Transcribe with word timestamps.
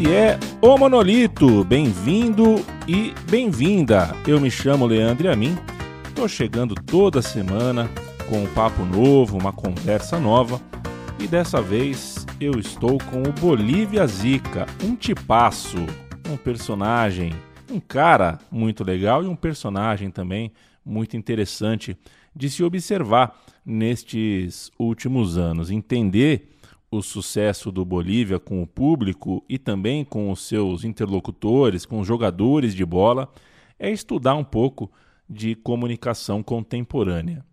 Esse 0.00 0.14
é 0.14 0.38
o 0.62 0.78
Monolito. 0.78 1.62
Bem-vindo 1.62 2.64
e 2.88 3.12
bem-vinda. 3.30 4.16
Eu 4.26 4.40
me 4.40 4.50
chamo 4.50 4.86
Leandro 4.86 5.30
a 5.30 5.36
mim. 5.36 5.58
Estou 6.08 6.26
chegando 6.26 6.74
toda 6.74 7.20
semana 7.20 7.86
com 8.26 8.42
um 8.42 8.46
papo 8.46 8.82
novo, 8.82 9.36
uma 9.36 9.52
conversa 9.52 10.18
nova. 10.18 10.58
E 11.18 11.26
dessa 11.26 11.60
vez 11.60 12.26
eu 12.40 12.58
estou 12.58 12.96
com 12.96 13.22
o 13.24 13.32
Bolívia 13.38 14.06
Zica, 14.06 14.64
um 14.82 14.96
tipaço, 14.96 15.84
um 16.30 16.36
personagem, 16.38 17.34
um 17.70 17.78
cara 17.78 18.38
muito 18.50 18.82
legal 18.82 19.22
e 19.22 19.26
um 19.26 19.36
personagem 19.36 20.10
também 20.10 20.50
muito 20.82 21.14
interessante 21.14 21.94
de 22.34 22.48
se 22.48 22.64
observar 22.64 23.38
nestes 23.66 24.70
últimos 24.78 25.36
anos, 25.36 25.70
entender 25.70 26.58
o 26.90 27.02
sucesso 27.02 27.70
do 27.70 27.84
Bolívia 27.84 28.40
com 28.40 28.62
o 28.62 28.66
público 28.66 29.44
e 29.48 29.58
também 29.58 30.04
com 30.04 30.30
os 30.30 30.40
seus 30.40 30.82
interlocutores, 30.82 31.86
com 31.86 32.00
os 32.00 32.06
jogadores 32.06 32.74
de 32.74 32.84
bola, 32.84 33.32
é 33.78 33.90
estudar 33.90 34.34
um 34.34 34.42
pouco 34.42 34.90
de 35.28 35.54
comunicação 35.54 36.42
contemporânea. 36.42 37.44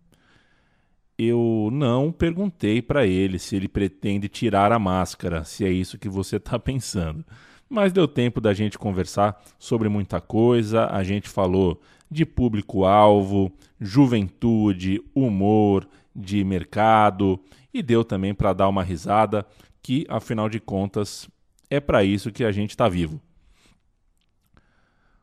Eu 1.16 1.68
não 1.72 2.10
perguntei 2.10 2.82
para 2.82 3.06
ele 3.06 3.38
se 3.38 3.54
ele 3.54 3.68
pretende 3.68 4.28
tirar 4.28 4.72
a 4.72 4.78
máscara, 4.78 5.44
se 5.44 5.64
é 5.64 5.70
isso 5.70 5.98
que 5.98 6.08
você 6.08 6.36
está 6.36 6.58
pensando. 6.58 7.24
Mas 7.68 7.92
deu 7.92 8.08
tempo 8.08 8.40
da 8.40 8.52
gente 8.52 8.78
conversar 8.78 9.40
sobre 9.58 9.88
muita 9.88 10.20
coisa. 10.20 10.86
A 10.86 11.04
gente 11.04 11.28
falou 11.28 11.80
de 12.10 12.24
público-alvo, 12.24 13.52
juventude, 13.80 15.02
humor, 15.14 15.86
de 16.14 16.42
mercado 16.42 17.38
e 17.72 17.82
deu 17.82 18.04
também 18.04 18.34
para 18.34 18.52
dar 18.52 18.68
uma 18.68 18.82
risada, 18.82 19.46
que 19.82 20.06
afinal 20.08 20.48
de 20.48 20.60
contas 20.60 21.28
é 21.70 21.80
para 21.80 22.04
isso 22.04 22.32
que 22.32 22.44
a 22.44 22.52
gente 22.52 22.70
está 22.70 22.88
vivo. 22.88 23.20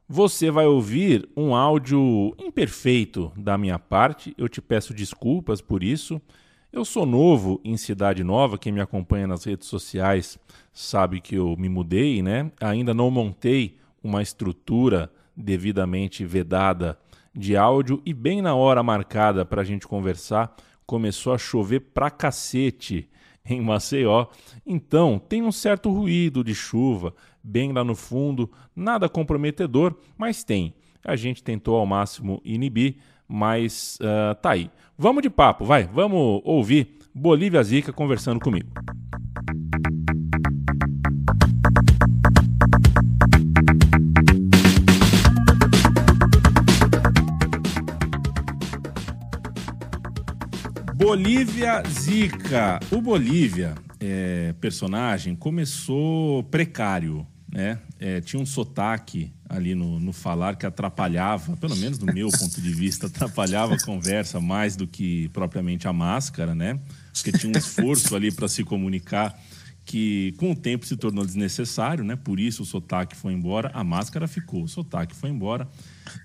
Você 0.08 0.52
vai 0.52 0.68
ouvir 0.68 1.28
um 1.36 1.56
áudio 1.56 2.36
imperfeito 2.38 3.32
da 3.36 3.58
minha 3.58 3.80
parte, 3.80 4.36
eu 4.38 4.48
te 4.48 4.62
peço 4.62 4.94
desculpas 4.94 5.62
por 5.62 5.82
isso. 5.82 6.22
Eu 6.72 6.86
sou 6.86 7.06
novo 7.06 7.60
em 7.64 7.76
Cidade 7.76 8.24
Nova, 8.24 8.58
quem 8.58 8.72
me 8.72 8.82
acompanha 8.82 9.26
nas 9.26 9.46
redes 9.46 9.68
sociais 9.68 10.38
sabe 10.72 11.22
que 11.22 11.36
eu 11.36 11.56
me 11.58 11.70
mudei, 11.70 12.22
né? 12.22 12.52
Ainda 12.62 12.94
não 12.94 13.10
montei 13.10 13.78
uma 14.04 14.22
estrutura 14.22 15.12
devidamente 15.36 16.24
vedada 16.24 17.00
de 17.34 17.58
áudio 17.58 18.02
e 18.06 18.14
bem 18.14 18.42
na 18.42 18.54
hora 18.54 18.84
marcada 18.84 19.44
para 19.44 19.62
a 19.62 19.66
gente 19.66 19.88
conversar, 19.88 20.56
começou 20.86 21.34
a 21.34 21.38
chover 21.38 21.80
pra 21.80 22.10
cacete 22.10 23.10
em 23.46 23.62
Maceió. 23.62 24.28
Então, 24.66 25.20
tem 25.20 25.44
um 25.44 25.52
certo 25.52 25.92
ruído 25.92 26.44
de 26.44 26.56
chuva 26.56 27.14
bem 27.44 27.72
lá 27.72 27.84
no 27.84 27.96
fundo, 27.96 28.50
nada 28.76 29.08
comprometedor, 29.08 29.96
mas 30.18 30.44
tem. 30.44 30.74
A 31.04 31.16
gente 31.16 31.44
tentou 31.44 31.78
ao 31.78 31.86
máximo 31.86 32.42
inibir, 32.44 32.98
mas 33.28 34.00
uh, 34.02 34.34
tá 34.36 34.52
aí. 34.52 34.72
Vamos 34.98 35.22
de 35.22 35.30
papo, 35.30 35.64
vai, 35.64 35.84
vamos 35.84 36.42
ouvir 36.44 36.98
Bolívia 37.14 37.64
Zica 37.64 37.94
conversando 37.94 38.40
comigo. 38.40 38.70
Bolívia 51.06 51.84
Zica. 51.88 52.80
O 52.90 53.00
Bolívia, 53.00 53.76
é, 54.00 54.56
personagem, 54.60 55.36
começou 55.36 56.44
precário, 56.46 57.28
né? 57.48 57.78
É, 58.00 58.20
tinha 58.22 58.42
um 58.42 58.46
sotaque 58.46 59.32
ali 59.48 59.76
no, 59.76 60.00
no 60.00 60.12
falar 60.12 60.56
que 60.56 60.66
atrapalhava, 60.66 61.56
pelo 61.58 61.76
menos 61.76 62.00
do 62.00 62.08
meu 62.12 62.28
ponto 62.32 62.60
de 62.60 62.74
vista, 62.74 63.06
atrapalhava 63.06 63.76
a 63.76 63.86
conversa 63.86 64.40
mais 64.40 64.76
do 64.76 64.88
que 64.88 65.30
propriamente 65.30 65.88
a 65.88 65.94
máscara, 65.94 66.56
né? 66.56 66.80
Porque 67.14 67.32
tinha 67.32 67.54
um 67.54 67.58
esforço 67.58 68.16
ali 68.16 68.32
para 68.32 68.48
se 68.48 68.64
comunicar 68.64 69.40
que 69.86 70.34
com 70.38 70.54
o 70.54 70.56
tempo 70.56 70.88
se 70.88 70.98
tornou 70.98 71.24
desnecessário, 71.24 72.04
né? 72.04 72.16
Por 72.16 72.40
isso 72.40 72.64
o 72.64 72.66
sotaque 72.66 73.16
foi 73.16 73.32
embora, 73.32 73.70
a 73.76 73.84
máscara 73.84 74.28
ficou, 74.28 74.64
o 74.64 74.68
sotaque 74.68 75.16
foi 75.16 75.30
embora. 75.30 75.70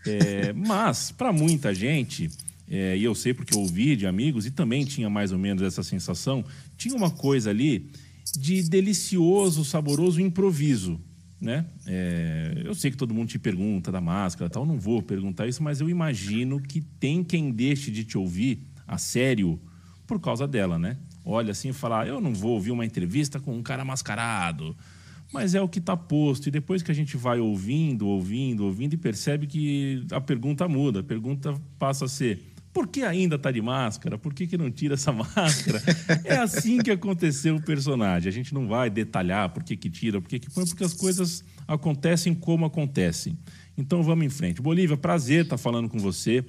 É, 0.06 0.54
mas 0.54 1.10
para 1.10 1.34
muita 1.34 1.74
gente 1.74 2.30
é, 2.70 2.96
e 2.96 3.02
eu 3.02 3.16
sei 3.16 3.34
porque 3.34 3.52
eu 3.52 3.60
ouvi 3.60 3.96
de 3.96 4.06
amigos 4.06 4.46
e 4.46 4.50
também 4.52 4.84
tinha 4.84 5.10
mais 5.10 5.32
ou 5.32 5.38
menos 5.38 5.60
essa 5.60 5.82
sensação, 5.82 6.44
tinha 6.76 6.94
uma 6.94 7.10
coisa 7.10 7.50
ali 7.50 7.90
de 8.38 8.62
delicioso, 8.62 9.64
saboroso 9.64 10.20
improviso. 10.20 11.00
Né? 11.40 11.64
É, 11.86 12.62
eu 12.64 12.74
sei 12.74 12.90
que 12.90 12.96
todo 12.96 13.14
mundo 13.14 13.28
te 13.28 13.38
pergunta 13.38 13.90
da 13.90 14.00
máscara 14.00 14.48
tal, 14.48 14.64
não 14.64 14.78
vou 14.78 15.02
perguntar 15.02 15.48
isso, 15.48 15.62
mas 15.62 15.80
eu 15.80 15.88
imagino 15.88 16.60
que 16.60 16.80
tem 16.80 17.24
quem 17.24 17.50
deixe 17.50 17.90
de 17.90 18.04
te 18.04 18.16
ouvir 18.16 18.62
a 18.86 18.98
sério 18.98 19.58
por 20.06 20.20
causa 20.20 20.46
dela, 20.46 20.78
né? 20.78 20.96
Olha 21.24 21.52
assim 21.52 21.70
e 21.70 21.72
fala, 21.72 22.02
ah, 22.02 22.06
eu 22.06 22.20
não 22.20 22.34
vou 22.34 22.52
ouvir 22.52 22.72
uma 22.72 22.84
entrevista 22.84 23.40
com 23.40 23.56
um 23.56 23.62
cara 23.62 23.84
mascarado, 23.84 24.76
mas 25.32 25.54
é 25.54 25.60
o 25.60 25.68
que 25.68 25.78
está 25.78 25.96
posto. 25.96 26.48
E 26.48 26.50
depois 26.50 26.82
que 26.82 26.90
a 26.90 26.94
gente 26.94 27.16
vai 27.16 27.38
ouvindo, 27.38 28.06
ouvindo, 28.06 28.64
ouvindo 28.64 28.94
e 28.94 28.96
percebe 28.96 29.46
que 29.46 30.04
a 30.10 30.20
pergunta 30.20 30.68
muda, 30.68 31.00
a 31.00 31.04
pergunta 31.04 31.54
passa 31.78 32.04
a 32.04 32.08
ser: 32.08 32.49
por 32.72 32.86
que 32.86 33.02
ainda 33.02 33.34
está 33.34 33.50
de 33.50 33.60
máscara? 33.60 34.16
Por 34.16 34.32
que, 34.32 34.46
que 34.46 34.56
não 34.56 34.70
tira 34.70 34.94
essa 34.94 35.10
máscara? 35.12 35.82
É 36.24 36.36
assim 36.36 36.78
que 36.78 36.90
aconteceu 36.90 37.56
o 37.56 37.62
personagem. 37.62 38.28
A 38.28 38.32
gente 38.32 38.54
não 38.54 38.68
vai 38.68 38.88
detalhar 38.88 39.48
por 39.50 39.64
que, 39.64 39.76
que 39.76 39.90
tira, 39.90 40.20
por 40.20 40.28
que, 40.28 40.38
que 40.38 40.50
põe, 40.50 40.64
porque 40.64 40.84
as 40.84 40.94
coisas 40.94 41.44
acontecem 41.66 42.32
como 42.34 42.64
acontecem. 42.64 43.36
Então 43.76 44.02
vamos 44.02 44.24
em 44.24 44.28
frente. 44.28 44.62
Bolívia, 44.62 44.96
prazer 44.96 45.44
estar 45.44 45.56
tá 45.56 45.62
falando 45.62 45.88
com 45.88 45.98
você. 45.98 46.44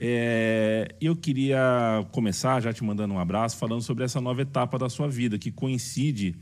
É, 0.00 0.94
eu 1.00 1.16
queria 1.16 2.06
começar 2.12 2.60
já 2.60 2.72
te 2.72 2.84
mandando 2.84 3.14
um 3.14 3.18
abraço, 3.18 3.56
falando 3.56 3.82
sobre 3.82 4.04
essa 4.04 4.20
nova 4.20 4.42
etapa 4.42 4.78
da 4.78 4.90
sua 4.90 5.08
vida, 5.08 5.38
que 5.38 5.50
coincide. 5.50 6.36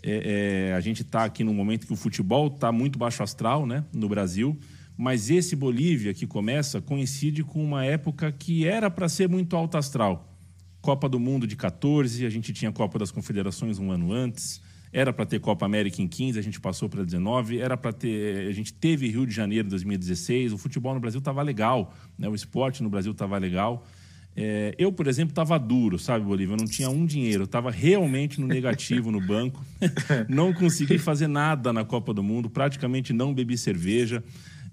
É, 0.00 0.68
é, 0.70 0.74
a 0.74 0.80
gente 0.80 1.02
está 1.02 1.24
aqui 1.24 1.42
num 1.42 1.54
momento 1.54 1.84
que 1.84 1.92
o 1.92 1.96
futebol 1.96 2.46
está 2.46 2.70
muito 2.70 2.96
baixo 2.96 3.20
astral 3.20 3.66
né, 3.66 3.84
no 3.92 4.08
Brasil 4.08 4.56
mas 4.98 5.30
esse 5.30 5.54
Bolívia 5.54 6.12
que 6.12 6.26
começa 6.26 6.80
coincide 6.80 7.44
com 7.44 7.64
uma 7.64 7.84
época 7.84 8.32
que 8.32 8.66
era 8.66 8.90
para 8.90 9.08
ser 9.08 9.28
muito 9.28 9.54
alta 9.54 9.78
astral. 9.78 10.36
Copa 10.80 11.08
do 11.08 11.20
Mundo 11.20 11.46
de 11.46 11.54
14, 11.54 12.26
a 12.26 12.28
gente 12.28 12.52
tinha 12.52 12.72
Copa 12.72 12.98
das 12.98 13.12
Confederações 13.12 13.78
um 13.78 13.92
ano 13.92 14.12
antes, 14.12 14.60
era 14.92 15.12
para 15.12 15.24
ter 15.24 15.38
Copa 15.38 15.64
América 15.64 16.02
em 16.02 16.08
15, 16.08 16.40
a 16.40 16.42
gente 16.42 16.60
passou 16.60 16.88
para 16.88 17.04
19, 17.04 17.60
era 17.60 17.76
para 17.76 17.92
ter, 17.92 18.48
a 18.48 18.52
gente 18.52 18.72
teve 18.72 19.06
Rio 19.06 19.24
de 19.24 19.32
Janeiro 19.32 19.68
em 19.68 19.70
2016, 19.70 20.52
o 20.52 20.58
futebol 20.58 20.94
no 20.94 21.00
Brasil 21.00 21.20
estava 21.20 21.42
legal, 21.42 21.94
né? 22.18 22.28
o 22.28 22.34
esporte 22.34 22.82
no 22.82 22.90
Brasil 22.90 23.12
estava 23.12 23.38
legal. 23.38 23.86
É, 24.34 24.74
eu, 24.78 24.92
por 24.92 25.06
exemplo, 25.06 25.30
estava 25.30 25.58
duro, 25.58 25.98
sabe, 25.98 26.24
Bolívia? 26.24 26.54
Eu 26.54 26.58
não 26.58 26.66
tinha 26.66 26.88
um 26.88 27.04
dinheiro, 27.04 27.44
estava 27.44 27.70
realmente 27.70 28.40
no 28.40 28.46
negativo 28.46 29.10
no 29.10 29.20
banco, 29.20 29.64
não 30.28 30.52
consegui 30.52 30.98
fazer 30.98 31.26
nada 31.26 31.72
na 31.72 31.84
Copa 31.84 32.14
do 32.14 32.22
Mundo, 32.22 32.48
praticamente 32.48 33.12
não 33.12 33.34
bebi 33.34 33.56
cerveja. 33.58 34.22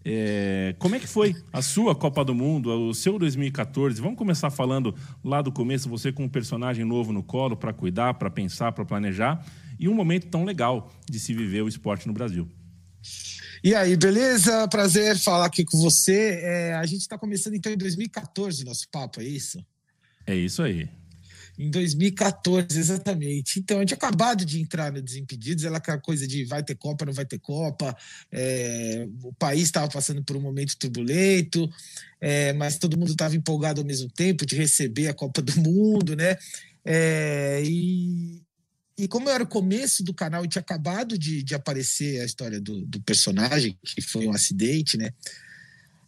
É, 0.07 0.75
como 0.77 0.93
é 0.93 0.99
que 0.99 1.07
foi 1.07 1.35
a 1.51 1.63
sua 1.63 1.95
Copa 1.95 2.23
do 2.23 2.35
Mundo, 2.35 2.69
o 2.69 2.93
seu 2.93 3.17
2014? 3.17 3.99
Vamos 3.99 4.19
começar 4.19 4.51
falando 4.51 4.93
lá 5.23 5.41
do 5.41 5.51
começo, 5.51 5.89
você 5.89 6.11
com 6.11 6.25
um 6.25 6.29
personagem 6.29 6.85
novo 6.85 7.11
no 7.11 7.23
colo 7.23 7.57
para 7.57 7.73
cuidar, 7.73 8.13
para 8.13 8.29
pensar, 8.29 8.71
para 8.71 8.85
planejar, 8.85 9.43
e 9.79 9.89
um 9.89 9.95
momento 9.95 10.27
tão 10.27 10.45
legal 10.45 10.93
de 11.09 11.19
se 11.19 11.33
viver 11.33 11.63
o 11.63 11.67
esporte 11.67 12.05
no 12.05 12.13
Brasil. 12.13 12.47
E 13.63 13.73
aí, 13.73 13.97
beleza? 13.97 14.67
Prazer 14.67 15.17
falar 15.17 15.47
aqui 15.47 15.65
com 15.65 15.79
você. 15.79 16.39
É, 16.43 16.75
a 16.75 16.85
gente 16.85 17.01
está 17.01 17.17
começando 17.17 17.55
então 17.55 17.71
em 17.71 17.77
2014 17.77 18.63
nosso 18.63 18.87
papo, 18.91 19.21
é 19.21 19.23
isso? 19.23 19.65
É 20.27 20.35
isso 20.35 20.61
aí. 20.61 20.87
Em 21.57 21.69
2014, 21.69 22.77
exatamente. 22.77 23.59
Então, 23.59 23.77
a 23.77 23.79
gente 23.81 23.93
acabado 23.93 24.45
de 24.45 24.59
entrar 24.59 24.91
no 24.91 25.01
Desimpedidos, 25.01 25.63
ela 25.63 25.77
aquela 25.77 25.99
coisa 25.99 26.27
de 26.27 26.43
vai 26.45 26.61
ter 26.63 26.75
Copa, 26.75 27.05
não 27.05 27.13
vai 27.13 27.25
ter 27.25 27.39
Copa. 27.39 27.95
É, 28.31 29.07
o 29.23 29.33
país 29.33 29.63
estava 29.63 29.87
passando 29.87 30.23
por 30.23 30.35
um 30.35 30.41
momento 30.41 30.77
turbulento, 30.77 31.69
é, 32.19 32.51
mas 32.53 32.77
todo 32.77 32.97
mundo 32.97 33.11
estava 33.11 33.35
empolgado 33.35 33.81
ao 33.81 33.87
mesmo 33.87 34.09
tempo 34.09 34.45
de 34.45 34.55
receber 34.55 35.07
a 35.07 35.13
Copa 35.13 35.41
do 35.41 35.59
Mundo, 35.61 36.15
né? 36.15 36.37
É, 36.83 37.61
e, 37.63 38.41
e 38.97 39.07
como 39.07 39.29
era 39.29 39.43
o 39.43 39.47
começo 39.47 40.03
do 40.03 40.13
canal 40.13 40.45
e 40.45 40.47
tinha 40.47 40.61
acabado 40.61 41.17
de, 41.17 41.41
de 41.41 41.55
aparecer 41.55 42.21
a 42.21 42.25
história 42.25 42.59
do, 42.59 42.85
do 42.85 43.01
personagem, 43.01 43.77
que 43.83 44.01
foi 44.01 44.27
um 44.27 44.31
acidente, 44.31 44.97
né? 44.97 45.11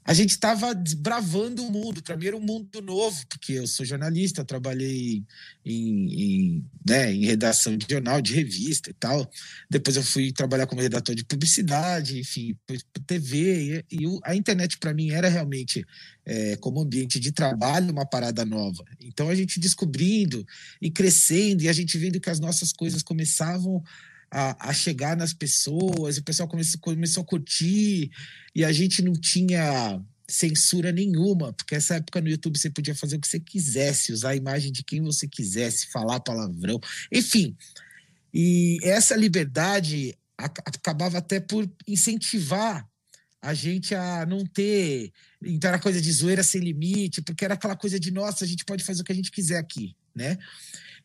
A 0.07 0.13
gente 0.13 0.29
estava 0.29 0.73
desbravando 0.73 1.65
o 1.65 1.69
mundo. 1.69 2.01
Era 2.25 2.37
um 2.37 2.39
mundo 2.39 2.81
novo, 2.81 3.27
porque 3.27 3.51
eu 3.51 3.67
sou 3.67 3.85
jornalista, 3.85 4.45
trabalhei 4.45 5.21
em, 5.65 6.13
em, 6.13 6.65
né, 6.87 7.11
em 7.11 7.25
redação 7.25 7.75
de 7.75 7.85
jornal, 7.89 8.21
de 8.21 8.33
revista 8.33 8.89
e 8.89 8.93
tal. 8.93 9.29
Depois 9.69 9.97
eu 9.97 10.03
fui 10.03 10.31
trabalhar 10.31 10.65
como 10.65 10.81
redator 10.81 11.13
de 11.13 11.25
publicidade, 11.25 12.21
enfim, 12.21 12.57
TV. 13.05 13.83
E, 13.91 14.05
e 14.05 14.19
a 14.23 14.33
internet 14.33 14.77
para 14.77 14.93
mim 14.93 15.09
era 15.09 15.27
realmente, 15.27 15.85
é, 16.25 16.55
como 16.55 16.79
ambiente 16.79 17.19
de 17.19 17.33
trabalho, 17.33 17.91
uma 17.91 18.05
parada 18.05 18.45
nova. 18.45 18.85
Então 19.01 19.27
a 19.27 19.35
gente 19.35 19.59
descobrindo 19.59 20.47
e 20.81 20.89
crescendo, 20.89 21.63
e 21.63 21.67
a 21.67 21.73
gente 21.73 21.97
vendo 21.97 22.21
que 22.21 22.29
as 22.29 22.39
nossas 22.39 22.71
coisas 22.71 23.03
começavam 23.03 23.83
a, 24.31 24.69
a, 24.69 24.73
chegar 24.73 25.15
nas 25.15 25.33
pessoas, 25.33 26.17
o 26.17 26.23
pessoal 26.23 26.47
começou, 26.47 26.79
começou 26.79 27.23
a 27.23 27.25
curtir, 27.25 28.11
e 28.55 28.63
a 28.63 28.71
gente 28.71 29.01
não 29.01 29.13
tinha 29.13 30.01
censura 30.29 30.91
nenhuma, 30.91 31.53
porque 31.53 31.75
essa 31.75 31.95
época 31.95 32.19
no 32.19 32.29
YouTube 32.29 32.57
você 32.57 32.69
podia 32.69 32.93
fazer 32.93 33.15
o 33.15 33.21
que 33.21 33.27
você 33.27 33.39
quisesse, 33.39 34.11
usar 34.11 34.31
a 34.31 34.35
imagem 34.35 34.71
de 34.71 34.83
quem 34.83 35.01
você 35.01 35.27
quisesse, 35.27 35.87
falar 35.87 36.19
palavrão, 36.19 36.79
enfim. 37.11 37.55
E 38.33 38.77
essa 38.83 39.15
liberdade 39.15 40.17
acabava 40.37 41.17
até 41.17 41.39
por 41.39 41.69
incentivar 41.87 42.87
a 43.41 43.53
gente 43.53 43.95
a 43.95 44.25
não 44.25 44.45
ter. 44.45 45.11
Então 45.41 45.69
era 45.69 45.79
coisa 45.79 46.01
de 46.01 46.11
zoeira 46.11 46.43
sem 46.43 46.61
limite, 46.61 47.21
porque 47.21 47.45
era 47.45 47.53
aquela 47.53 47.75
coisa 47.75 47.99
de 47.99 48.11
nossa, 48.11 48.43
a 48.43 48.47
gente 48.47 48.65
pode 48.65 48.83
fazer 48.83 49.01
o 49.01 49.05
que 49.05 49.11
a 49.11 49.15
gente 49.15 49.31
quiser 49.31 49.57
aqui, 49.57 49.95
né? 50.13 50.37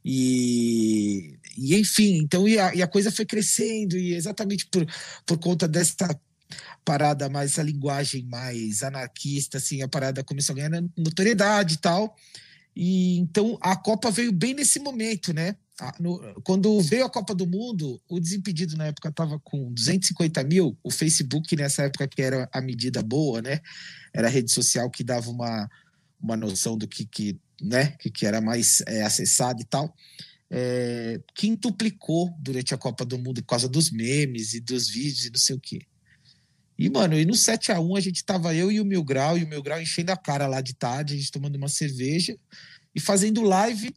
E, 0.05 1.39
e 1.57 1.77
enfim, 1.77 2.19
então 2.19 2.49
e 2.49 2.59
a, 2.59 2.75
e 2.75 2.83
a 2.83 2.89
coisa 2.89 3.11
foi 3.13 3.25
crescendo, 3.25 3.97
e 3.97 4.15
exatamente 4.15 4.67
por, 4.67 4.87
por 5.25 5.39
conta 5.39 5.69
dessa 5.69 6.09
parada 6.85 7.29
mais, 7.29 7.53
essa 7.53 7.63
linguagem 7.63 8.25
mais 8.25 8.83
anarquista, 8.83 9.59
assim, 9.59 9.83
a 9.83 9.89
parada 9.89 10.25
começou 10.25 10.55
a 10.55 10.57
ganhar 10.57 10.83
notoriedade 10.97 11.75
e 11.75 11.79
tal. 11.79 12.17
E 12.75 13.19
então 13.19 13.59
a 13.61 13.77
Copa 13.77 14.11
veio 14.11 14.33
bem 14.33 14.55
nesse 14.55 14.81
momento, 14.81 15.33
né? 15.33 15.57
Quando 16.45 16.81
veio 16.81 17.05
a 17.05 17.11
Copa 17.11 17.35
do 17.35 17.47
Mundo, 17.47 18.01
o 18.09 18.21
Desimpedido 18.21 18.77
na 18.77 18.87
época 18.87 19.09
estava 19.09 19.39
com 19.41 19.73
250 19.73 20.45
mil. 20.45 20.79
O 20.83 20.91
Facebook, 20.91 21.57
nessa 21.57 21.85
época, 21.85 22.07
que 22.07 22.23
era 22.23 22.49
a 22.53 22.61
medida 22.61 23.03
boa, 23.03 23.43
né? 23.43 23.61
Era 24.13 24.29
a 24.29 24.31
rede 24.31 24.53
social 24.53 24.91
que 24.91 25.03
dava 25.03 25.31
uma, 25.31 25.69
uma 26.21 26.37
noção 26.37 26.79
do 26.79 26.87
que, 26.87 27.05
que, 27.05 27.39
né? 27.63 27.93
que, 27.99 28.11
que 28.11 28.27
era 28.27 28.41
mais 28.41 28.83
é, 28.87 29.03
acessado 29.03 29.61
e 29.61 29.65
tal. 29.65 29.95
É, 30.51 31.19
quintuplicou 31.35 32.35
durante 32.39 32.75
a 32.75 32.79
Copa 32.79 33.05
do 33.05 33.17
Mundo 33.17 33.41
por 33.43 33.49
causa 33.49 33.69
dos 33.69 33.91
memes 33.91 34.53
e 34.53 34.61
dos 34.61 34.89
vídeos 34.89 35.27
e 35.27 35.31
não 35.31 35.39
sei 35.39 35.57
o 35.57 35.61
quê. 35.61 35.81
E, 36.79 36.91
mano, 36.91 37.19
e 37.19 37.25
no 37.25 37.35
7 37.35 37.71
a 37.71 37.81
1 37.81 37.97
a 37.97 38.01
gente 38.01 38.25
tava 38.25 38.55
eu 38.55 38.71
e 38.71 38.81
o 38.81 38.85
Mil 38.85 39.05
Grau, 39.05 39.39
e 39.39 39.45
o 39.45 39.49
Mil 39.49 39.63
Grau 39.63 39.81
enchendo 39.81 40.11
a 40.11 40.17
cara 40.17 40.47
lá 40.47 40.61
de 40.61 40.75
tarde, 40.75 41.15
a 41.15 41.17
gente 41.17 41.31
tomando 41.31 41.57
uma 41.57 41.69
cerveja 41.69 42.37
e 42.95 43.01
fazendo 43.01 43.41
live 43.43 43.95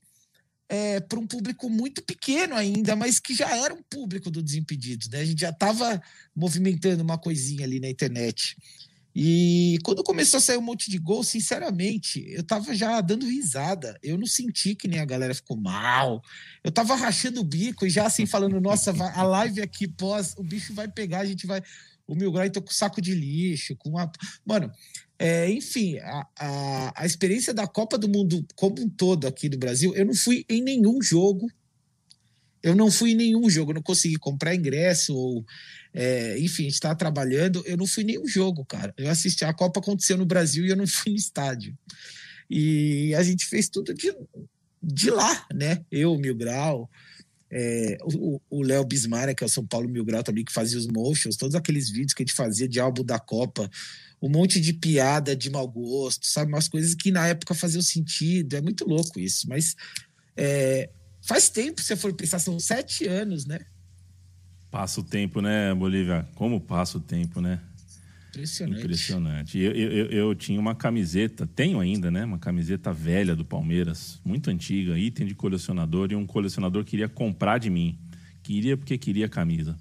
é, 0.68 1.00
para 1.00 1.20
um 1.20 1.28
público 1.28 1.70
muito 1.70 2.04
pequeno 2.04 2.56
ainda, 2.56 2.96
mas 2.96 3.20
que 3.20 3.34
já 3.34 3.56
era 3.56 3.74
um 3.74 3.84
público 3.84 4.32
do 4.32 4.42
Desimpedidos, 4.42 5.10
né? 5.10 5.20
A 5.20 5.26
gente 5.26 5.42
já 5.42 5.50
estava 5.50 6.02
movimentando 6.36 7.04
uma 7.04 7.18
coisinha 7.18 7.66
ali 7.66 7.80
na 7.80 7.90
internet. 7.90 8.58
E 9.16 9.78
quando 9.84 10.04
começou 10.04 10.40
a 10.40 10.42
sair 10.42 10.58
um 10.58 10.62
monte 10.62 10.92
de 10.92 10.98
gol, 10.98 11.24
sinceramente, 11.24 12.26
eu 12.28 12.44
tava 12.44 12.76
já 12.76 13.00
dando 13.00 13.26
risada. 13.26 13.98
Eu 14.04 14.18
não 14.18 14.26
senti 14.26 14.76
que 14.76 14.90
nem 14.90 15.00
a 15.00 15.06
galera 15.06 15.34
ficou 15.34 15.56
mal. 15.56 16.22
Eu 16.62 16.72
tava 16.72 16.96
rachando 16.96 17.40
o 17.40 17.46
bico 17.46 17.86
e 17.86 17.90
já 17.90 18.06
assim 18.06 18.26
falando: 18.26 18.60
nossa, 18.60 18.92
a 18.92 19.24
live 19.24 19.62
aqui 19.62 19.88
pós, 19.88 20.36
o 20.38 20.44
bicho 20.44 20.74
vai 20.74 20.90
pegar, 20.90 21.20
a 21.20 21.26
gente 21.26 21.48
vai 21.48 21.62
o 22.08 22.16
Mil 22.16 22.32
Grau 22.32 22.46
entrou 22.46 22.64
com 22.64 22.72
saco 22.72 23.02
de 23.02 23.14
lixo, 23.14 23.76
com 23.76 23.90
uma. 23.90 24.12
Mano, 24.46 24.72
é, 25.18 25.50
enfim, 25.50 25.98
a, 26.00 26.28
a, 26.38 27.02
a, 27.04 27.06
experiência 27.06 27.54
da 27.54 27.68
Copa 27.68 27.98
do 27.98 28.08
Mundo 28.08 28.46
como 28.56 28.82
um 28.82 28.90
todo 28.90 29.28
aqui 29.28 29.50
no 29.50 29.58
Brasil, 29.58 29.96
eu 29.96 30.06
não 30.06 30.14
fui 30.14 30.46
em 30.50 30.62
nenhum 30.62 31.02
jogo. 31.02 31.48
Eu 32.62 32.76
não 32.76 32.90
fui 32.90 33.12
em 33.12 33.16
nenhum 33.16 33.48
jogo, 33.48 33.74
não 33.74 33.82
consegui 33.82 34.16
comprar 34.16 34.56
ingresso, 34.56 35.16
ou, 35.16 35.46
é, 35.96 36.38
enfim, 36.40 36.68
estava 36.68 36.94
trabalhando, 36.94 37.64
eu 37.66 37.78
não 37.78 37.88
fui 37.88 38.04
nenhum 38.04 38.28
jogo, 38.28 38.66
cara. 38.66 38.94
Eu 38.98 39.10
assisti, 39.10 39.46
a 39.46 39.54
Copa 39.54 39.80
aconteceu 39.80 40.18
no 40.18 40.26
Brasil 40.26 40.66
e 40.66 40.70
eu 40.70 40.76
não 40.76 40.86
fui 40.86 41.14
no 41.14 41.18
estádio. 41.18 41.74
E 42.50 43.16
a 43.16 43.24
gente 43.24 43.46
fez 43.46 43.70
tudo 43.70 43.94
de, 43.94 44.14
de 44.84 45.10
lá, 45.10 45.48
né? 45.54 45.86
Eu, 45.90 46.18
Mil 46.18 46.36
Grau, 46.36 46.90
é, 47.50 47.98
o 48.50 48.62
Léo 48.62 48.84
Bismarck, 48.84 49.38
que 49.38 49.44
é 49.46 49.48
o 49.48 49.50
São 49.50 49.66
Paulo 49.66 49.88
Mil 49.88 50.04
Grau 50.04 50.22
também, 50.22 50.44
que 50.44 50.52
fazia 50.52 50.78
os 50.78 50.86
motions, 50.86 51.38
todos 51.38 51.56
aqueles 51.56 51.90
vídeos 51.90 52.14
que 52.14 52.24
a 52.24 52.26
gente 52.26 52.36
fazia 52.36 52.68
de 52.68 52.78
álbum 52.78 53.04
da 53.04 53.18
Copa, 53.18 53.72
um 54.22 54.28
monte 54.28 54.60
de 54.60 54.74
piada 54.74 55.34
de 55.34 55.50
mau 55.50 55.66
gosto, 55.66 56.26
sabe? 56.26 56.52
Umas 56.52 56.68
coisas 56.68 56.94
que 56.94 57.10
na 57.10 57.26
época 57.28 57.54
faziam 57.54 57.82
sentido. 57.82 58.58
É 58.58 58.62
muito 58.62 58.86
louco 58.86 59.18
isso, 59.18 59.48
mas 59.48 59.76
é, 60.36 60.90
faz 61.22 61.48
tempo, 61.48 61.80
se 61.80 61.88
você 61.88 61.96
for 61.96 62.14
pensar, 62.14 62.40
são 62.40 62.60
sete 62.60 63.08
anos, 63.08 63.46
né? 63.46 63.60
Passa 64.76 65.00
o 65.00 65.04
tempo, 65.06 65.42
né, 65.42 65.74
Bolívia? 65.74 66.28
Como 66.36 66.60
passa 66.60 66.98
o 66.98 67.00
tempo, 67.00 67.40
né? 67.40 67.62
Impressionante. 68.28 68.82
Impressionante. 68.82 69.58
Eu, 69.58 69.72
eu, 69.72 70.06
eu, 70.08 70.36
tinha 70.36 70.60
uma 70.60 70.76
camiseta, 70.76 71.48
tenho 71.48 71.80
ainda, 71.80 72.12
né? 72.12 72.26
Uma 72.26 72.38
camiseta 72.38 72.92
velha 72.92 73.34
do 73.38 73.46
Palmeiras, 73.46 74.20
muito 74.26 74.50
antiga, 74.50 75.00
item 75.00 75.28
de 75.28 75.34
colecionador, 75.34 76.12
e 76.12 76.16
um 76.18 76.26
colecionador 76.26 76.84
queria 76.84 77.08
comprar 77.08 77.58
de 77.58 77.70
mim. 77.70 77.98
Queria 78.44 78.76
porque 78.76 78.98
queria 78.98 79.28
a 79.28 79.30
camisa. 79.30 79.78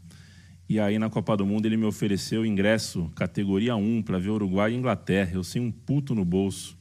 E 0.69 0.79
aí, 0.79 0.96
na 0.96 1.11
Copa 1.11 1.37
do 1.37 1.44
Mundo, 1.44 1.67
ele 1.67 1.76
me 1.76 1.87
ofereceu 1.87 2.46
ingresso 2.46 3.11
categoria 3.17 3.75
1 3.75 4.00
para 4.02 4.20
ver 4.20 4.31
Uruguai 4.31 4.73
e 4.73 4.76
Inglaterra. 4.76 5.32
Eu 5.35 5.43
sem 5.43 5.61
um 5.61 5.73
puto 5.73 6.14
no 6.14 6.25
bolso. 6.25 6.79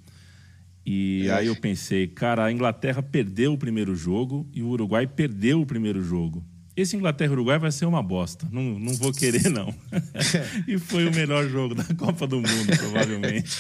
E 0.86 1.28
aí 1.32 1.48
eu 1.48 1.56
pensei, 1.56 2.06
cara, 2.06 2.46
a 2.46 2.52
Inglaterra 2.52 3.02
perdeu 3.02 3.54
o 3.54 3.58
primeiro 3.58 3.96
jogo 3.96 4.48
e 4.54 4.62
o 4.62 4.68
Uruguai 4.68 5.08
perdeu 5.08 5.62
o 5.62 5.66
primeiro 5.66 6.04
jogo 6.04 6.46
esse 6.76 6.96
Inglaterra-Uruguai 6.96 7.60
vai 7.60 7.72
ser 7.72 7.86
uma 7.86 8.02
bosta. 8.02 8.48
Não, 8.52 8.80
não 8.80 8.94
vou 8.94 9.12
querer, 9.14 9.50
não. 9.50 9.74
e 10.68 10.78
foi 10.80 11.08
o 11.08 11.14
melhor 11.14 11.48
jogo 11.48 11.76
da 11.76 11.84
Copa 11.96 12.26
do 12.26 12.38
Mundo, 12.38 12.78
provavelmente. 12.78 13.52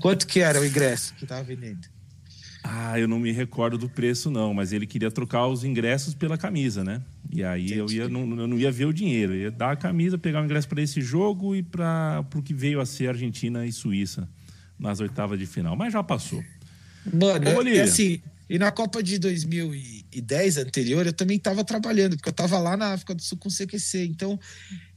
Quanto 0.00 0.26
que 0.26 0.40
era 0.40 0.60
o 0.60 0.64
ingresso 0.64 1.14
que 1.14 1.24
estava 1.24 1.42
vendendo? 1.42 1.86
Ah, 2.64 2.98
eu 2.98 3.08
não 3.08 3.18
me 3.18 3.32
recordo 3.32 3.76
do 3.76 3.88
preço, 3.88 4.30
não, 4.30 4.54
mas 4.54 4.72
ele 4.72 4.86
queria 4.86 5.10
trocar 5.10 5.46
os 5.48 5.64
ingressos 5.64 6.14
pela 6.14 6.38
camisa, 6.38 6.84
né? 6.84 7.02
E 7.30 7.42
aí 7.42 7.64
Entendi. 7.64 7.78
eu, 7.78 7.90
ia, 7.90 8.08
não, 8.08 8.20
eu 8.20 8.46
não 8.46 8.58
ia 8.58 8.70
ver 8.70 8.84
o 8.84 8.92
dinheiro, 8.92 9.34
eu 9.34 9.40
ia 9.40 9.50
dar 9.50 9.72
a 9.72 9.76
camisa, 9.76 10.16
pegar 10.16 10.40
o 10.40 10.44
ingresso 10.44 10.68
para 10.68 10.80
esse 10.80 11.00
jogo 11.00 11.56
e 11.56 11.62
para 11.62 12.24
o 12.34 12.42
que 12.42 12.54
veio 12.54 12.80
a 12.80 12.86
ser 12.86 13.08
Argentina 13.08 13.66
e 13.66 13.72
Suíça 13.72 14.28
nas 14.78 15.00
oitavas 15.00 15.38
de 15.38 15.46
final. 15.46 15.74
Mas 15.74 15.92
já 15.92 16.02
passou. 16.02 16.42
Mano, 17.12 17.50
Ô, 17.58 17.62
é 17.62 17.80
assim, 17.80 18.22
e 18.48 18.58
na 18.58 18.70
Copa 18.70 19.02
de 19.02 19.18
2010 19.18 20.58
anterior, 20.58 21.06
eu 21.06 21.12
também 21.12 21.36
estava 21.36 21.64
trabalhando, 21.64 22.16
porque 22.16 22.28
eu 22.28 22.32
estava 22.32 22.58
lá 22.58 22.76
na 22.76 22.92
África 22.92 23.14
do 23.14 23.22
Sul 23.22 23.38
com 23.38 23.48
o 23.48 23.52
CQC. 23.52 24.04
Então, 24.04 24.38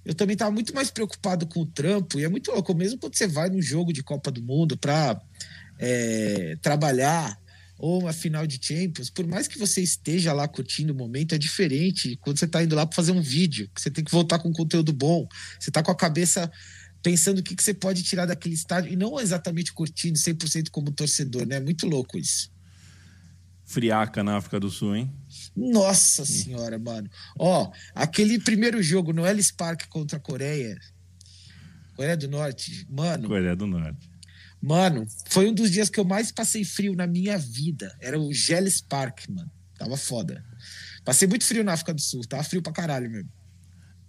eu 0.04 0.14
também 0.14 0.34
estava 0.34 0.52
muito 0.52 0.74
mais 0.74 0.92
preocupado 0.92 1.46
com 1.46 1.62
o 1.62 1.66
trampo. 1.66 2.20
E 2.20 2.24
é 2.24 2.30
muito 2.30 2.52
louco, 2.52 2.74
mesmo 2.74 3.00
quando 3.00 3.16
você 3.16 3.28
vai 3.28 3.50
num 3.50 3.62
jogo 3.62 3.94
de 3.94 4.04
Copa 4.04 4.32
do 4.32 4.42
Mundo 4.42 4.78
para 4.78 5.22
é, 5.80 6.58
trabalhar 6.62 7.40
ou 7.78 8.02
uma 8.02 8.14
final 8.14 8.48
de 8.48 8.58
Champions, 8.62 9.10
por 9.10 9.28
mais 9.28 9.48
que 9.48 9.60
você 9.60 9.82
esteja 9.82 10.32
lá 10.32 10.48
curtindo 10.48 10.94
o 10.94 10.96
momento, 10.96 11.36
é 11.36 11.38
diferente 11.38 12.18
quando 12.22 12.40
você 12.40 12.46
está 12.46 12.64
indo 12.64 12.74
lá 12.74 12.86
para 12.86 12.96
fazer 12.96 13.12
um 13.12 13.22
vídeo, 13.22 13.70
que 13.76 13.82
você 13.82 13.92
tem 13.92 14.04
que 14.04 14.12
voltar 14.12 14.40
com 14.40 14.52
conteúdo 14.54 14.94
bom, 14.94 15.28
você 15.60 15.70
está 15.70 15.84
com 15.84 15.92
a 15.92 15.96
cabeça 15.96 16.50
pensando 17.04 17.40
o 17.40 17.44
que, 17.44 17.54
que 17.54 17.62
você 17.62 17.74
pode 17.74 18.02
tirar 18.02 18.26
daquele 18.26 18.56
estádio 18.56 18.94
e 18.94 18.96
não 18.96 19.20
exatamente 19.20 19.74
curtindo 19.74 20.18
100% 20.18 20.70
como 20.72 20.90
torcedor, 20.90 21.46
né? 21.46 21.58
É 21.58 21.60
muito 21.60 21.86
louco 21.86 22.18
isso 22.18 22.55
friaca 23.66 24.24
na 24.24 24.38
África 24.38 24.60
do 24.60 24.70
Sul, 24.70 24.96
hein? 24.96 25.14
Nossa 25.56 26.26
senhora, 26.26 26.78
mano. 26.78 27.10
Ó, 27.38 27.72
aquele 27.94 28.40
primeiro 28.40 28.82
jogo 28.82 29.12
no 29.12 29.26
Ellis 29.26 29.52
Park 29.52 29.88
contra 29.90 30.18
a 30.18 30.22
Coreia, 30.22 30.78
Coreia 31.96 32.18
do 32.18 32.28
Norte, 32.28 32.86
mano. 32.90 33.28
Coreia 33.28 33.56
do 33.56 33.66
Norte. 33.66 34.10
Mano, 34.62 35.06
foi 35.28 35.48
um 35.48 35.54
dos 35.54 35.72
dias 35.72 35.90
que 35.90 36.00
eu 36.00 36.04
mais 36.04 36.32
passei 36.32 36.64
frio 36.64 36.96
na 36.96 37.06
minha 37.08 37.38
vida. 37.38 37.96
Era 38.02 38.20
o 38.20 38.34
Gellis 38.34 38.82
Park, 38.82 39.28
mano. 39.30 39.52
Tava 39.78 39.96
foda. 39.96 40.44
Passei 41.04 41.28
muito 41.28 41.46
frio 41.46 41.64
na 41.64 41.74
África 41.74 41.94
do 41.94 42.02
Sul. 42.02 42.22
Tava 42.22 42.44
frio 42.44 42.62
pra 42.62 42.74
caralho 42.74 43.10
mesmo. 43.10 43.30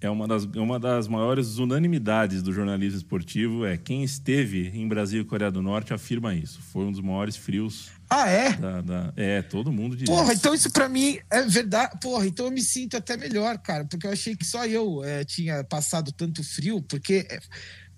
É 0.00 0.10
uma 0.10 0.28
das, 0.28 0.46
é 0.54 0.60
uma 0.60 0.78
das 0.78 1.08
maiores 1.08 1.58
unanimidades 1.58 2.42
do 2.42 2.52
jornalismo 2.52 2.98
esportivo. 2.98 3.64
É 3.64 3.76
quem 3.76 4.04
esteve 4.04 4.68
em 4.74 4.86
Brasil 4.86 5.22
e 5.22 5.24
Coreia 5.24 5.50
do 5.50 5.62
Norte 5.62 5.94
afirma 5.94 6.34
isso. 6.34 6.60
Foi 6.60 6.84
um 6.84 6.92
dos 6.92 7.00
maiores 7.00 7.36
frios 7.36 7.90
ah, 8.08 8.28
é? 8.28 8.52
Da, 8.52 8.80
da... 8.82 9.12
É, 9.16 9.42
todo 9.42 9.72
mundo 9.72 9.96
diz. 9.96 10.06
Porra, 10.06 10.32
então 10.32 10.54
isso 10.54 10.70
pra 10.70 10.88
mim 10.88 11.18
é 11.28 11.42
verdade. 11.42 11.98
Porra, 12.00 12.26
então 12.26 12.46
eu 12.46 12.52
me 12.52 12.62
sinto 12.62 12.96
até 12.96 13.16
melhor, 13.16 13.58
cara, 13.58 13.84
porque 13.84 14.06
eu 14.06 14.12
achei 14.12 14.36
que 14.36 14.44
só 14.44 14.64
eu 14.64 15.02
é, 15.02 15.24
tinha 15.24 15.64
passado 15.64 16.12
tanto 16.12 16.42
frio, 16.44 16.80
porque. 16.82 17.26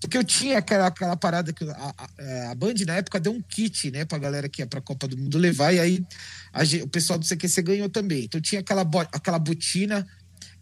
Porque 0.01 0.17
eu 0.17 0.23
tinha 0.23 0.59
aquela, 0.59 0.87
aquela 0.87 1.17
parada 1.17 1.51
que 1.51 1.61
a, 1.65 1.93
a, 1.97 2.09
é, 2.17 2.47
a, 2.47 2.55
Band 2.55 2.73
na 2.87 2.95
época 2.95 3.19
deu 3.19 3.33
um 3.33 3.41
kit, 3.41 3.91
né, 3.91 4.05
pra 4.05 4.17
galera 4.17 4.47
que 4.47 4.61
ia 4.61 4.65
pra 4.65 4.79
Copa 4.79 5.09
do 5.09 5.17
Mundo 5.17 5.37
levar, 5.37 5.73
e 5.73 5.79
aí 5.79 6.05
a, 6.53 6.61
o 6.81 6.87
pessoal 6.87 7.19
do 7.19 7.27
CQC 7.27 7.61
ganhou 7.61 7.89
também. 7.89 8.23
Então 8.23 8.39
tinha 8.39 8.61
aquela, 8.61 8.89
aquela 9.11 9.37
botina 9.37 10.07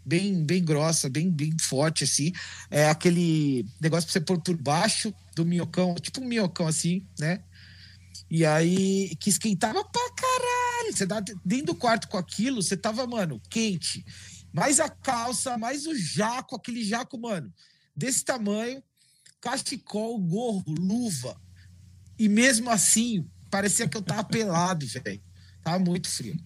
bem, 0.07 0.41
bem 0.45 0.63
grossa, 0.63 1.09
bem, 1.09 1.29
bem 1.29 1.53
forte, 1.59 2.05
assim. 2.05 2.31
É 2.71 2.89
aquele 2.89 3.65
negócio 3.81 4.07
pra 4.07 4.13
você 4.13 4.21
pôr 4.21 4.41
por 4.41 4.55
baixo 4.55 5.13
do 5.35 5.45
minhocão, 5.45 5.93
tipo 5.95 6.21
um 6.21 6.27
minhocão 6.27 6.65
assim, 6.65 7.05
né? 7.19 7.43
E 8.29 8.45
aí, 8.45 9.15
que 9.19 9.29
esquentava 9.29 9.83
pra 9.83 10.11
caralho. 10.15 10.93
Você 10.95 11.05
tá 11.05 11.19
dentro 11.43 11.67
do 11.67 11.75
quarto 11.75 12.07
com 12.07 12.17
aquilo, 12.17 12.61
você 12.61 12.77
tava, 12.77 13.05
mano, 13.05 13.41
quente. 13.49 14.05
Mais 14.53 14.79
a 14.79 14.89
calça, 14.89 15.57
mais 15.57 15.85
o 15.85 15.95
jaco, 15.95 16.55
aquele 16.55 16.83
jaco, 16.83 17.19
mano, 17.19 17.53
desse 17.95 18.23
tamanho, 18.23 18.81
cachecol, 19.41 20.17
gorro, 20.19 20.63
luva. 20.67 21.39
E 22.17 22.29
mesmo 22.29 22.69
assim, 22.69 23.29
parecia 23.51 23.87
que 23.87 23.97
eu 23.97 24.01
tava 24.01 24.23
pelado, 24.25 24.87
velho. 24.87 25.21
Tava 25.61 25.79
muito 25.79 26.09
frio. 26.09 26.37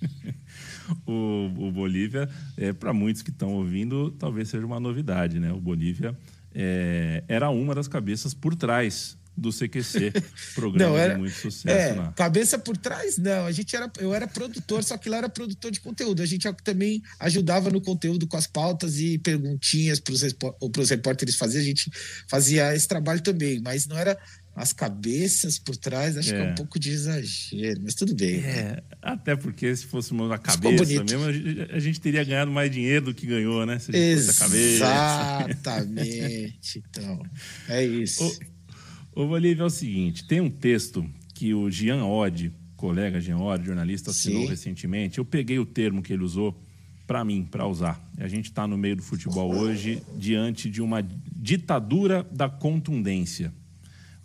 o, 1.06 1.50
o 1.58 1.72
Bolívia, 1.72 2.28
é, 2.56 2.72
para 2.72 2.92
muitos 2.92 3.22
que 3.22 3.30
estão 3.30 3.52
ouvindo, 3.54 4.10
talvez 4.12 4.48
seja 4.48 4.66
uma 4.66 4.80
novidade, 4.80 5.38
né? 5.38 5.52
O 5.52 5.60
Bolívia 5.60 6.16
é, 6.54 7.22
era 7.28 7.50
uma 7.50 7.74
das 7.74 7.88
cabeças 7.88 8.32
por 8.32 8.54
trás 8.54 9.16
do 9.36 9.50
CQC, 9.50 10.12
programa 10.54 10.92
não, 10.92 10.98
era, 10.98 11.12
de 11.12 11.20
muito 11.20 11.34
sucesso 11.34 11.68
é, 11.68 11.92
lá. 11.92 12.12
Cabeça 12.12 12.58
por 12.58 12.76
trás, 12.76 13.18
não. 13.18 13.44
A 13.44 13.52
gente 13.52 13.76
era, 13.76 13.90
eu 13.98 14.14
era 14.14 14.26
produtor, 14.26 14.82
só 14.82 14.96
que 14.96 15.10
lá 15.10 15.18
era 15.18 15.28
produtor 15.28 15.70
de 15.70 15.78
conteúdo. 15.80 16.22
A 16.22 16.26
gente 16.26 16.50
também 16.64 17.02
ajudava 17.20 17.70
no 17.70 17.80
conteúdo 17.80 18.26
com 18.26 18.36
as 18.36 18.46
pautas 18.46 18.98
e 18.98 19.18
perguntinhas 19.18 20.00
para 20.00 20.14
os 20.14 20.90
repórteres 20.90 21.36
fazer. 21.36 21.58
A 21.58 21.64
gente 21.64 21.90
fazia 22.28 22.74
esse 22.74 22.88
trabalho 22.88 23.20
também, 23.20 23.60
mas 23.60 23.86
não 23.86 23.98
era 23.98 24.18
as 24.56 24.72
cabeças 24.72 25.58
por 25.58 25.76
trás, 25.76 26.16
acho 26.16 26.32
é. 26.32 26.32
que 26.32 26.48
é 26.48 26.50
um 26.50 26.54
pouco 26.54 26.78
de 26.78 26.88
exagero, 26.88 27.82
mas 27.84 27.94
tudo 27.94 28.14
bem. 28.14 28.36
É, 28.36 28.62
né? 28.62 28.78
até 29.02 29.36
porque 29.36 29.76
se 29.76 29.84
fosse 29.84 30.12
uma 30.12 30.38
cabeça 30.38 31.04
mesmo, 31.04 31.24
a 31.70 31.78
gente 31.78 32.00
teria 32.00 32.24
ganhado 32.24 32.50
mais 32.50 32.70
dinheiro 32.70 33.04
do 33.06 33.14
que 33.14 33.26
ganhou, 33.26 33.66
né? 33.66 33.78
Se 33.78 33.94
Exatamente. 33.94 34.82
então, 36.88 37.22
é 37.68 37.84
isso. 37.84 38.40
Ô, 39.14 39.26
Bolívia, 39.26 39.62
é 39.62 39.66
o 39.66 39.70
seguinte: 39.70 40.26
tem 40.26 40.40
um 40.40 40.50
texto 40.50 41.06
que 41.34 41.52
o 41.52 41.70
Jean 41.70 42.06
Odd, 42.06 42.50
colega 42.76 43.20
Jean 43.20 43.36
Odd, 43.38 43.66
jornalista, 43.66 44.10
assinou 44.10 44.44
Sim. 44.44 44.48
recentemente. 44.48 45.18
Eu 45.18 45.24
peguei 45.24 45.58
o 45.58 45.66
termo 45.66 46.02
que 46.02 46.14
ele 46.14 46.24
usou 46.24 46.58
para 47.06 47.22
mim, 47.22 47.44
para 47.44 47.66
usar. 47.66 48.02
A 48.16 48.26
gente 48.26 48.46
está 48.46 48.66
no 48.66 48.78
meio 48.78 48.96
do 48.96 49.02
futebol 49.02 49.54
hoje 49.54 50.02
diante 50.16 50.70
de 50.70 50.80
uma 50.80 51.02
ditadura 51.02 52.26
da 52.32 52.48
contundência. 52.48 53.52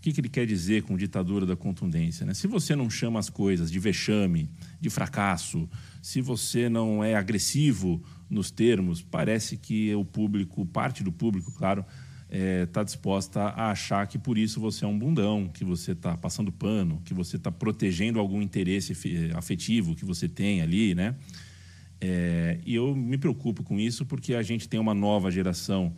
O 0.02 0.04
que, 0.04 0.12
que 0.12 0.20
ele 0.20 0.30
quer 0.30 0.48
dizer 0.48 0.82
com 0.82 0.98
ditadura 0.98 1.46
da 1.46 1.56
contundência? 1.56 2.26
Né? 2.26 2.34
Se 2.34 2.48
você 2.48 2.76
não 2.76 2.90
chama 2.90 3.20
as 3.20 3.30
coisas 3.30 3.70
de 3.70 3.78
vexame, 3.78 4.50
de 4.80 4.90
fracasso, 4.90 5.70
se 6.02 6.22
você 6.22 6.68
não 6.68 7.04
é 7.04 7.14
agressivo 7.14 8.04
nos 8.28 8.50
termos, 8.50 9.04
parece 9.04 9.58
que 9.58 9.94
o 9.94 10.04
público, 10.04 10.66
parte 10.66 11.04
do 11.04 11.12
público, 11.12 11.52
claro, 11.52 11.86
está 12.32 12.36
é, 12.36 12.66
tá 12.66 12.82
disposta 12.82 13.42
a 13.42 13.70
achar 13.70 14.08
que 14.08 14.18
por 14.18 14.40
isso 14.40 14.60
você 14.60 14.86
é 14.86 14.88
um 14.88 14.98
bundão, 14.98 15.48
que 15.48 15.64
você 15.64 15.92
está 15.92 16.18
passando 16.18 16.52
pano, 16.52 17.00
que 17.06 17.14
você 17.14 17.36
está 17.36 17.52
protegendo 17.52 18.18
algum 18.18 18.42
interesse 18.42 18.94
afetivo 19.36 19.94
que 19.94 20.04
você 20.04 20.28
tem 20.28 20.64
ali, 20.64 20.96
né? 20.96 21.14
É, 22.04 22.58
e 22.66 22.74
eu 22.74 22.96
me 22.96 23.20
preocupo 23.20 23.62
com 23.62 23.80
isso 23.80 24.04
porque 24.04 24.34
a 24.34 24.42
gente 24.42 24.68
tem 24.68 24.80
uma 24.80 24.96
nova 24.96 25.30
geração 25.30 25.96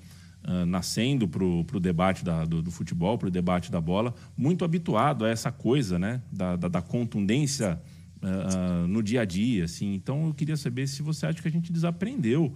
uh, 0.48 0.66
nascendo 0.66 1.28
para 1.28 1.44
o 1.44 1.80
debate 1.80 2.24
da, 2.24 2.46
do, 2.46 2.62
do, 2.62 2.72
futebol, 2.72 3.18
para 3.18 3.28
o 3.28 3.32
debate 3.32 3.72
da 3.72 3.82
bola, 3.82 4.14
muito 4.38 4.64
habituado 4.64 5.26
a 5.26 5.30
essa 5.30 5.52
coisa, 5.52 5.98
né? 5.98 6.22
Da, 6.32 6.56
da, 6.56 6.68
da 6.68 6.82
contundência 6.82 7.82
uh, 8.22 8.88
no 8.88 9.02
dia 9.02 9.22
a 9.22 9.26
dia, 9.26 9.66
assim. 9.66 9.94
Então 9.94 10.28
eu 10.28 10.34
queria 10.34 10.58
saber 10.58 10.88
se 10.88 11.02
você 11.02 11.26
acha 11.26 11.42
que 11.42 11.48
a 11.48 11.52
gente 11.52 11.72
desaprendeu 11.72 12.54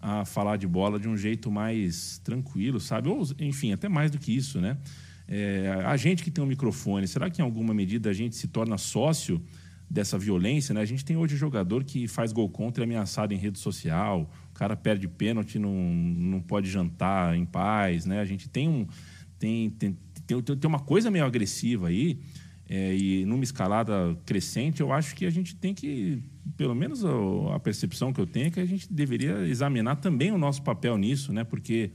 a 0.00 0.24
falar 0.24 0.56
de 0.56 0.66
bola 0.66 0.98
de 0.98 1.08
um 1.08 1.16
jeito 1.16 1.50
mais 1.50 2.18
tranquilo, 2.18 2.78
sabe? 2.78 3.08
Ou, 3.08 3.22
enfim, 3.40 3.72
até 3.72 3.88
mais 3.88 4.10
do 4.10 4.18
que 4.18 4.34
isso, 4.34 4.60
né? 4.60 4.76
É, 5.28 5.82
a 5.84 5.96
gente 5.96 6.22
que 6.22 6.30
tem 6.30 6.42
um 6.42 6.46
microfone, 6.46 7.08
será 7.08 7.28
que 7.28 7.42
em 7.42 7.44
alguma 7.44 7.74
medida 7.74 8.10
a 8.10 8.12
gente 8.12 8.36
se 8.36 8.46
torna 8.46 8.78
sócio 8.78 9.42
dessa 9.88 10.18
violência, 10.18 10.74
né? 10.74 10.80
A 10.80 10.84
gente 10.84 11.04
tem 11.04 11.16
hoje 11.16 11.36
jogador 11.36 11.84
que 11.84 12.06
faz 12.06 12.32
gol 12.32 12.48
contra 12.48 12.82
e 12.82 12.84
é 12.84 12.86
ameaçado 12.86 13.32
em 13.32 13.36
rede 13.36 13.58
social, 13.58 14.30
cara 14.58 14.76
perde 14.76 15.08
pênalti, 15.08 15.58
não, 15.58 15.74
não 15.74 16.40
pode 16.40 16.70
jantar 16.70 17.36
em 17.36 17.44
paz, 17.44 18.06
né? 18.06 18.20
A 18.20 18.24
gente 18.24 18.48
tem 18.48 18.68
um 18.68 18.86
tem, 19.38 19.70
tem, 19.70 19.96
tem, 20.26 20.42
tem 20.42 20.68
uma 20.68 20.80
coisa 20.80 21.10
meio 21.10 21.24
agressiva 21.24 21.88
aí 21.88 22.18
é, 22.68 22.96
e 22.96 23.24
numa 23.24 23.44
escalada 23.44 24.16
crescente, 24.24 24.80
eu 24.80 24.92
acho 24.92 25.14
que 25.14 25.24
a 25.24 25.30
gente 25.30 25.54
tem 25.54 25.72
que, 25.72 26.20
pelo 26.56 26.74
menos 26.74 27.04
a, 27.04 27.10
a 27.54 27.60
percepção 27.60 28.12
que 28.12 28.20
eu 28.20 28.26
tenho 28.26 28.46
é 28.46 28.50
que 28.50 28.58
a 28.58 28.64
gente 28.64 28.92
deveria 28.92 29.46
examinar 29.46 29.96
também 29.96 30.32
o 30.32 30.38
nosso 30.38 30.62
papel 30.62 30.98
nisso, 30.98 31.32
né? 31.32 31.44
Porque 31.44 31.92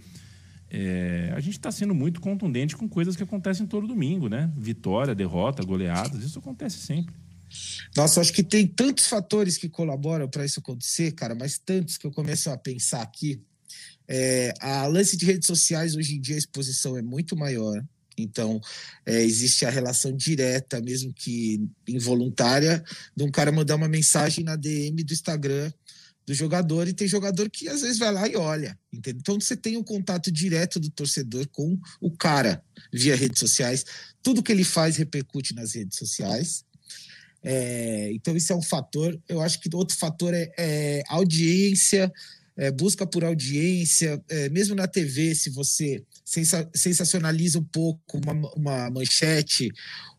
é, 0.70 1.34
a 1.36 1.39
gente 1.41 1.58
está 1.58 1.72
sendo 1.72 1.94
muito 1.94 2.22
contundente 2.22 2.77
com 2.77 2.88
coisas 2.88 3.18
que 3.18 3.24
acontecem 3.24 3.68
todo 3.68 3.86
domingo, 3.86 4.30
né? 4.30 4.50
Vitória, 4.56 5.13
derrota, 5.13 5.62
goleadas, 5.62 6.24
isso 6.24 6.39
acontece 6.39 6.77
sempre. 6.77 7.13
Nossa, 7.96 8.22
acho 8.22 8.34
que 8.34 8.43
tem 8.43 8.67
tantos 8.67 9.08
fatores 9.08 9.58
que 9.58 9.70
colaboram 9.70 10.29
para 10.29 10.46
isso 10.46 10.60
acontecer, 10.60 11.12
cara, 11.12 11.36
mas 11.36 11.58
tantos 11.58 11.98
que 11.98 12.08
eu 12.08 12.12
começo 12.12 12.50
a 12.50 12.58
pensar 12.58 13.01
aqui. 13.01 13.41
É, 14.08 14.53
a 14.60 14.86
lance 14.88 15.15
de 15.15 15.25
redes 15.25 15.48
sociais, 15.48 15.96
hoje 15.96 16.15
em 16.15 16.22
dia, 16.22 16.36
a 16.36 16.39
exposição 16.39 16.98
é 16.98 17.01
muito 17.01 17.36
maior. 17.36 17.81
Então, 18.17 18.60
é, 19.05 19.22
existe 19.24 19.65
a 19.65 19.70
relação 19.70 20.15
direta, 20.15 20.81
mesmo 20.81 21.13
que 21.13 21.65
involuntária, 21.88 22.84
de 23.15 23.24
um 23.24 23.31
cara 23.31 23.51
mandar 23.51 23.75
uma 23.75 23.88
mensagem 23.88 24.43
na 24.43 24.55
DM 24.55 25.03
do 25.03 25.13
Instagram 25.13 25.72
do 26.25 26.34
jogador, 26.34 26.88
e 26.88 26.93
tem 26.93 27.08
jogador 27.08 27.50
que 27.50 27.67
às 27.67 27.81
vezes 27.81 27.98
vai 27.98 28.12
lá 28.12 28.27
e 28.27 28.36
olha. 28.36 28.77
Entendeu? 28.93 29.20
Então, 29.22 29.39
você 29.39 29.55
tem 29.55 29.75
um 29.77 29.84
contato 29.84 30.31
direto 30.31 30.79
do 30.79 30.89
torcedor 30.89 31.48
com 31.48 31.79
o 32.00 32.12
cara 32.12 32.63
via 32.93 33.15
redes 33.15 33.39
sociais. 33.39 33.86
Tudo 34.22 34.43
que 34.43 34.51
ele 34.51 34.63
faz 34.63 34.98
repercute 34.98 35.55
nas 35.55 35.74
redes 35.74 35.98
sociais. 35.98 36.63
É, 37.44 38.12
então, 38.14 38.36
isso 38.36 38.54
é 38.54 38.56
um 38.56 38.62
fator. 38.62 39.20
Eu 39.28 39.42
acho 39.42 39.60
que 39.60 39.70
outro 39.76 39.98
fator 39.98 40.34
é, 40.34 40.52
é 40.58 41.04
audiência, 41.08 42.12
é, 42.56 42.70
busca 42.72 43.08
por 43.08 43.24
audiência, 43.24 44.22
é, 44.30 44.50
mesmo 44.50 44.76
na 44.76 44.88
TV, 44.88 45.34
se 45.34 45.50
você 45.50 46.04
sensa 46.24 46.70
sensacionaliza 46.74 47.60
um 47.60 47.64
pouco 47.64 48.20
uma, 48.24 48.34
uma, 48.56 48.90
manchete, 48.92 49.72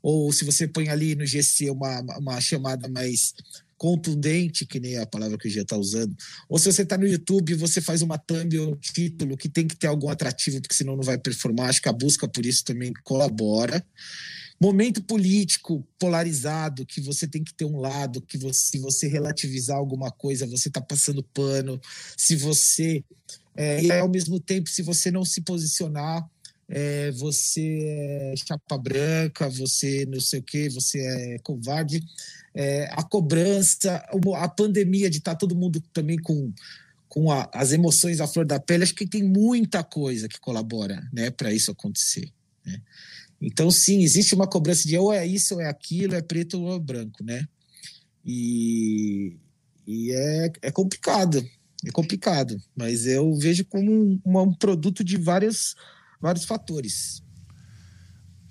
ou 0.03 0.33
se 0.33 0.45
você 0.45 0.67
põe 0.67 0.89
ali 0.89 1.15
no 1.15 1.27
GC 1.27 1.71
uma, 1.71 2.01
uma 2.19 2.41
chamada 2.41 2.89
mais 2.89 3.35
contundente, 3.77 4.65
que 4.65 4.79
nem 4.79 4.97
a 4.99 5.07
palavra 5.07 5.37
que 5.37 5.49
o 5.49 5.51
Gia 5.51 5.63
está 5.63 5.77
usando, 5.77 6.17
ou 6.49 6.59
se 6.59 6.73
você 6.73 6.83
está 6.83 6.97
no 6.97 7.07
YouTube 7.07 7.55
você 7.55 7.81
faz 7.81 8.01
uma 8.01 8.17
thumb 8.17 8.59
ou 8.59 8.73
um 8.73 8.77
título 8.77 9.37
que 9.37 9.49
tem 9.49 9.67
que 9.67 9.77
ter 9.77 9.89
algum 9.89 10.09
atrativo, 10.09 10.61
porque 10.61 10.75
senão 10.75 10.97
não 10.97 11.03
vai 11.03 11.19
performar, 11.19 11.69
acho 11.69 11.83
que 11.83 11.89
a 11.89 11.93
busca 11.93 12.29
por 12.29 12.47
isso 12.47 12.65
também 12.65 12.93
colabora 13.03 13.85
momento 14.63 15.03
político 15.03 15.85
polarizado, 15.99 16.87
que 16.87 17.01
você 17.01 17.27
tem 17.27 17.43
que 17.43 17.53
ter 17.53 17.65
um 17.65 17.81
lado, 17.81 18.23
que 18.23 18.39
você, 18.39 18.61
se 18.71 18.79
você 18.79 19.09
relativizar 19.09 19.77
alguma 19.77 20.09
coisa, 20.09 20.47
você 20.47 20.69
está 20.69 20.81
passando 20.81 21.23
pano, 21.35 21.81
se 22.17 22.37
você. 22.37 23.03
É, 23.57 23.83
e 23.83 23.91
ao 23.91 24.09
mesmo 24.09 24.39
tempo, 24.39 24.71
se 24.71 24.81
você 24.81 25.11
não 25.11 25.25
se 25.25 25.41
posicionar, 25.41 26.25
é, 26.69 27.11
você 27.11 27.81
é 27.83 28.35
chapa 28.37 28.79
branca, 28.79 29.49
você 29.49 30.07
não 30.07 30.21
sei 30.21 30.39
o 30.39 30.43
quê, 30.45 30.69
você 30.69 31.01
é 31.01 31.39
covarde. 31.41 32.01
É, 32.55 32.89
a 32.93 33.03
cobrança, 33.03 33.97
a 34.37 34.49
pandemia 34.49 35.11
de 35.11 35.19
estar 35.19 35.33
tá 35.33 35.39
todo 35.39 35.57
mundo 35.57 35.83
também 35.93 36.19
com, 36.19 36.53
com 37.09 37.33
a, 37.33 37.51
as 37.53 37.73
emoções 37.73 38.21
à 38.21 38.29
flor 38.29 38.47
da 38.47 38.61
pele, 38.61 38.85
acho 38.85 38.95
que 38.95 39.07
tem 39.07 39.25
muita 39.25 39.83
coisa 39.83 40.29
que 40.29 40.39
colabora 40.39 41.03
né, 41.13 41.31
para 41.31 41.53
isso 41.53 41.73
acontecer. 41.73 42.31
Né? 42.65 42.81
Então, 43.43 43.71
sim, 43.73 44.03
existe 44.03 44.37
uma 44.37 44.47
cobrança 44.47 44.87
de 44.87 44.97
ou 44.97 45.13
é 45.13 45.27
isso 45.27 45.55
ou 45.55 45.61
é 45.61 45.69
aquilo, 45.69 46.15
é 46.15 46.23
preto 46.23 46.63
ou 46.63 46.77
é 46.77 46.79
branco, 46.79 47.25
né? 47.25 47.45
E, 48.25 49.37
e 49.85 50.13
é, 50.13 50.53
é 50.63 50.71
complicado, 50.71 51.45
é 51.85 51.91
complicado, 51.91 52.57
mas 52.77 53.05
eu 53.05 53.35
vejo 53.35 53.65
como 53.65 53.91
um, 53.91 54.21
um 54.25 54.55
produto 54.55 55.03
de 55.03 55.17
vários, 55.17 55.75
vários 56.21 56.45
fatores. 56.45 57.21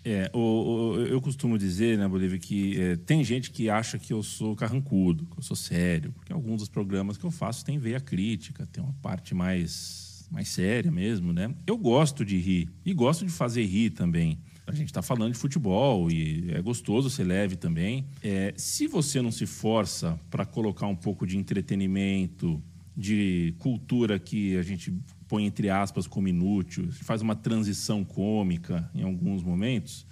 É, 0.04 0.30
o, 0.34 0.40
o, 0.40 1.02
eu 1.06 1.22
costumo 1.22 1.58
dizer, 1.58 1.98
né, 1.98 2.06
Bolívia, 2.08 2.38
que 2.38 2.78
é, 2.82 2.96
tem 2.98 3.24
gente 3.24 3.50
que 3.52 3.70
acha 3.70 3.98
que 3.98 4.12
eu 4.12 4.22
sou 4.22 4.56
carrancudo, 4.56 5.26
que 5.28 5.38
eu 5.38 5.44
sou 5.44 5.56
sério, 5.56 6.12
porque 6.12 6.34
alguns 6.34 6.60
dos 6.60 6.70
programas 6.70 7.18
que 7.18 7.24
eu 7.24 7.32
faço 7.32 7.64
tem 7.64 7.78
veia 7.78 8.00
crítica, 8.00 8.66
tem 8.66 8.84
uma 8.84 8.94
parte 9.02 9.34
mais, 9.34 10.28
mais 10.30 10.50
séria 10.50 10.92
mesmo, 10.92 11.32
né? 11.32 11.54
Eu 11.66 11.78
gosto 11.78 12.26
de 12.26 12.38
rir 12.38 12.68
e 12.84 12.94
gosto 12.94 13.26
de 13.26 13.32
fazer 13.32 13.64
rir 13.64 13.92
também. 13.92 14.40
A 14.72 14.76
gente 14.76 14.88
está 14.88 15.02
falando 15.02 15.34
de 15.34 15.38
futebol 15.38 16.10
e 16.10 16.50
é 16.52 16.62
gostoso 16.62 17.10
ser 17.10 17.26
leve 17.26 17.58
também. 17.58 18.06
É, 18.24 18.54
se 18.56 18.88
você 18.88 19.22
não 19.22 19.32
se 19.32 19.46
força 19.46 20.18
para 20.30 20.46
colocar 20.46 20.88
um 20.88 20.96
pouco 20.96 21.28
de 21.28 21.38
entretenimento, 21.38 22.64
de 22.96 23.54
cultura 23.60 24.18
que 24.18 24.56
a 24.56 24.64
gente 24.64 24.94
põe 25.28 25.46
entre 25.46 25.70
aspas 25.70 26.08
como 26.08 26.30
inútil, 26.30 26.90
faz 26.92 27.22
uma 27.22 27.36
transição 27.36 28.04
cômica 28.04 28.90
em 28.96 29.04
alguns 29.04 29.44
momentos, 29.44 30.08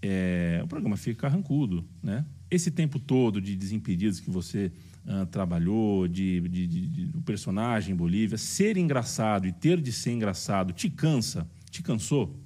é, 0.00 0.60
o 0.62 0.68
programa 0.68 0.96
fica 0.96 1.22
carrancudo, 1.22 1.84
né? 2.00 2.24
Esse 2.48 2.70
tempo 2.70 3.00
todo 3.00 3.40
de 3.40 3.56
Desimpedidos 3.56 4.20
que 4.20 4.30
você 4.30 4.70
uh, 5.04 5.26
trabalhou, 5.26 6.06
de, 6.06 6.40
de, 6.42 6.66
de, 6.66 6.88
de, 6.88 7.20
personagem 7.22 7.92
em 7.92 7.96
Bolívia, 7.96 8.38
ser 8.38 8.76
engraçado 8.76 9.48
e 9.48 9.52
ter 9.52 9.80
de 9.80 9.90
ser 9.90 10.12
engraçado 10.12 10.72
te 10.72 10.88
cansa? 10.88 11.44
Te 11.70 11.82
cansou? 11.82 12.38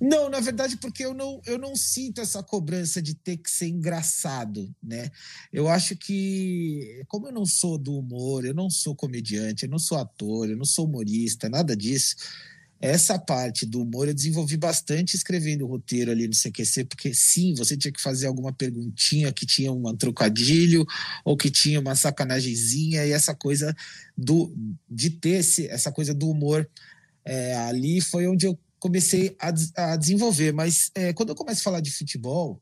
Não, 0.00 0.30
na 0.30 0.40
verdade, 0.40 0.76
porque 0.78 1.04
eu 1.04 1.12
não, 1.14 1.40
eu 1.46 1.58
não 1.58 1.76
sinto 1.76 2.20
essa 2.20 2.42
cobrança 2.42 3.02
de 3.02 3.14
ter 3.14 3.36
que 3.36 3.50
ser 3.50 3.66
engraçado, 3.68 4.74
né? 4.82 5.10
Eu 5.52 5.68
acho 5.68 5.96
que, 5.96 7.02
como 7.08 7.28
eu 7.28 7.32
não 7.32 7.44
sou 7.44 7.76
do 7.78 7.98
humor, 7.98 8.44
eu 8.44 8.54
não 8.54 8.70
sou 8.70 8.94
comediante, 8.94 9.64
eu 9.64 9.70
não 9.70 9.78
sou 9.78 9.98
ator, 9.98 10.48
eu 10.48 10.56
não 10.56 10.64
sou 10.64 10.86
humorista, 10.86 11.48
nada 11.48 11.76
disso. 11.76 12.16
essa 12.80 13.18
parte 13.18 13.66
do 13.66 13.82
humor 13.82 14.08
eu 14.08 14.14
desenvolvi 14.14 14.56
bastante 14.56 15.14
escrevendo 15.14 15.64
o 15.64 15.68
roteiro 15.68 16.10
ali 16.10 16.26
no 16.26 16.34
CQC, 16.34 16.84
porque 16.86 17.12
sim, 17.12 17.54
você 17.54 17.76
tinha 17.76 17.92
que 17.92 18.00
fazer 18.00 18.26
alguma 18.26 18.52
perguntinha 18.52 19.30
que 19.32 19.44
tinha 19.44 19.70
um 19.70 19.94
trocadilho 19.96 20.86
ou 21.24 21.36
que 21.36 21.50
tinha 21.50 21.78
uma 21.78 21.94
sacanagemzinha 21.94 23.04
e 23.04 23.12
essa 23.12 23.34
coisa 23.34 23.76
do 24.16 24.54
de 24.88 25.10
ter 25.10 25.40
esse, 25.40 25.66
essa 25.68 25.92
coisa 25.92 26.14
do 26.14 26.30
humor 26.30 26.68
é, 27.24 27.54
ali 27.54 28.00
foi 28.00 28.26
onde 28.26 28.46
eu 28.46 28.58
comecei 28.80 29.36
a, 29.38 29.92
a 29.92 29.96
desenvolver. 29.96 30.52
Mas 30.52 30.90
é, 30.96 31.12
quando 31.12 31.28
eu 31.28 31.36
começo 31.36 31.60
a 31.60 31.64
falar 31.64 31.80
de 31.80 31.92
futebol, 31.92 32.60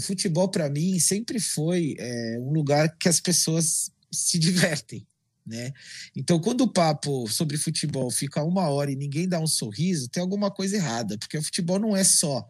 futebol 0.00 0.48
para 0.48 0.70
mim 0.70 1.00
sempre 1.00 1.40
foi 1.40 1.96
é, 1.98 2.38
um 2.38 2.52
lugar 2.52 2.96
que 2.96 3.08
as 3.08 3.18
pessoas 3.18 3.90
se 4.12 4.38
divertem 4.38 5.04
né? 5.46 5.72
Então, 6.14 6.40
quando 6.40 6.62
o 6.62 6.72
papo 6.72 7.28
sobre 7.28 7.56
futebol 7.56 8.10
fica 8.10 8.42
uma 8.42 8.68
hora 8.68 8.90
e 8.90 8.96
ninguém 8.96 9.28
dá 9.28 9.38
um 9.38 9.46
sorriso, 9.46 10.08
tem 10.08 10.20
alguma 10.20 10.50
coisa 10.50 10.76
errada, 10.76 11.16
porque 11.16 11.38
o 11.38 11.42
futebol 11.42 11.78
não 11.78 11.96
é 11.96 12.02
só 12.02 12.46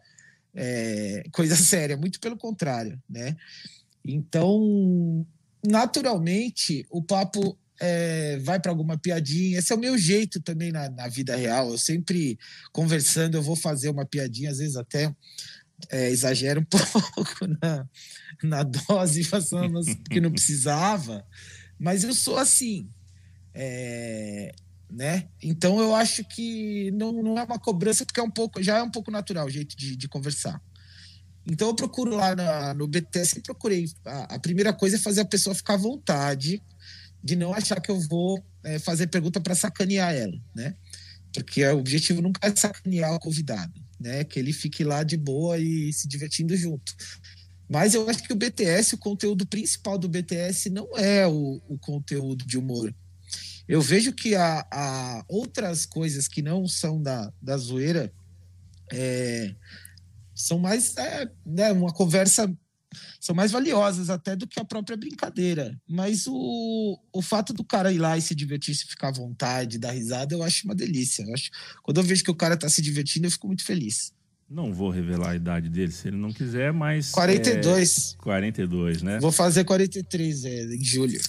é, 0.55 1.23
coisa 1.31 1.55
séria, 1.55 1.95
muito 1.95 2.19
pelo 2.19 2.35
contrário, 2.35 2.99
né? 3.07 3.37
Então, 4.03 5.25
naturalmente, 5.65 6.85
o 6.89 7.03
papo 7.03 7.55
é, 7.79 8.37
vai 8.39 8.59
para 8.59 8.71
alguma 8.71 8.97
piadinha. 8.97 9.59
Esse 9.59 9.71
é 9.71 9.75
o 9.75 9.79
meu 9.79 9.97
jeito 9.97 10.41
também 10.41 10.71
na, 10.71 10.89
na, 10.89 11.07
vida 11.07 11.35
real. 11.35 11.69
Eu 11.69 11.77
sempre 11.77 12.37
conversando, 12.71 13.35
eu 13.35 13.41
vou 13.41 13.55
fazer 13.55 13.89
uma 13.89 14.05
piadinha, 14.05 14.51
às 14.51 14.57
vezes 14.57 14.75
até 14.75 15.13
é, 15.89 16.09
exagero 16.09 16.61
um 16.61 16.65
pouco 16.65 17.47
na, 17.61 17.87
na 18.43 18.63
dose, 18.63 19.23
façando 19.23 19.79
que 20.09 20.19
não 20.19 20.31
precisava. 20.31 21.25
Mas 21.79 22.03
eu 22.03 22.13
sou 22.13 22.37
assim. 22.37 22.89
É, 23.53 24.53
né? 24.89 25.27
Então 25.41 25.79
eu 25.79 25.95
acho 25.95 26.23
que 26.23 26.91
não, 26.91 27.11
não 27.11 27.37
é 27.37 27.43
uma 27.43 27.59
cobrança, 27.59 28.05
porque 28.05 28.19
é 28.19 28.23
um 28.23 28.31
pouco, 28.31 28.61
já 28.61 28.77
é 28.77 28.83
um 28.83 28.91
pouco 28.91 29.11
natural 29.11 29.47
o 29.47 29.49
jeito 29.49 29.75
de, 29.75 29.95
de 29.95 30.07
conversar. 30.07 30.61
Então 31.49 31.69
eu 31.69 31.75
procuro 31.75 32.15
lá 32.15 32.35
na, 32.35 32.73
no 32.73 32.87
BTS, 32.87 33.41
procurei. 33.41 33.85
A, 34.05 34.35
a, 34.35 34.39
primeira 34.39 34.73
coisa 34.73 34.97
é 34.97 34.99
fazer 34.99 35.21
a 35.21 35.25
pessoa 35.25 35.55
ficar 35.55 35.75
à 35.75 35.77
vontade, 35.77 36.61
de 37.23 37.35
não 37.35 37.53
achar 37.53 37.81
que 37.81 37.91
eu 37.91 37.99
vou 37.99 38.43
é, 38.63 38.79
fazer 38.79 39.07
pergunta 39.07 39.39
para 39.39 39.55
sacanear 39.55 40.13
ela, 40.13 40.37
né? 40.55 40.75
Porque 41.33 41.65
o 41.65 41.77
objetivo 41.77 42.21
nunca 42.21 42.47
é 42.47 42.55
sacanear 42.55 43.13
o 43.13 43.19
convidado, 43.19 43.73
né? 43.99 44.23
Que 44.23 44.39
ele 44.39 44.53
fique 44.53 44.83
lá 44.83 45.03
de 45.03 45.17
boa 45.17 45.57
e 45.57 45.91
se 45.93 46.07
divertindo 46.07 46.55
junto. 46.55 46.95
Mas 47.69 47.93
eu 47.93 48.09
acho 48.09 48.23
que 48.23 48.31
o 48.31 48.35
BTS, 48.35 48.95
o 48.95 48.97
conteúdo 48.97 49.45
principal 49.45 49.97
do 49.97 50.07
BTS 50.07 50.69
não 50.69 50.87
é 50.97 51.27
o, 51.27 51.61
o 51.67 51.77
conteúdo 51.77 52.45
de 52.45 52.57
humor. 52.57 52.93
Eu 53.67 53.81
vejo 53.81 54.13
que 54.13 54.33
há, 54.35 54.65
há, 54.71 55.25
outras 55.27 55.85
coisas 55.85 56.27
que 56.27 56.41
não 56.41 56.67
são 56.67 57.01
da, 57.01 57.31
da 57.41 57.57
zoeira 57.57 58.13
é, 58.93 59.53
são 60.33 60.57
mais 60.57 60.95
é, 60.95 61.29
né, 61.45 61.73
uma 61.73 61.91
conversa 61.91 62.49
são 63.19 63.35
mais 63.35 63.51
valiosas 63.51 64.09
até 64.09 64.35
do 64.35 64.47
que 64.47 64.59
a 64.59 64.65
própria 64.65 64.97
brincadeira. 64.97 65.79
Mas 65.87 66.25
o, 66.27 66.99
o 67.11 67.21
fato 67.21 67.53
do 67.53 67.63
cara 67.63 67.91
ir 67.91 67.97
lá 67.97 68.17
e 68.17 68.21
se 68.21 68.33
divertir, 68.33 68.75
se 68.75 68.85
ficar 68.85 69.09
à 69.09 69.11
vontade, 69.11 69.77
dar 69.77 69.91
risada, 69.91 70.33
eu 70.33 70.43
acho 70.43 70.65
uma 70.65 70.75
delícia. 70.75 71.23
Eu 71.23 71.33
acho, 71.33 71.49
quando 71.83 71.97
eu 71.97 72.03
vejo 72.03 72.23
que 72.23 72.31
o 72.31 72.35
cara 72.35 72.55
está 72.55 72.69
se 72.69 72.81
divertindo, 72.81 73.27
eu 73.27 73.31
fico 73.31 73.47
muito 73.47 73.63
feliz. 73.63 74.13
Não 74.49 74.73
vou 74.73 74.89
revelar 74.89 75.31
a 75.31 75.35
idade 75.35 75.69
dele 75.69 75.91
se 75.91 76.07
ele 76.07 76.15
não 76.15 76.31
quiser, 76.31 76.71
mas. 76.71 77.11
42. 77.11 78.13
É, 78.13 78.23
42, 78.23 79.01
né? 79.01 79.19
Vou 79.19 79.31
fazer 79.31 79.65
43 79.65 80.45
é, 80.45 80.63
em 80.73 80.83
julho. 80.83 81.19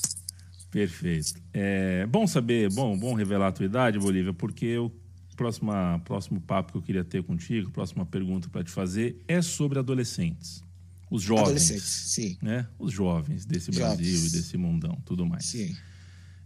Perfeito. 0.70 1.34
É 1.52 2.06
bom 2.06 2.26
saber, 2.26 2.70
bom, 2.72 2.96
bom 2.96 3.14
revelar 3.14 3.48
a 3.48 3.52
tua 3.52 3.66
idade, 3.66 3.98
Bolívia, 3.98 4.32
porque 4.32 4.76
o 4.78 4.92
próximo, 5.34 5.72
próximo 6.04 6.40
papo 6.40 6.72
que 6.72 6.78
eu 6.78 6.82
queria 6.82 7.04
ter 7.04 7.22
contigo, 7.22 7.70
próxima 7.70 8.04
pergunta 8.04 8.48
para 8.48 8.62
te 8.62 8.70
fazer 8.70 9.16
é 9.26 9.40
sobre 9.40 9.78
adolescentes. 9.78 10.62
Os 11.10 11.22
jovens. 11.22 11.42
Adolescentes, 11.42 11.84
sim. 11.84 12.36
Né? 12.42 12.66
Os 12.78 12.92
jovens 12.92 13.44
desse 13.44 13.72
jovens. 13.72 13.96
Brasil 13.96 14.26
e 14.26 14.30
desse 14.30 14.56
mundão, 14.56 15.00
tudo 15.04 15.26
mais. 15.26 15.46
Sim. 15.46 15.74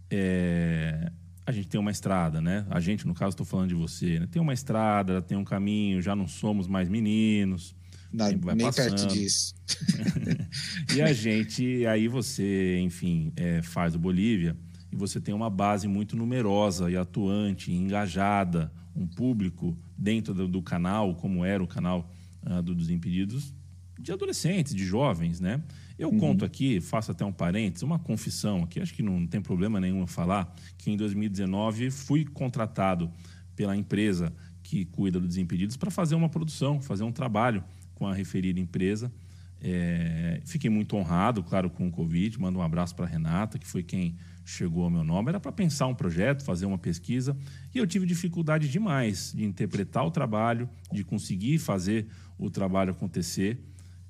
É, 0.09 1.11
a 1.45 1.51
gente 1.51 1.67
tem 1.67 1.79
uma 1.79 1.91
estrada, 1.91 2.39
né? 2.41 2.65
A 2.69 2.79
gente, 2.79 3.05
no 3.05 3.13
caso, 3.13 3.31
estou 3.31 3.45
falando 3.45 3.69
de 3.69 3.75
você, 3.75 4.19
né? 4.19 4.27
Tem 4.27 4.41
uma 4.41 4.53
estrada, 4.53 5.21
tem 5.21 5.37
um 5.37 5.43
caminho, 5.43 6.01
já 6.01 6.15
não 6.15 6.27
somos 6.27 6.67
mais 6.67 6.87
meninos. 6.87 7.75
Não, 8.11 8.27
nem 8.27 8.65
passando. 8.67 8.95
perto 8.95 9.07
disso. 9.07 9.55
e 10.95 11.01
a 11.01 11.11
gente, 11.11 11.85
aí 11.87 12.07
você, 12.07 12.79
enfim, 12.79 13.33
é, 13.35 13.61
faz 13.63 13.95
o 13.95 13.99
Bolívia 13.99 14.55
e 14.91 14.95
você 14.95 15.19
tem 15.19 15.33
uma 15.33 15.49
base 15.49 15.87
muito 15.87 16.15
numerosa 16.15 16.91
e 16.91 16.95
atuante, 16.95 17.71
engajada, 17.71 18.71
um 18.95 19.07
público 19.07 19.75
dentro 19.97 20.33
do, 20.33 20.47
do 20.47 20.61
canal, 20.61 21.15
como 21.15 21.43
era 21.43 21.63
o 21.63 21.67
canal 21.67 22.07
uh, 22.45 22.61
do 22.61 22.75
Desimpedidos, 22.75 23.51
de 23.99 24.11
adolescentes, 24.11 24.73
de 24.73 24.85
jovens, 24.85 25.39
né? 25.39 25.61
Eu 25.97 26.09
uhum. 26.09 26.19
conto 26.19 26.45
aqui, 26.45 26.81
faço 26.81 27.11
até 27.11 27.23
um 27.23 27.31
parênteses, 27.31 27.83
uma 27.83 27.99
confissão 27.99 28.63
aqui, 28.63 28.79
acho 28.79 28.93
que 28.93 29.03
não 29.03 29.27
tem 29.27 29.41
problema 29.41 29.79
nenhum 29.79 30.05
falar, 30.07 30.53
que 30.77 30.91
em 30.91 30.97
2019 30.97 31.91
fui 31.91 32.25
contratado 32.25 33.11
pela 33.55 33.75
empresa 33.75 34.33
que 34.63 34.85
cuida 34.85 35.19
do 35.19 35.27
Desimpedidos 35.27 35.77
para 35.77 35.91
fazer 35.91 36.15
uma 36.15 36.29
produção, 36.29 36.81
fazer 36.81 37.03
um 37.03 37.11
trabalho 37.11 37.63
com 37.93 38.07
a 38.07 38.13
referida 38.13 38.59
empresa. 38.59 39.11
É, 39.61 40.41
fiquei 40.45 40.69
muito 40.69 40.95
honrado, 40.97 41.43
claro, 41.43 41.69
com 41.69 41.87
o 41.87 41.91
Covid. 41.91 42.39
Mando 42.39 42.59
um 42.59 42.61
abraço 42.61 42.95
para 42.95 43.05
Renata, 43.05 43.57
que 43.57 43.67
foi 43.67 43.83
quem 43.83 44.15
chegou 44.43 44.83
ao 44.83 44.89
meu 44.89 45.03
nome. 45.03 45.29
Era 45.29 45.39
para 45.39 45.51
pensar 45.51 45.87
um 45.87 45.95
projeto, 45.95 46.43
fazer 46.43 46.65
uma 46.65 46.77
pesquisa, 46.77 47.37
e 47.73 47.77
eu 47.77 47.87
tive 47.87 48.05
dificuldade 48.05 48.67
demais 48.67 49.31
de 49.33 49.45
interpretar 49.45 50.05
o 50.05 50.11
trabalho, 50.11 50.69
de 50.91 51.03
conseguir 51.03 51.59
fazer 51.59 52.07
o 52.37 52.49
trabalho 52.49 52.91
acontecer 52.91 53.57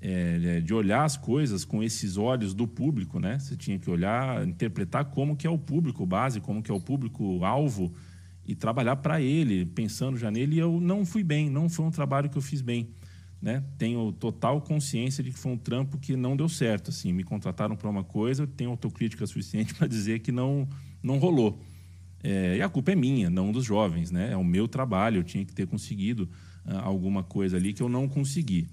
é, 0.05 0.59
de 0.59 0.73
olhar 0.73 1.05
as 1.05 1.15
coisas 1.15 1.63
com 1.63 1.81
esses 1.81 2.17
olhos 2.17 2.53
do 2.53 2.67
público, 2.67 3.21
né? 3.21 3.39
Você 3.39 3.55
tinha 3.55 3.79
que 3.79 3.89
olhar, 3.89 4.45
interpretar 4.45 5.05
como 5.05 5.33
que 5.33 5.47
é 5.47 5.49
o 5.49 5.57
público 5.57 6.05
base, 6.05 6.41
como 6.41 6.61
que 6.61 6.69
é 6.69 6.73
o 6.73 6.79
público 6.79 7.45
alvo 7.45 7.93
e 8.45 8.53
trabalhar 8.53 8.97
para 8.97 9.21
ele, 9.21 9.65
pensando 9.65 10.17
já 10.17 10.29
nele. 10.29 10.57
E 10.57 10.59
eu 10.59 10.81
não 10.81 11.05
fui 11.05 11.23
bem, 11.23 11.49
não 11.49 11.69
foi 11.69 11.85
um 11.85 11.89
trabalho 11.89 12.29
que 12.29 12.37
eu 12.37 12.41
fiz 12.41 12.59
bem, 12.59 12.89
né? 13.41 13.63
Tenho 13.77 14.11
total 14.11 14.59
consciência 14.59 15.23
de 15.23 15.31
que 15.31 15.39
foi 15.39 15.53
um 15.53 15.57
trampo 15.57 15.97
que 15.97 16.17
não 16.17 16.35
deu 16.35 16.49
certo. 16.49 16.89
Assim, 16.89 17.13
me 17.13 17.23
contrataram 17.23 17.73
para 17.73 17.89
uma 17.89 18.03
coisa, 18.03 18.45
tenho 18.45 18.71
autocrítica 18.71 19.23
suficiente 19.25 19.73
para 19.73 19.87
dizer 19.87 20.19
que 20.19 20.33
não 20.33 20.67
não 21.01 21.17
rolou. 21.17 21.61
É, 22.21 22.57
e 22.57 22.61
a 22.61 22.67
culpa 22.67 22.91
é 22.91 22.95
minha, 22.95 23.29
não 23.29 23.53
dos 23.53 23.63
jovens, 23.63 24.11
né? 24.11 24.33
É 24.33 24.37
o 24.37 24.43
meu 24.43 24.67
trabalho. 24.67 25.19
Eu 25.19 25.23
tinha 25.23 25.45
que 25.45 25.53
ter 25.53 25.65
conseguido 25.65 26.29
uh, 26.65 26.79
alguma 26.79 27.23
coisa 27.23 27.55
ali 27.55 27.71
que 27.71 27.81
eu 27.81 27.87
não 27.87 28.09
consegui. 28.09 28.67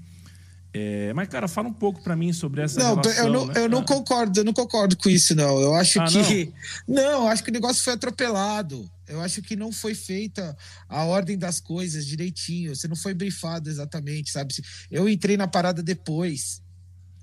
É, 0.73 1.13
mas, 1.15 1.29
cara, 1.29 1.49
fala 1.49 1.69
um 1.69 1.73
pouco 1.73 2.01
para 2.01 2.15
mim 2.15 2.33
sobre 2.33 2.63
essa 2.63 2.79
não, 2.79 2.91
relação. 2.91 3.25
Eu 3.25 3.33
não, 3.33 3.47
né? 3.47 3.55
eu 3.57 3.69
não 3.69 3.85
concordo, 3.85 4.39
eu 4.39 4.45
não 4.45 4.53
concordo 4.53 4.97
com 4.97 5.09
isso, 5.09 5.35
não. 5.35 5.61
Eu 5.61 5.75
acho 5.75 6.01
ah, 6.01 6.07
que. 6.07 6.53
Não? 6.87 6.95
não, 7.03 7.29
acho 7.29 7.43
que 7.43 7.51
o 7.51 7.53
negócio 7.53 7.83
foi 7.83 7.95
atropelado. 7.95 8.89
Eu 9.09 9.21
acho 9.21 9.43
que 9.43 9.57
não 9.57 9.73
foi 9.73 9.95
feita 9.95 10.57
a 10.89 11.05
ordem 11.05 11.37
das 11.37 11.59
coisas 11.59 12.07
direitinho. 12.07 12.75
Você 12.75 12.87
não 12.87 12.95
foi 12.95 13.13
brifado 13.13 13.69
exatamente, 13.69 14.31
sabe? 14.31 14.55
Eu 14.89 15.09
entrei 15.09 15.37
na 15.37 15.49
parada 15.49 15.83
depois. 15.83 16.63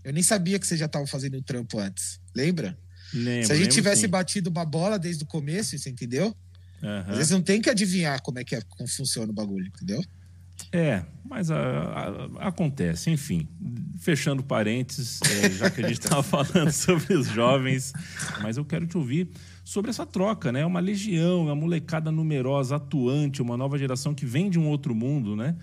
Eu 0.04 0.12
nem 0.12 0.24
sabia 0.24 0.60
que 0.60 0.68
você 0.68 0.76
já 0.76 0.86
estava 0.86 1.08
fazendo 1.08 1.38
o 1.38 1.42
trampo 1.42 1.80
antes. 1.80 2.20
Lembra? 2.36 2.78
Lembro, 3.14 3.48
Se 3.48 3.54
a 3.54 3.56
gente 3.56 3.72
tivesse 3.72 4.02
sim. 4.02 4.08
batido 4.08 4.50
uma 4.50 4.66
bola 4.66 5.00
desde 5.00 5.24
o 5.24 5.28
começo, 5.28 5.78
você 5.78 5.90
entendeu? 5.90 6.36
Uhum. 6.84 7.04
Às 7.08 7.18
vezes 7.18 7.32
não 7.32 7.42
tem 7.42 7.62
que 7.62 7.70
adivinhar 7.70 8.22
como 8.22 8.40
é 8.40 8.44
que 8.44 8.56
é, 8.56 8.62
como 8.62 8.88
funciona 8.88 9.32
o 9.32 9.36
bagulho, 9.36 9.68
entendeu? 9.68 10.04
É, 10.72 11.04
mas 11.24 11.50
a, 11.50 11.58
a, 11.58 12.48
acontece, 12.48 13.10
enfim. 13.10 13.48
Fechando 14.00 14.44
parênteses, 14.44 15.20
é, 15.24 15.50
já 15.50 15.70
que 15.70 15.84
a 15.84 15.88
gente 15.88 16.00
estava 16.00 16.22
falando 16.24 16.72
sobre 16.72 17.14
os 17.14 17.28
jovens, 17.28 17.94
mas 18.42 18.58
eu 18.58 18.66
quero 18.66 18.86
te 18.86 18.98
ouvir 18.98 19.30
sobre 19.64 19.90
essa 19.90 20.06
troca, 20.06 20.52
né? 20.52 20.66
Uma 20.66 20.80
legião, 20.80 21.44
uma 21.44 21.56
molecada 21.56 22.12
numerosa, 22.12 22.76
atuante, 22.76 23.42
uma 23.42 23.58
nova 23.58 23.78
geração 23.78 24.14
que 24.14 24.26
vem 24.26 24.50
de 24.50 24.60
um 24.60 24.68
outro 24.68 24.94
mundo, 24.94 25.36
né? 25.36 25.56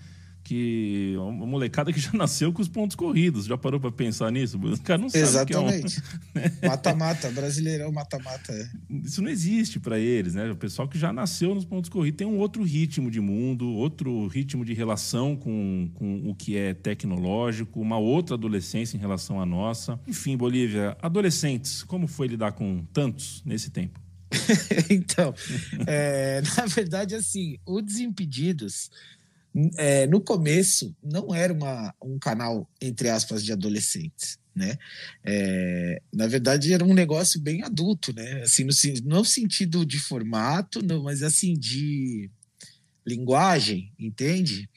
Que 0.45 1.15
uma 1.17 1.47
molecada 1.47 1.91
que 1.91 1.99
já 1.99 2.11
nasceu 2.13 2.53
com 2.53 2.61
os 2.61 2.67
pontos 2.67 2.95
corridos. 2.95 3.45
Já 3.45 3.57
parou 3.57 3.79
para 3.79 3.91
pensar 3.91 4.31
nisso? 4.31 4.57
O 4.57 4.79
cara 4.81 5.01
não 5.01 5.09
sabe 5.09 5.23
Exatamente. 5.23 6.01
É 6.35 6.51
um... 6.63 6.69
Mata-mata, 6.69 7.31
brasileirão 7.31 7.91
mata-mata. 7.91 8.53
É. 8.53 8.69
Isso 9.03 9.23
não 9.23 9.29
existe 9.29 9.79
para 9.79 9.97
eles, 9.99 10.35
né? 10.35 10.49
O 10.51 10.55
pessoal 10.55 10.87
que 10.87 10.99
já 10.99 11.11
nasceu 11.11 11.55
nos 11.55 11.65
pontos 11.65 11.89
corridos 11.89 12.19
tem 12.19 12.27
um 12.27 12.37
outro 12.37 12.63
ritmo 12.63 13.09
de 13.09 13.19
mundo, 13.19 13.67
outro 13.67 14.27
ritmo 14.27 14.63
de 14.63 14.73
relação 14.73 15.35
com, 15.35 15.89
com 15.95 16.29
o 16.29 16.35
que 16.35 16.55
é 16.55 16.75
tecnológico, 16.75 17.81
uma 17.81 17.97
outra 17.97 18.35
adolescência 18.35 18.95
em 18.95 18.99
relação 18.99 19.41
à 19.41 19.45
nossa. 19.45 19.99
Enfim, 20.07 20.37
Bolívia, 20.37 20.95
adolescentes, 21.01 21.81
como 21.81 22.07
foi 22.07 22.27
lidar 22.27 22.51
com 22.51 22.85
tantos 22.93 23.41
nesse 23.43 23.71
tempo? 23.71 23.99
então, 24.89 25.33
é, 25.87 26.41
na 26.57 26.65
verdade, 26.65 27.15
assim, 27.15 27.57
o 27.65 27.81
Desimpedidos 27.81 28.89
é, 29.77 30.05
no 30.07 30.21
começo 30.21 30.95
não 31.01 31.33
era 31.33 31.53
uma, 31.53 31.93
um 32.01 32.19
canal, 32.19 32.69
entre 32.81 33.09
aspas, 33.09 33.43
de 33.43 33.51
adolescentes. 33.51 34.37
Né? 34.55 34.77
É, 35.23 36.01
na 36.13 36.27
verdade, 36.27 36.73
era 36.73 36.83
um 36.83 36.93
negócio 36.93 37.39
bem 37.41 37.61
adulto, 37.63 38.13
né? 38.13 38.41
Assim, 38.41 38.63
no, 38.63 38.71
no 39.03 39.25
sentido 39.25 39.85
de 39.85 39.99
formato, 39.99 40.81
não, 40.81 41.03
mas 41.03 41.23
assim, 41.23 41.53
de, 41.53 42.29
linguagem, 43.05 43.93
entende? 43.99 44.67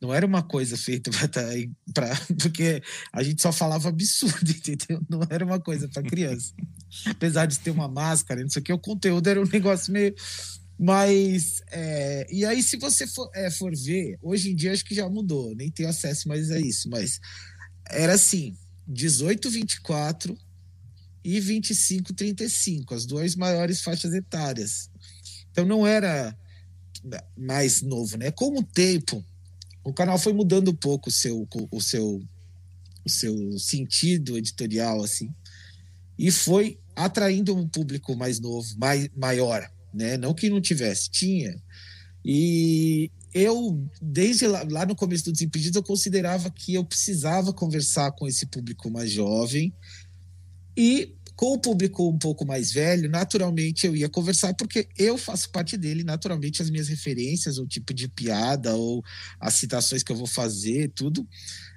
Não 0.00 0.12
era 0.12 0.26
uma 0.26 0.42
coisa 0.42 0.76
feita 0.76 1.10
para 1.94 2.14
porque 2.40 2.82
a 3.12 3.22
gente 3.22 3.40
só 3.40 3.50
falava 3.50 3.88
absurdo, 3.88 4.50
entendeu? 4.52 5.00
Não 5.08 5.20
era 5.30 5.44
uma 5.44 5.58
coisa 5.58 5.88
para 5.88 6.02
criança. 6.02 6.52
Apesar 7.06 7.46
de 7.46 7.58
ter 7.58 7.70
uma 7.70 7.88
máscara, 7.88 8.42
não 8.42 8.50
sei 8.50 8.60
o 8.60 8.64
que, 8.64 8.72
o 8.72 8.78
conteúdo 8.78 9.26
era 9.26 9.40
um 9.40 9.48
negócio 9.48 9.92
meio 9.92 10.14
mas, 10.78 11.60
é, 11.72 12.26
e 12.30 12.44
aí, 12.44 12.62
se 12.62 12.76
você 12.76 13.04
for, 13.04 13.28
é, 13.34 13.50
for 13.50 13.74
ver, 13.74 14.16
hoje 14.22 14.52
em 14.52 14.54
dia 14.54 14.72
acho 14.72 14.84
que 14.84 14.94
já 14.94 15.08
mudou, 15.08 15.52
nem 15.56 15.70
tenho 15.70 15.88
acesso 15.88 16.28
mais 16.28 16.52
a 16.52 16.60
isso, 16.60 16.88
mas 16.88 17.18
era 17.90 18.14
assim: 18.14 18.56
18, 18.86 19.50
24 19.50 20.38
e 21.24 21.40
25, 21.40 22.14
35, 22.14 22.94
as 22.94 23.04
duas 23.04 23.34
maiores 23.34 23.82
faixas 23.82 24.14
etárias. 24.14 24.88
Então 25.50 25.66
não 25.66 25.84
era 25.84 26.38
mais 27.36 27.82
novo, 27.82 28.16
né? 28.16 28.30
Com 28.30 28.56
o 28.56 28.62
tempo, 28.62 29.24
o 29.82 29.92
canal 29.92 30.16
foi 30.16 30.32
mudando 30.32 30.70
um 30.70 30.76
pouco 30.76 31.08
o 31.08 31.12
seu, 31.12 31.48
o 31.72 31.80
seu, 31.80 32.22
o 33.04 33.10
seu 33.10 33.58
sentido 33.58 34.38
editorial, 34.38 35.02
assim, 35.02 35.34
e 36.16 36.30
foi 36.30 36.78
atraindo 36.94 37.56
um 37.56 37.68
público 37.68 38.14
mais 38.14 38.38
novo, 38.38 38.78
mais, 38.78 39.08
maior 39.16 39.68
né? 39.92 40.16
Não 40.16 40.34
que 40.34 40.50
não 40.50 40.60
tivesse, 40.60 41.10
tinha. 41.10 41.60
E 42.24 43.10
eu, 43.32 43.82
desde 44.00 44.46
lá, 44.46 44.64
lá, 44.68 44.86
no 44.86 44.96
começo 44.96 45.24
do 45.24 45.32
Desimpedidos, 45.32 45.76
eu 45.76 45.82
considerava 45.82 46.50
que 46.50 46.74
eu 46.74 46.84
precisava 46.84 47.52
conversar 47.52 48.12
com 48.12 48.26
esse 48.26 48.46
público 48.46 48.90
mais 48.90 49.10
jovem 49.10 49.72
e 50.76 51.14
com 51.38 51.52
o 51.52 51.58
público 51.58 52.08
um 52.08 52.18
pouco 52.18 52.44
mais 52.44 52.72
velho, 52.72 53.08
naturalmente 53.08 53.86
eu 53.86 53.94
ia 53.94 54.08
conversar, 54.08 54.54
porque 54.54 54.88
eu 54.98 55.16
faço 55.16 55.48
parte 55.50 55.76
dele, 55.76 56.02
naturalmente 56.02 56.60
as 56.60 56.68
minhas 56.68 56.88
referências, 56.88 57.58
o 57.58 57.66
tipo 57.66 57.94
de 57.94 58.08
piada, 58.08 58.74
ou 58.74 59.04
as 59.38 59.54
citações 59.54 60.02
que 60.02 60.10
eu 60.10 60.16
vou 60.16 60.26
fazer, 60.26 60.90
tudo, 60.96 61.24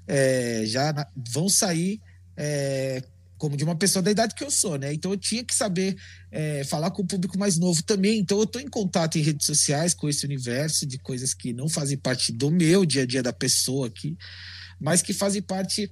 é, 0.07 0.63
já 0.65 1.07
vão 1.31 1.47
sair 1.47 2.01
é, 2.35 3.03
como 3.41 3.57
de 3.57 3.63
uma 3.63 3.75
pessoa 3.75 4.03
da 4.03 4.11
idade 4.11 4.35
que 4.35 4.43
eu 4.43 4.51
sou, 4.51 4.77
né? 4.77 4.93
Então 4.93 5.09
eu 5.09 5.17
tinha 5.17 5.43
que 5.43 5.55
saber 5.55 5.97
é, 6.31 6.63
falar 6.63 6.91
com 6.91 7.01
o 7.01 7.07
público 7.07 7.39
mais 7.39 7.57
novo 7.57 7.81
também. 7.81 8.19
Então 8.19 8.37
eu 8.37 8.43
estou 8.43 8.61
em 8.61 8.67
contato 8.67 9.17
em 9.17 9.21
redes 9.23 9.47
sociais 9.47 9.95
com 9.95 10.07
esse 10.07 10.23
universo 10.27 10.85
de 10.85 10.99
coisas 10.99 11.33
que 11.33 11.51
não 11.51 11.67
fazem 11.67 11.97
parte 11.97 12.31
do 12.31 12.51
meu 12.51 12.85
dia 12.85 13.01
a 13.01 13.05
dia 13.05 13.23
da 13.23 13.33
pessoa 13.33 13.87
aqui, 13.87 14.15
mas 14.79 15.01
que 15.01 15.11
fazem 15.11 15.41
parte 15.41 15.91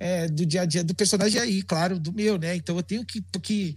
é, 0.00 0.26
do 0.26 0.44
dia 0.44 0.62
a 0.62 0.64
dia 0.64 0.82
do 0.82 0.92
personagem 0.92 1.40
aí, 1.40 1.62
claro, 1.62 2.00
do 2.00 2.12
meu, 2.12 2.36
né? 2.36 2.56
Então 2.56 2.76
eu 2.76 2.82
tenho 2.82 3.06
que, 3.06 3.24
que, 3.40 3.76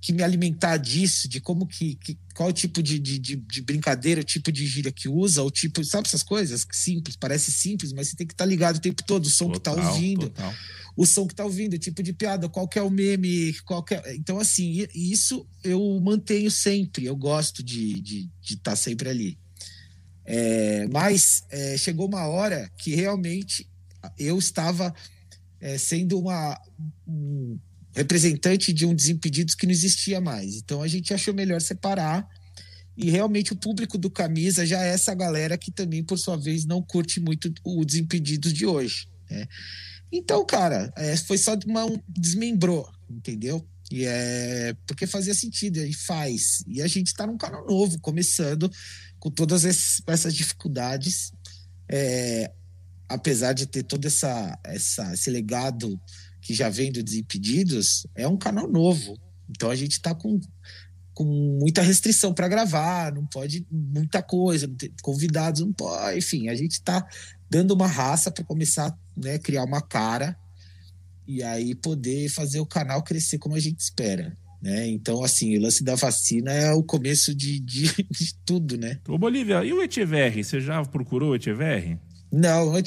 que 0.00 0.12
me 0.14 0.22
alimentar 0.22 0.78
disso, 0.78 1.28
de 1.28 1.42
como 1.42 1.66
que, 1.66 1.96
que 1.96 2.18
qual 2.34 2.48
o 2.48 2.52
tipo 2.52 2.82
de, 2.82 2.98
de, 2.98 3.18
de, 3.18 3.60
brincadeira, 3.60 4.22
o 4.22 4.24
tipo 4.24 4.50
de 4.50 4.66
gíria 4.66 4.90
que 4.90 5.06
usa, 5.06 5.42
o 5.42 5.50
tipo, 5.50 5.84
sabe 5.84 6.08
essas 6.08 6.22
coisas? 6.22 6.66
Simples, 6.72 7.14
parece 7.14 7.52
simples, 7.52 7.92
mas 7.92 8.08
você 8.08 8.16
tem 8.16 8.26
que 8.26 8.32
estar 8.32 8.44
tá 8.44 8.48
ligado 8.48 8.76
o 8.76 8.80
tempo 8.80 9.02
todo, 9.04 9.26
o 9.26 9.28
som 9.28 9.50
total, 9.50 9.74
que 9.74 9.82
tá 9.82 9.90
ouvindo. 9.90 10.30
Total 10.30 10.54
o 10.98 11.06
som 11.06 11.28
que 11.28 11.34
tá 11.34 11.44
ouvindo, 11.44 11.74
o 11.74 11.78
tipo 11.78 12.02
de 12.02 12.12
piada, 12.12 12.48
qual 12.48 12.66
que 12.66 12.76
é 12.76 12.82
o 12.82 12.90
meme, 12.90 13.54
qual 13.64 13.84
é... 13.92 14.16
Então, 14.16 14.40
assim, 14.40 14.84
isso 14.92 15.48
eu 15.62 15.80
mantenho 16.00 16.50
sempre, 16.50 17.04
eu 17.04 17.14
gosto 17.14 17.62
de 17.62 17.90
estar 17.90 18.02
de, 18.02 18.30
de 18.42 18.56
tá 18.56 18.74
sempre 18.74 19.08
ali. 19.08 19.38
É, 20.24 20.88
mas 20.88 21.44
é, 21.50 21.78
chegou 21.78 22.08
uma 22.08 22.26
hora 22.26 22.68
que 22.76 22.96
realmente 22.96 23.64
eu 24.18 24.36
estava 24.40 24.92
é, 25.60 25.78
sendo 25.78 26.18
uma, 26.18 26.60
um 27.06 27.56
representante 27.94 28.72
de 28.72 28.84
um 28.84 28.92
Desimpedidos 28.92 29.54
que 29.54 29.66
não 29.66 29.72
existia 29.72 30.20
mais. 30.20 30.56
Então 30.56 30.82
a 30.82 30.88
gente 30.88 31.14
achou 31.14 31.32
melhor 31.32 31.60
separar. 31.60 32.28
E 32.96 33.08
realmente 33.08 33.52
o 33.52 33.56
público 33.56 33.96
do 33.96 34.10
Camisa 34.10 34.66
já 34.66 34.84
é 34.84 34.88
essa 34.88 35.14
galera 35.14 35.56
que 35.56 35.70
também, 35.70 36.02
por 36.02 36.18
sua 36.18 36.36
vez, 36.36 36.64
não 36.64 36.82
curte 36.82 37.20
muito 37.20 37.54
o 37.62 37.84
Desimpedidos 37.84 38.52
de 38.52 38.66
hoje. 38.66 39.06
Né? 39.30 39.46
Então, 40.10 40.44
cara, 40.44 40.92
é, 40.96 41.16
foi 41.16 41.36
só 41.38 41.54
uma, 41.66 41.84
um, 41.84 41.98
desmembrou, 42.08 42.90
entendeu? 43.10 43.66
E 43.90 44.04
é 44.04 44.74
porque 44.86 45.06
fazia 45.06 45.34
sentido 45.34 45.78
e 45.78 45.92
faz. 45.92 46.62
E 46.66 46.82
a 46.82 46.86
gente 46.86 47.08
está 47.08 47.26
num 47.26 47.38
canal 47.38 47.66
novo, 47.66 47.98
começando 48.00 48.70
com 49.18 49.30
todas 49.30 49.64
essas 49.64 50.34
dificuldades, 50.34 51.32
é, 51.88 52.52
apesar 53.08 53.52
de 53.52 53.66
ter 53.66 53.82
todo 53.82 54.06
essa, 54.06 54.58
essa, 54.64 55.12
esse 55.12 55.30
legado 55.30 56.00
que 56.40 56.54
já 56.54 56.68
vem 56.68 56.92
do 56.92 57.02
Desimpedidos, 57.02 58.06
é 58.14 58.28
um 58.28 58.36
canal 58.36 58.68
novo. 58.68 59.18
Então 59.48 59.70
a 59.70 59.76
gente 59.76 59.92
está 59.92 60.14
com, 60.14 60.40
com 61.14 61.24
muita 61.24 61.82
restrição 61.82 62.32
para 62.32 62.48
gravar, 62.48 63.12
não 63.12 63.26
pode 63.26 63.66
muita 63.70 64.22
coisa, 64.22 64.70
convidados 65.02 65.62
não 65.62 65.72
pode, 65.72 66.18
enfim, 66.18 66.48
a 66.48 66.54
gente 66.54 66.72
está 66.72 67.06
dando 67.50 67.72
uma 67.72 67.86
raça 67.86 68.30
para 68.30 68.44
começar 68.44 68.96
né, 69.22 69.38
criar 69.38 69.64
uma 69.64 69.80
cara 69.80 70.36
e 71.26 71.42
aí 71.42 71.74
poder 71.74 72.28
fazer 72.30 72.60
o 72.60 72.66
canal 72.66 73.02
crescer 73.02 73.38
como 73.38 73.54
a 73.54 73.60
gente 73.60 73.80
espera. 73.80 74.36
Né? 74.60 74.88
Então, 74.88 75.22
assim, 75.22 75.56
o 75.56 75.60
lance 75.60 75.84
da 75.84 75.94
vacina 75.94 76.52
é 76.52 76.72
o 76.72 76.82
começo 76.82 77.34
de, 77.34 77.60
de, 77.60 77.84
de 78.10 78.34
tudo, 78.44 78.76
né? 78.76 78.98
Ô, 79.06 79.16
Bolívia, 79.16 79.64
e 79.64 79.72
o 79.72 79.82
Echeverri? 79.82 80.42
Você 80.42 80.60
já 80.60 80.82
procurou 80.84 81.32
o? 81.32 81.98
Não, 82.30 82.72
o 82.72 82.78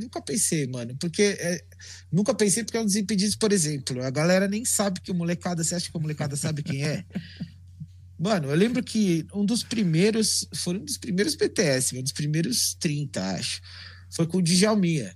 nunca 0.00 0.20
pensei, 0.20 0.66
mano. 0.66 0.94
Porque 1.00 1.36
é, 1.38 1.64
nunca 2.12 2.34
pensei 2.34 2.62
porque 2.62 2.76
é 2.76 2.80
um 2.80 2.86
desimpedidos, 2.86 3.34
por 3.36 3.52
exemplo. 3.52 4.02
A 4.04 4.10
galera 4.10 4.46
nem 4.46 4.64
sabe 4.64 5.00
que 5.00 5.10
o 5.10 5.14
molecada. 5.14 5.64
Você 5.64 5.74
acha 5.74 5.90
que 5.90 5.96
a 5.96 6.00
molecada 6.00 6.36
sabe 6.36 6.62
quem 6.62 6.84
é? 6.84 7.04
Mano, 8.16 8.48
eu 8.48 8.54
lembro 8.54 8.82
que 8.82 9.26
um 9.34 9.44
dos 9.44 9.64
primeiros. 9.64 10.46
Foi 10.54 10.76
um 10.76 10.84
dos 10.84 10.96
primeiros 10.96 11.34
BTS, 11.34 11.98
um 11.98 12.02
dos 12.02 12.12
primeiros 12.12 12.74
30, 12.78 13.20
acho. 13.20 13.60
Foi 14.10 14.26
com 14.26 14.38
o 14.38 14.42
Djalminha. 14.42 15.12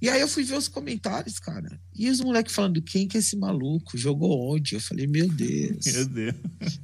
E 0.00 0.08
aí 0.08 0.20
eu 0.20 0.28
fui 0.28 0.44
ver 0.44 0.56
os 0.56 0.68
comentários, 0.68 1.40
cara. 1.40 1.80
E 1.94 2.08
os 2.08 2.20
moleques 2.20 2.54
falando, 2.54 2.80
quem 2.80 3.08
que 3.08 3.16
é 3.16 3.20
esse 3.20 3.36
maluco? 3.36 3.98
Jogou 3.98 4.54
onde? 4.54 4.74
Eu 4.74 4.80
falei, 4.80 5.06
meu 5.06 5.28
Deus. 5.28 5.84
Meu 5.86 6.06
Deus. 6.06 6.34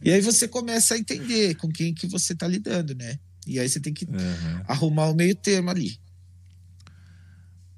E 0.02 0.10
aí 0.10 0.20
você 0.20 0.48
começa 0.48 0.94
a 0.94 0.98
entender 0.98 1.54
com 1.54 1.68
quem 1.68 1.94
que 1.94 2.06
você 2.08 2.34
tá 2.34 2.48
lidando, 2.48 2.94
né? 2.94 3.18
E 3.46 3.60
aí 3.60 3.68
você 3.68 3.78
tem 3.78 3.92
que 3.92 4.04
uhum. 4.04 4.62
arrumar 4.66 5.10
o 5.10 5.14
meio 5.14 5.34
termo 5.34 5.70
ali. 5.70 5.96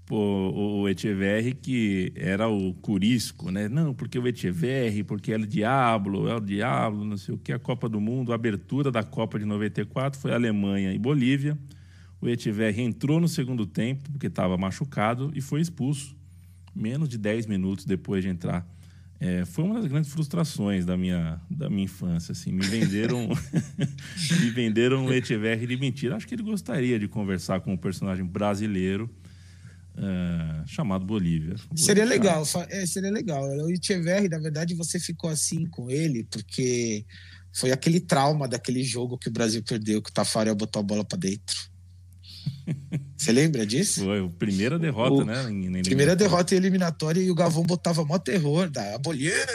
Pô, 0.07 0.53
o 0.83 0.88
Echeverri 0.88 1.53
que 1.53 2.12
era 2.14 2.49
o 2.49 2.72
curisco, 2.75 3.51
né? 3.51 3.68
Não, 3.68 3.92
porque 3.92 4.16
o 4.18 4.29
Echeverri, 4.29 5.03
porque 5.03 5.33
é 5.33 5.37
o 5.37 5.44
Diablo, 5.44 6.29
é 6.29 6.37
o 6.37 6.40
Diablo, 6.40 7.05
não 7.05 7.16
sei 7.16 7.35
o 7.35 7.38
que, 7.38 7.53
a 7.53 7.59
Copa 7.59 7.88
do 7.88 8.01
Mundo, 8.01 8.31
a 8.31 8.37
abertura 8.37 8.90
da 8.92 9.03
Copa 9.03 9.37
de 9.37 9.44
94 9.44 10.18
foi 10.18 10.33
Alemanha 10.33 10.92
e 10.92 10.99
Bolívia. 10.99 11.59
O 12.20 12.29
Etiver 12.29 12.79
entrou 12.79 13.20
no 13.20 13.29
segundo 13.29 13.66
tempo, 13.66 14.11
porque 14.11 14.26
estava 14.26 14.57
machucado, 14.57 15.31
e 15.35 15.40
foi 15.40 15.61
expulso 15.61 16.16
menos 16.74 17.09
de 17.09 17.16
10 17.16 17.46
minutos 17.46 17.85
depois 17.85 18.22
de 18.22 18.29
entrar. 18.29 18.66
É, 19.18 19.46
foi 19.46 19.64
uma 19.64 19.81
das 19.81 19.87
grandes 19.87 20.11
frustrações 20.12 20.85
da 20.85 20.96
minha, 20.96 21.40
da 21.50 21.70
minha 21.70 21.85
infância. 21.85 22.33
Assim. 22.33 22.52
Me 22.52 22.66
venderam 22.66 23.29
me 24.40 24.50
venderam 24.50 25.07
o 25.07 25.12
Etiver 25.12 25.59
de 25.59 25.76
mentira. 25.76 26.16
Acho 26.16 26.26
que 26.26 26.35
ele 26.35 26.42
gostaria 26.42 26.98
de 26.98 27.09
conversar 27.09 27.61
com 27.61 27.72
um 27.72 27.76
personagem 27.79 28.24
brasileiro 28.26 29.11
uh, 29.96 30.68
chamado 30.68 31.07
Bolívia. 31.07 31.57
Seria 31.74 32.05
legal, 32.05 32.44
é, 32.68 32.85
seria 32.85 33.11
legal. 33.11 33.42
O 33.42 33.70
Etiver, 33.70 34.29
na 34.29 34.38
verdade, 34.38 34.74
você 34.74 35.00
ficou 35.00 35.31
assim 35.31 35.66
com 35.66 35.90
ele, 35.90 36.24
porque 36.24 37.07
foi 37.55 37.72
aquele 37.72 38.00
trauma 38.00 38.46
daquele 38.46 38.85
jogo 38.85 39.16
que 39.16 39.29
o 39.29 39.33
Brasil 39.33 39.62
perdeu, 39.62 40.02
que 40.02 40.11
o 40.11 40.12
Tafarel 40.12 40.55
botou 40.55 40.81
a 40.81 40.83
bola 40.83 41.05
para 41.05 41.18
dentro. 41.18 41.57
Você 43.16 43.33
lembra 43.33 43.66
disso? 43.66 44.05
Foi 44.05 44.24
a 44.24 44.29
primeira 44.29 44.79
derrota, 44.79 45.22
o, 45.22 45.24
né? 45.24 45.83
Primeira 45.83 46.14
derrota 46.14 46.55
em 46.55 46.59
eliminatória 46.59 47.20
e 47.20 47.31
o 47.31 47.35
Gavão 47.35 47.62
botava 47.62 48.05
mó 48.05 48.18
terror 48.18 48.68
da 48.68 48.98
Bolívia, 48.98 49.46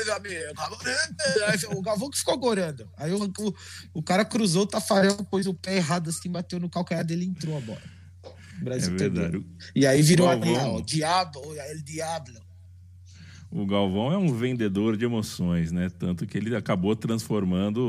o 1.75 1.81
Gavão 1.81 2.09
que 2.09 2.17
ficou 2.17 2.37
gorando. 2.37 2.89
Aí 2.97 3.11
o, 3.11 3.23
o, 3.23 3.55
o, 3.93 4.03
cara 4.03 4.25
cruzou 4.25 4.63
o 4.63 4.67
Tafarel, 4.67 5.15
pôs 5.29 5.45
o 5.45 5.53
pé 5.53 5.77
errado 5.77 6.09
assim, 6.09 6.29
bateu 6.29 6.59
no 6.59 6.69
calcanhar 6.69 7.05
dele 7.05 7.25
e 7.25 7.29
entrou 7.29 7.57
a 7.57 7.61
bola. 7.61 7.81
O 8.59 8.63
Brasil 8.63 8.93
é 8.93 8.97
perdeu. 8.97 9.43
E 9.75 9.85
aí 9.85 10.01
virou 10.01 10.29
a 10.29 10.35
o 10.35 10.45
El 11.55 11.81
Diablo. 11.83 12.50
O 13.51 13.65
Galvão 13.65 14.13
é 14.13 14.17
um 14.17 14.33
vendedor 14.33 14.95
de 14.95 15.03
emoções, 15.03 15.71
né? 15.73 15.89
Tanto 15.99 16.25
que 16.25 16.37
ele 16.37 16.55
acabou 16.55 16.95
transformando 16.95 17.81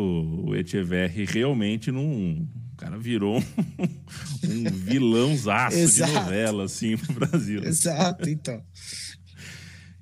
o 0.45 0.57
Echeverri 0.57 1.25
realmente 1.25 1.93
num 1.93 2.47
cara 2.83 2.99
virou 2.99 3.39
um, 3.39 3.43
um 4.45 4.71
vilãozaço 4.71 5.87
de 5.87 6.01
novela, 6.01 6.65
assim, 6.65 6.97
pro 6.97 7.13
Brasil. 7.13 7.63
Exato, 7.63 8.29
então. 8.29 8.61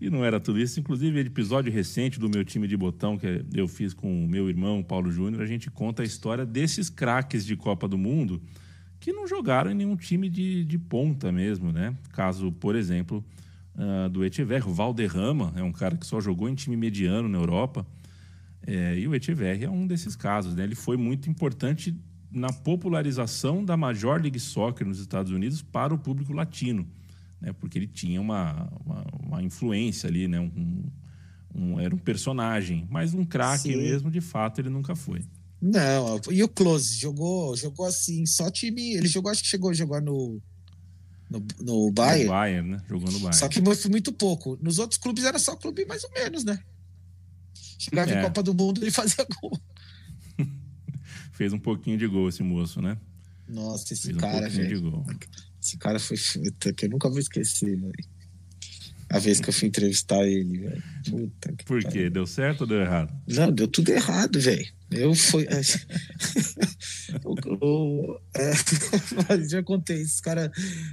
E 0.00 0.08
não 0.08 0.24
era 0.24 0.40
tudo 0.40 0.58
isso. 0.58 0.80
Inclusive, 0.80 1.20
episódio 1.20 1.70
recente 1.70 2.18
do 2.18 2.30
meu 2.30 2.42
time 2.42 2.66
de 2.66 2.76
botão, 2.78 3.18
que 3.18 3.44
eu 3.52 3.68
fiz 3.68 3.92
com 3.92 4.24
o 4.24 4.26
meu 4.26 4.48
irmão, 4.48 4.82
Paulo 4.82 5.12
Júnior, 5.12 5.42
a 5.42 5.46
gente 5.46 5.70
conta 5.70 6.02
a 6.02 6.06
história 6.06 6.46
desses 6.46 6.88
craques 6.88 7.44
de 7.44 7.54
Copa 7.54 7.86
do 7.86 7.98
Mundo 7.98 8.40
que 8.98 9.12
não 9.12 9.26
jogaram 9.26 9.70
em 9.70 9.74
nenhum 9.74 9.96
time 9.96 10.28
de, 10.28 10.64
de 10.64 10.78
ponta 10.78 11.30
mesmo, 11.30 11.72
né? 11.72 11.94
Caso, 12.12 12.50
por 12.52 12.76
exemplo, 12.76 13.24
uh, 13.74 14.08
do 14.08 14.24
Echeverri, 14.24 14.66
o 14.66 14.72
Valderrama, 14.72 15.52
é 15.56 15.62
um 15.62 15.72
cara 15.72 15.96
que 15.96 16.06
só 16.06 16.20
jogou 16.20 16.48
em 16.48 16.54
time 16.54 16.76
mediano 16.76 17.28
na 17.28 17.38
Europa. 17.38 17.86
É, 18.66 18.98
e 18.98 19.08
o 19.08 19.14
Echeverri 19.14 19.64
é 19.64 19.70
um 19.70 19.86
desses 19.86 20.14
casos, 20.14 20.54
né? 20.54 20.64
Ele 20.64 20.74
foi 20.74 20.96
muito 20.96 21.30
importante 21.30 21.96
na 22.30 22.52
popularização 22.52 23.64
da 23.64 23.76
Major 23.76 24.20
League 24.20 24.38
Soccer 24.38 24.86
nos 24.86 24.98
Estados 24.98 25.32
Unidos 25.32 25.62
para 25.62 25.92
o 25.92 25.98
público 25.98 26.32
latino, 26.32 26.86
né? 27.40 27.52
Porque 27.52 27.78
ele 27.78 27.86
tinha 27.86 28.20
uma, 28.20 28.70
uma, 28.84 29.06
uma 29.22 29.42
influência 29.42 30.08
ali, 30.08 30.28
né? 30.28 30.38
Um, 30.38 30.84
um, 31.54 31.80
era 31.80 31.94
um 31.94 31.98
personagem, 31.98 32.86
mas 32.90 33.14
um 33.14 33.24
craque 33.24 33.74
mesmo, 33.74 34.10
de 34.10 34.20
fato, 34.20 34.60
ele 34.60 34.68
nunca 34.68 34.94
foi. 34.94 35.24
Não, 35.60 36.18
e 36.30 36.42
o 36.42 36.48
Close 36.48 36.98
jogou, 36.98 37.54
jogou 37.54 37.86
assim, 37.86 38.24
só 38.24 38.50
time. 38.50 38.94
Ele 38.94 39.08
jogou, 39.08 39.30
acho 39.30 39.42
que 39.42 39.48
chegou 39.48 39.70
a 39.70 39.74
jogar 39.74 40.00
no. 40.00 40.40
No, 41.30 41.46
no 41.60 41.92
Bayern. 41.92 42.24
No 42.24 42.30
Bayern, 42.30 42.70
né? 42.70 42.82
Jogou 42.88 43.10
no 43.10 43.20
Bayern. 43.20 43.36
Só 43.36 43.48
que 43.48 43.62
foi 43.62 43.90
muito 43.90 44.12
pouco. 44.12 44.58
Nos 44.60 44.80
outros 44.80 44.98
clubes 44.98 45.24
era 45.24 45.38
só 45.38 45.54
clube 45.54 45.84
mais 45.86 46.02
ou 46.02 46.10
menos, 46.10 46.42
né? 46.44 46.58
Chegava 47.78 48.10
é. 48.10 48.18
em 48.18 48.22
Copa 48.24 48.42
do 48.42 48.52
Mundo 48.52 48.84
e 48.84 48.90
fazia 48.92 49.24
gol. 49.40 49.58
Fez 51.32 51.52
um 51.52 51.58
pouquinho 51.58 51.96
de 51.96 52.06
gol 52.08 52.28
esse 52.28 52.42
moço, 52.42 52.82
né? 52.82 52.98
Nossa, 53.48 53.94
esse 53.94 54.08
Fez 54.08 54.16
cara, 54.16 54.46
um 54.46 54.50
velho. 54.50 55.04
Esse 55.62 55.76
cara 55.78 56.00
foi 56.00 56.16
que 56.74 56.86
eu 56.86 56.90
nunca 56.90 57.08
vou 57.08 57.18
esquecer, 57.18 57.78
velho. 57.78 58.19
A 59.10 59.18
vez 59.18 59.40
que 59.40 59.48
eu 59.48 59.52
fui 59.52 59.66
entrevistar 59.66 60.24
ele, 60.24 60.58
velho. 60.58 60.82
Puta 61.10 61.52
que 61.52 61.64
Por 61.64 61.82
quê? 61.82 62.08
Deu 62.08 62.26
certo 62.26 62.60
ou 62.60 62.66
deu 62.66 62.80
errado? 62.80 63.12
Não, 63.26 63.50
deu 63.50 63.66
tudo 63.66 63.90
errado, 63.90 64.38
velho. 64.38 64.66
Eu 64.88 65.14
fui. 65.16 65.46
o, 67.24 68.18
é, 68.36 68.52
mas 69.28 69.50
já 69.50 69.62
contei, 69.64 70.00
esse 70.00 70.22
cara 70.22 70.50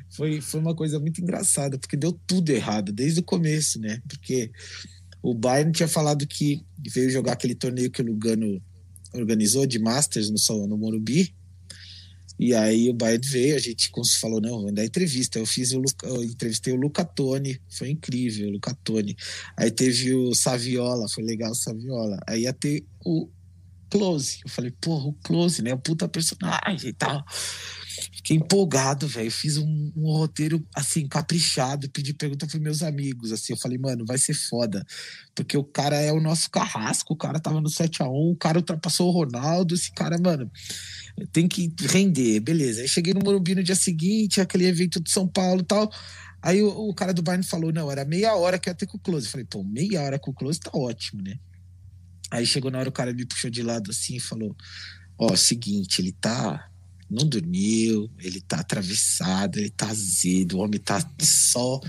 foi, 0.09 0.41
foi 0.41 0.59
uma 0.59 0.75
coisa 0.75 0.99
muito 0.99 1.21
engraçada, 1.21 1.77
porque 1.77 1.95
deu 1.95 2.11
tudo 2.11 2.49
errado 2.49 2.91
desde 2.91 3.19
o 3.19 3.23
começo, 3.23 3.79
né? 3.79 4.01
Porque 4.07 4.51
o 5.21 5.35
Bayern 5.35 5.71
tinha 5.71 5.87
falado 5.87 6.25
que 6.25 6.63
veio 6.91 7.11
jogar 7.11 7.33
aquele 7.33 7.53
torneio 7.53 7.91
que 7.91 8.01
o 8.01 8.05
Lugano 8.05 8.59
organizou 9.13 9.67
de 9.67 9.77
Masters 9.77 10.29
no, 10.29 10.67
no 10.67 10.77
Morumbi. 10.77 11.35
E 12.39 12.53
aí 12.53 12.89
o 12.89 12.93
Bayern 12.93 13.27
veio, 13.27 13.55
a 13.55 13.59
gente 13.59 13.91
falou, 14.19 14.39
não, 14.39 14.61
vou 14.61 14.71
dar 14.71 14.85
entrevista. 14.85 15.39
Eu 15.39 15.45
fiz 15.45 15.71
o 15.71 15.81
eu 16.03 16.23
entrevistei 16.23 16.73
o 16.73 16.77
Luca 16.77 17.03
Toni, 17.03 17.59
foi 17.69 17.89
incrível, 17.89 18.49
o 18.49 18.51
Luca 18.51 18.77
Toni. 18.83 19.15
Aí 19.55 19.71
teve 19.71 20.13
o 20.13 20.35
Saviola, 20.35 21.09
foi 21.09 21.23
legal 21.23 21.51
o 21.51 21.55
Saviola. 21.55 22.19
Aí 22.27 22.43
ia 22.43 22.53
ter 22.53 22.85
o 23.03 23.29
Close. 23.89 24.39
Eu 24.43 24.49
falei, 24.49 24.71
porra, 24.81 25.07
o 25.07 25.13
Close, 25.13 25.61
né? 25.61 25.73
O 25.73 25.79
puta 25.79 26.07
personagem 26.07 26.89
e 26.89 26.93
tal. 26.93 27.23
Fiquei 28.27 28.35
empolgado, 28.35 29.07
velho. 29.07 29.31
Fiz 29.31 29.57
um, 29.57 29.91
um, 29.95 30.11
roteiro, 30.11 30.61
assim, 30.75 31.07
caprichado. 31.07 31.89
Pedi 31.89 32.13
pergunta 32.13 32.45
pros 32.45 32.61
meus 32.61 32.83
amigos, 32.83 33.31
assim. 33.31 33.53
Eu 33.53 33.57
falei, 33.57 33.77
mano, 33.77 34.05
vai 34.05 34.17
ser 34.17 34.33
foda. 34.33 34.85
Porque 35.33 35.57
o 35.57 35.63
cara 35.63 35.95
é 35.95 36.11
o 36.11 36.19
nosso 36.19 36.49
carrasco. 36.49 37.13
O 37.13 37.15
cara 37.15 37.39
tava 37.39 37.61
no 37.61 37.69
7x1. 37.69 38.09
O 38.09 38.35
cara 38.35 38.57
ultrapassou 38.57 39.07
o 39.07 39.11
Ronaldo. 39.11 39.73
Esse 39.73 39.93
cara, 39.93 40.17
mano, 40.19 40.51
tem 41.31 41.47
que 41.47 41.73
render. 41.89 42.41
Beleza. 42.41 42.81
Aí 42.81 42.87
cheguei 42.89 43.13
no 43.13 43.21
Morumbi 43.23 43.55
no 43.55 43.63
dia 43.63 43.75
seguinte, 43.75 44.41
aquele 44.41 44.65
evento 44.65 44.99
de 44.99 45.09
São 45.09 45.25
Paulo 45.25 45.61
e 45.61 45.65
tal. 45.65 45.89
Aí 46.41 46.61
o, 46.61 46.89
o, 46.89 46.93
cara 46.93 47.13
do 47.13 47.21
Bayern 47.21 47.47
falou, 47.47 47.71
não, 47.71 47.89
era 47.89 48.03
meia 48.03 48.35
hora 48.35 48.59
que 48.59 48.69
ia 48.69 48.75
ter 48.75 48.87
com 48.87 48.97
o 48.97 48.99
Close. 48.99 49.27
Eu 49.27 49.31
falei, 49.31 49.47
pô, 49.49 49.63
meia 49.63 50.01
hora 50.01 50.19
com 50.19 50.31
o 50.31 50.33
Close 50.33 50.59
tá 50.59 50.71
ótimo, 50.73 51.21
né? 51.21 51.39
Aí 52.29 52.45
chegou 52.45 52.69
na 52.69 52.79
hora, 52.79 52.89
o 52.89 52.91
cara 52.91 53.13
me 53.13 53.25
puxou 53.25 53.49
de 53.49 53.63
lado 53.63 53.89
assim 53.89 54.17
e 54.17 54.19
falou: 54.19 54.53
Ó, 55.17 55.31
oh, 55.31 55.37
seguinte, 55.37 56.01
ele 56.01 56.11
tá. 56.11 56.69
Não 57.09 57.25
dormiu, 57.27 58.09
ele 58.19 58.41
tá 58.41 58.57
atravessado, 58.59 59.57
ele 59.57 59.69
tá 59.69 59.89
azedo, 59.89 60.57
o 60.57 60.59
homem 60.59 60.79
tá 60.79 60.99
só, 61.21 61.79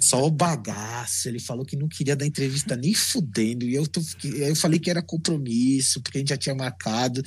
só 0.00 0.26
o 0.26 0.30
bagaço. 0.30 1.28
Ele 1.28 1.38
falou 1.38 1.64
que 1.64 1.76
não 1.76 1.88
queria 1.88 2.16
dar 2.16 2.26
entrevista 2.26 2.76
nem 2.76 2.92
fudendo. 2.92 3.64
E 3.64 3.74
eu, 3.74 3.86
tô, 3.86 4.00
eu 4.24 4.56
falei 4.56 4.80
que 4.80 4.90
era 4.90 5.00
compromisso, 5.00 6.00
porque 6.00 6.18
a 6.18 6.20
gente 6.20 6.30
já 6.30 6.36
tinha 6.36 6.54
marcado. 6.54 7.22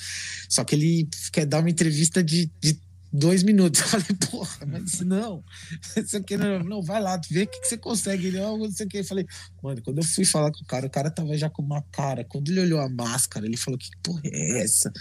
Só 0.49 0.63
que 0.65 0.75
ele 0.75 1.07
quer 1.31 1.45
dar 1.45 1.59
uma 1.59 1.69
entrevista 1.69 2.21
de, 2.21 2.51
de 2.61 2.77
dois 3.11 3.43
minutos. 3.43 3.81
Eu 3.81 3.87
falei, 3.87 4.17
porra, 4.29 4.65
mas 4.65 4.99
não, 5.01 5.43
isso 5.97 6.17
aqui 6.17 6.37
não, 6.37 6.63
não 6.63 6.81
vai 6.81 7.01
lá, 7.01 7.19
vê 7.29 7.43
o 7.43 7.47
que, 7.47 7.59
que 7.59 7.67
você 7.67 7.77
consegue. 7.77 8.27
Ele, 8.27 8.39
oh, 8.39 8.57
não 8.57 8.71
sei 8.71 8.85
o 8.85 8.89
que. 8.89 8.99
Eu 8.99 9.05
falei, 9.05 9.25
mano, 9.61 9.81
quando 9.81 9.97
eu 9.97 10.03
fui 10.03 10.25
falar 10.25 10.51
com 10.51 10.61
o 10.61 10.65
cara, 10.65 10.87
o 10.87 10.89
cara 10.89 11.11
tava 11.11 11.37
já 11.37 11.49
com 11.49 11.61
uma 11.61 11.81
cara. 11.91 12.23
Quando 12.23 12.49
ele 12.49 12.61
olhou 12.61 12.79
a 12.79 12.89
máscara, 12.89 13.45
ele 13.45 13.57
falou, 13.57 13.77
que 13.77 13.89
porra 14.03 14.21
é 14.25 14.61
essa? 14.61 14.91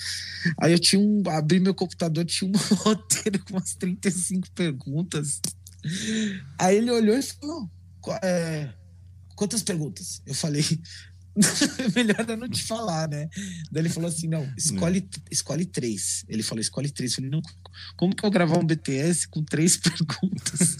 Aí 0.60 0.72
eu 0.72 0.78
tinha 0.78 1.00
um, 1.00 1.22
abri 1.28 1.60
meu 1.60 1.74
computador, 1.74 2.24
tinha 2.24 2.50
um 2.50 2.56
roteiro 2.76 3.42
com 3.44 3.54
umas 3.54 3.74
35 3.74 4.50
perguntas. 4.52 5.40
Aí 6.58 6.76
ele 6.76 6.90
olhou 6.90 7.16
e 7.16 7.22
falou, 7.22 7.70
é, 8.22 8.72
quantas 9.36 9.62
perguntas? 9.62 10.22
Eu 10.26 10.34
falei, 10.34 10.64
melhor 11.94 12.24
eu 12.28 12.36
não 12.36 12.48
te 12.48 12.62
falar, 12.62 13.08
né? 13.08 13.28
Daí 13.70 13.82
ele 13.82 13.88
falou 13.88 14.08
assim: 14.08 14.28
não, 14.28 14.48
escolhe, 14.56 15.08
escolhe 15.30 15.64
três. 15.64 16.24
Ele 16.28 16.42
falou: 16.42 16.60
escolhe 16.60 16.90
três. 16.90 17.12
Eu 17.12 17.16
falei: 17.16 17.30
não, 17.30 17.42
como 17.96 18.14
que 18.14 18.24
eu 18.24 18.30
gravar 18.30 18.58
um 18.58 18.66
BTS 18.66 19.28
com 19.28 19.42
três 19.42 19.76
perguntas? 19.78 20.76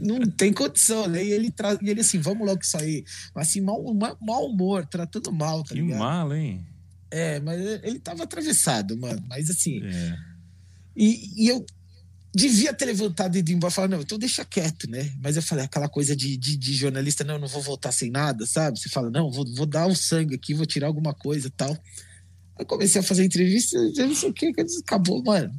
não 0.00 0.20
tem 0.30 0.52
condição, 0.52 1.08
né? 1.08 1.24
E 1.24 1.32
ele, 1.32 1.50
tra... 1.50 1.78
e 1.82 1.90
ele 1.90 2.00
assim: 2.00 2.18
vamos 2.18 2.46
logo 2.46 2.60
isso 2.62 2.76
aí. 2.76 3.04
Assim, 3.34 3.60
mau, 3.60 3.82
mau 4.20 4.46
humor, 4.46 4.86
tratando 4.86 5.32
mal, 5.32 5.62
tá 5.62 5.74
que 5.74 5.80
ligado? 5.80 5.98
mal, 5.98 6.34
hein? 6.34 6.64
É, 7.10 7.40
mas 7.40 7.60
ele 7.82 7.98
tava 7.98 8.24
atravessado, 8.24 8.96
mano. 8.96 9.22
Mas 9.28 9.50
assim. 9.50 9.82
É. 9.84 10.16
E, 10.96 11.44
e 11.44 11.48
eu, 11.48 11.64
devia 12.34 12.72
ter 12.74 12.84
levantado 12.84 13.36
e 13.36 13.38
ido 13.38 13.52
embora 13.52 13.70
falar, 13.70 13.88
não, 13.88 14.00
então 14.00 14.18
deixa 14.18 14.44
quieto, 14.44 14.88
né? 14.88 15.12
Mas 15.22 15.36
eu 15.36 15.42
falei, 15.42 15.64
aquela 15.64 15.88
coisa 15.88 16.14
de, 16.14 16.36
de, 16.36 16.56
de, 16.56 16.72
jornalista, 16.74 17.24
não, 17.24 17.38
não 17.38 17.48
vou 17.48 17.62
voltar 17.62 17.92
sem 17.92 18.10
nada, 18.10 18.46
sabe? 18.46 18.78
Você 18.78 18.88
fala, 18.88 19.10
não, 19.10 19.30
vou, 19.30 19.44
vou 19.54 19.66
dar 19.66 19.86
o 19.86 19.90
um 19.90 19.94
sangue 19.94 20.34
aqui, 20.34 20.54
vou 20.54 20.66
tirar 20.66 20.86
alguma 20.86 21.14
coisa 21.14 21.50
tal. 21.56 21.76
Aí 22.58 22.64
comecei 22.64 23.00
a 23.00 23.04
fazer 23.04 23.24
entrevista, 23.24 23.76
eu 23.96 24.08
não 24.08 24.14
sei 24.14 24.30
o 24.30 24.32
que, 24.32 24.52
acabou, 24.82 25.22
mano. 25.22 25.52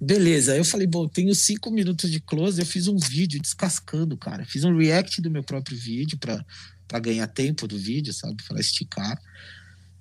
Beleza, 0.00 0.56
eu 0.56 0.64
falei, 0.64 0.86
bom, 0.86 1.06
tenho 1.06 1.32
cinco 1.32 1.70
minutos 1.70 2.10
de 2.10 2.18
close, 2.18 2.60
eu 2.60 2.66
fiz 2.66 2.88
um 2.88 2.98
vídeo 2.98 3.40
descascando, 3.40 4.16
cara. 4.16 4.44
Fiz 4.44 4.64
um 4.64 4.76
react 4.76 5.22
do 5.22 5.30
meu 5.30 5.44
próprio 5.44 5.78
vídeo 5.78 6.18
para 6.18 6.98
ganhar 6.98 7.28
tempo 7.28 7.68
do 7.68 7.78
vídeo, 7.78 8.12
sabe? 8.12 8.42
Para 8.48 8.58
esticar. 8.58 9.16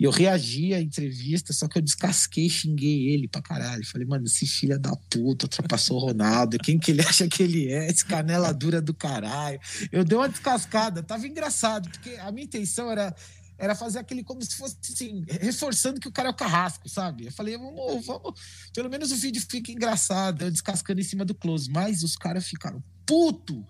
E 0.01 0.03
eu 0.03 0.09
reagi 0.09 0.73
à 0.73 0.81
entrevista, 0.81 1.53
só 1.53 1.67
que 1.67 1.77
eu 1.77 1.81
descasquei, 1.83 2.49
xinguei 2.49 3.09
ele 3.09 3.27
pra 3.27 3.39
caralho. 3.39 3.85
Falei, 3.85 4.07
mano, 4.07 4.25
esse 4.25 4.47
filho 4.47 4.79
da 4.79 4.95
puta 4.95 5.45
ultrapassou 5.45 5.97
o 5.97 6.07
Ronaldo. 6.07 6.57
Quem 6.57 6.79
que 6.79 6.89
ele 6.89 7.01
acha 7.05 7.27
que 7.27 7.43
ele 7.43 7.71
é? 7.71 7.87
Esse 7.87 8.03
canela 8.03 8.51
dura 8.51 8.81
do 8.81 8.95
caralho. 8.95 9.59
Eu 9.91 10.03
dei 10.03 10.17
uma 10.17 10.27
descascada, 10.27 11.03
tava 11.03 11.27
engraçado, 11.27 11.87
porque 11.87 12.15
a 12.15 12.31
minha 12.31 12.45
intenção 12.45 12.89
era 12.89 13.15
era 13.59 13.75
fazer 13.75 13.99
aquele 13.99 14.23
como 14.23 14.41
se 14.41 14.55
fosse 14.55 14.75
assim, 14.91 15.23
reforçando 15.39 15.99
que 15.99 16.07
o 16.07 16.11
cara 16.11 16.29
é 16.29 16.31
o 16.31 16.35
carrasco, 16.35 16.89
sabe? 16.89 17.27
Eu 17.27 17.31
falei, 17.31 17.55
vamos, 17.55 18.03
vamos, 18.03 18.33
pelo 18.73 18.89
menos 18.89 19.11
o 19.11 19.15
vídeo 19.15 19.39
fica 19.47 19.71
engraçado, 19.71 20.45
eu 20.45 20.49
descascando 20.49 20.99
em 20.99 21.03
cima 21.03 21.23
do 21.23 21.35
close, 21.35 21.69
mas 21.69 22.01
os 22.01 22.15
caras 22.15 22.47
ficaram 22.47 22.83
puto. 23.05 23.63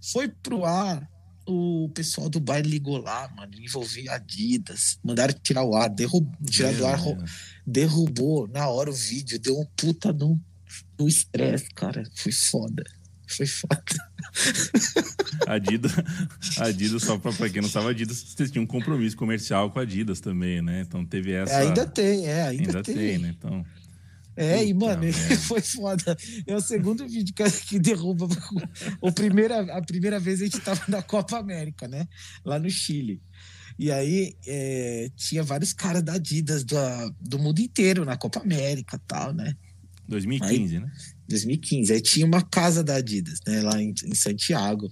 Foi 0.00 0.28
pro 0.28 0.64
ar 0.64 1.06
o 1.48 1.88
pessoal 1.94 2.28
do 2.28 2.38
baile 2.38 2.68
ligou 2.68 2.98
lá, 2.98 3.26
mano, 3.34 3.52
envolvia 3.58 4.12
Adidas, 4.12 4.98
mandaram 5.02 5.32
tirar 5.42 5.64
o 5.64 5.74
ar, 5.74 5.88
derrubou, 5.88 6.30
tirar 6.44 6.74
do 6.74 6.86
ar, 6.86 7.00
derrubou 7.66 8.46
na 8.48 8.68
hora 8.68 8.90
o 8.90 8.94
vídeo, 8.94 9.38
deu 9.38 9.58
um 9.58 9.64
puta 9.74 10.12
no 10.12 10.38
estresse, 11.08 11.70
cara, 11.74 12.04
foi 12.14 12.32
foda. 12.32 12.84
Foi 13.26 13.46
foda. 13.46 13.82
Adidas, 15.46 15.92
Adidas, 16.58 17.02
só 17.02 17.18
pra, 17.18 17.32
pra 17.32 17.48
quem 17.48 17.62
não 17.62 17.68
sabe, 17.68 17.88
Adidas, 17.88 18.18
vocês 18.18 18.50
tinham 18.50 18.64
um 18.64 18.66
compromisso 18.66 19.16
comercial 19.16 19.70
com 19.70 19.78
a 19.78 19.82
Adidas 19.82 20.20
também, 20.20 20.62
né? 20.62 20.82
Então 20.86 21.04
teve 21.04 21.32
essa. 21.32 21.52
É, 21.52 21.66
ainda 21.66 21.86
tem, 21.86 22.26
é, 22.26 22.42
ainda, 22.42 22.62
ainda 22.62 22.82
tem. 22.82 22.94
tem, 22.94 23.18
né? 23.18 23.34
Então. 23.36 23.64
É, 24.38 24.64
e, 24.64 24.72
mano, 24.72 25.02
foi 25.48 25.60
foda. 25.60 26.16
É 26.46 26.54
o 26.54 26.60
segundo 26.60 27.06
vídeo 27.08 27.34
que, 27.66 27.78
derruba. 27.78 28.28
O 29.02 29.10
primeira, 29.10 29.60
a 29.76 29.82
primeira 29.82 30.20
vez 30.20 30.40
a 30.40 30.44
gente 30.44 30.60
tava 30.60 30.80
na 30.86 31.02
Copa 31.02 31.36
América, 31.36 31.88
né? 31.88 32.06
Lá 32.44 32.56
no 32.56 32.70
Chile. 32.70 33.20
E 33.76 33.90
aí 33.90 34.36
é, 34.46 35.10
tinha 35.16 35.42
vários 35.42 35.72
caras 35.72 36.02
da 36.04 36.14
Adidas 36.14 36.62
do, 36.62 36.76
do 37.20 37.38
mundo 37.38 37.58
inteiro 37.58 38.04
na 38.04 38.16
Copa 38.16 38.40
América 38.40 38.96
e 38.96 39.08
tal, 39.08 39.32
né? 39.32 39.56
2015, 40.06 40.76
aí, 40.76 40.82
né? 40.82 40.92
2015. 41.28 41.92
Aí 41.92 42.00
tinha 42.00 42.24
uma 42.24 42.42
casa 42.42 42.84
da 42.84 42.94
Adidas, 42.94 43.40
né? 43.44 43.60
Lá 43.62 43.82
em, 43.82 43.92
em 44.04 44.14
Santiago 44.14 44.88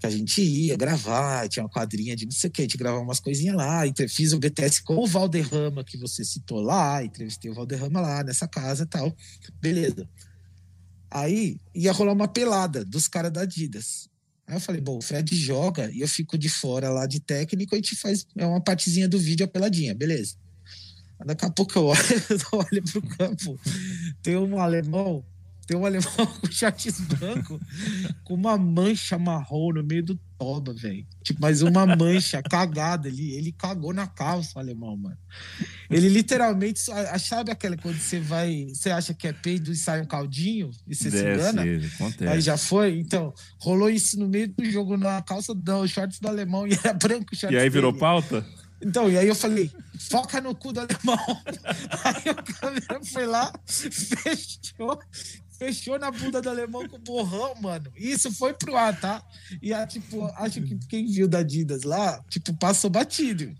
que 0.00 0.06
a 0.06 0.10
gente 0.10 0.40
ia 0.40 0.76
gravar, 0.78 1.46
tinha 1.46 1.62
uma 1.62 1.68
quadrinha 1.68 2.16
de 2.16 2.24
não 2.24 2.32
sei 2.32 2.48
o 2.48 2.52
que, 2.52 2.62
a 2.62 2.64
gente 2.64 2.78
gravava 2.78 3.02
umas 3.02 3.20
coisinhas 3.20 3.54
lá, 3.54 3.82
fiz 4.08 4.32
o 4.32 4.38
BTS 4.38 4.82
com 4.82 4.96
o 4.96 5.06
Valderrama, 5.06 5.84
que 5.84 5.98
você 5.98 6.24
citou 6.24 6.58
lá, 6.58 7.04
entrevistei 7.04 7.50
o 7.50 7.54
Valderrama 7.54 8.00
lá 8.00 8.24
nessa 8.24 8.48
casa 8.48 8.84
e 8.84 8.86
tal, 8.86 9.14
beleza. 9.60 10.08
Aí 11.10 11.60
ia 11.74 11.92
rolar 11.92 12.14
uma 12.14 12.28
pelada 12.28 12.82
dos 12.82 13.06
caras 13.06 13.30
da 13.30 13.42
Adidas. 13.42 14.08
Aí 14.46 14.56
eu 14.56 14.60
falei, 14.60 14.80
bom, 14.80 14.96
o 14.96 15.02
Fred 15.02 15.36
joga 15.36 15.90
e 15.92 16.00
eu 16.00 16.08
fico 16.08 16.38
de 16.38 16.48
fora 16.48 16.88
lá 16.88 17.04
de 17.06 17.20
técnico, 17.20 17.74
a 17.74 17.78
gente 17.78 17.94
faz 17.94 18.26
é 18.38 18.46
uma 18.46 18.60
partezinha 18.60 19.06
do 19.06 19.18
vídeo, 19.18 19.44
a 19.44 19.48
peladinha, 19.48 19.94
beleza. 19.94 20.34
Daqui 21.26 21.44
a 21.44 21.50
pouco 21.50 21.78
eu 21.78 21.84
olho, 21.92 22.00
eu 22.30 22.58
olho 22.58 22.82
pro 22.84 23.02
campo, 23.18 23.60
tem 24.22 24.36
um 24.36 24.58
alemão 24.58 25.22
Tem 25.70 25.78
um 25.78 25.86
alemão 25.86 26.10
com 26.42 26.50
shorts 26.50 27.00
branco 27.02 27.60
com 28.24 28.34
uma 28.34 28.58
mancha 28.58 29.16
marrom 29.16 29.72
no 29.72 29.84
meio 29.84 30.02
do 30.02 30.18
toba, 30.36 30.74
velho. 30.74 31.06
Tipo, 31.22 31.40
mas 31.40 31.62
uma 31.62 31.86
mancha 31.86 32.42
cagada 32.42 33.08
ali. 33.08 33.36
Ele 33.36 33.52
cagou 33.52 33.94
na 33.94 34.08
calça, 34.08 34.50
o 34.56 34.58
alemão, 34.58 34.96
mano. 34.96 35.16
Ele 35.88 36.08
literalmente. 36.08 36.80
Sabe 37.20 37.52
aquela 37.52 37.76
quando 37.76 38.00
você 38.00 38.18
vai. 38.18 38.66
Você 38.74 38.90
acha 38.90 39.14
que 39.14 39.28
é 39.28 39.32
peido 39.32 39.70
e 39.70 39.76
sai 39.76 40.02
um 40.02 40.06
caldinho 40.06 40.72
e 40.88 40.94
você 40.96 41.08
Desce, 41.08 41.22
se 41.22 41.34
engana? 41.34 41.62
Acontece. 41.94 42.32
Aí 42.32 42.40
já 42.40 42.56
foi. 42.56 42.98
Então, 42.98 43.32
rolou 43.60 43.88
isso 43.88 44.18
no 44.18 44.26
meio 44.26 44.48
do 44.48 44.68
jogo 44.68 44.96
na 44.96 45.22
calça 45.22 45.54
do 45.54 45.86
shorts 45.86 46.18
do 46.18 46.26
alemão 46.26 46.66
e 46.66 46.72
era 46.72 46.92
branco 46.94 47.32
o 47.32 47.36
shorts. 47.36 47.56
E 47.56 47.60
aí 47.60 47.70
virou 47.70 47.92
dele. 47.92 48.00
pauta? 48.00 48.44
Então, 48.82 49.08
e 49.08 49.16
aí 49.16 49.28
eu 49.28 49.34
falei, 49.36 49.70
foca 50.10 50.40
no 50.40 50.52
cu 50.52 50.72
do 50.72 50.80
alemão. 50.80 51.18
aí 52.02 52.32
o 52.32 52.54
câmera 52.60 53.04
foi 53.04 53.26
lá, 53.26 53.52
fechou, 53.66 54.98
fechou 55.60 55.98
na 55.98 56.10
bunda 56.10 56.40
do 56.40 56.48
alemão 56.48 56.88
com 56.88 56.96
o 56.96 57.00
borrão, 57.00 57.54
mano. 57.60 57.92
Isso 57.94 58.32
foi 58.32 58.54
pro 58.54 58.74
ar, 58.74 58.98
tá? 58.98 59.22
E 59.60 59.74
a, 59.74 59.86
tipo, 59.86 60.24
acho 60.36 60.62
que 60.62 60.74
quem 60.88 61.06
viu 61.06 61.28
da 61.28 61.40
Adidas 61.40 61.82
lá, 61.82 62.24
tipo, 62.30 62.54
passou 62.54 62.88
batido. 62.88 63.54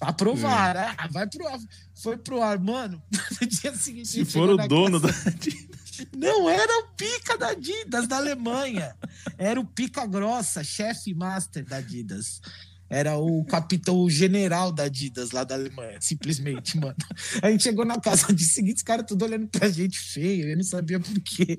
Aprovar, 0.00 0.76
é. 0.76 0.94
ah, 0.98 1.08
vai 1.08 1.26
pro 1.28 1.46
ar. 1.46 1.58
Foi 1.94 2.18
pro 2.18 2.42
ar, 2.42 2.58
mano. 2.58 3.00
No 3.40 3.46
dia 3.46 3.74
seguinte. 3.76 4.08
Se 4.08 4.24
for 4.24 4.50
o 4.50 4.56
dono 4.68 4.98
da 4.98 5.08
Adidas. 5.08 5.76
Não 6.14 6.50
era 6.50 6.80
o 6.80 6.88
pica 6.96 7.38
da 7.38 7.48
Adidas 7.48 8.08
da 8.08 8.16
Alemanha. 8.16 8.96
Era 9.38 9.60
o 9.60 9.64
pica 9.64 10.04
grossa, 10.04 10.64
chefe 10.64 11.14
master 11.14 11.64
da 11.64 11.76
Adidas. 11.76 12.40
Era 12.88 13.16
o 13.16 13.44
capitão 13.44 13.98
o 13.98 14.08
general 14.08 14.70
da 14.70 14.84
Adidas 14.84 15.32
lá 15.32 15.42
da 15.42 15.56
Alemanha, 15.56 15.98
simplesmente, 16.00 16.78
mano. 16.78 16.94
A 17.42 17.50
gente 17.50 17.64
chegou 17.64 17.84
na 17.84 18.00
casa 18.00 18.32
de 18.32 18.44
seguinte, 18.44 18.76
os 18.76 18.82
caras 18.82 19.06
tudo 19.06 19.24
olhando 19.24 19.48
pra 19.48 19.68
gente 19.68 19.98
feio, 19.98 20.48
eu 20.48 20.56
não 20.56 20.64
sabia 20.64 21.00
por 21.00 21.20
quê. 21.20 21.56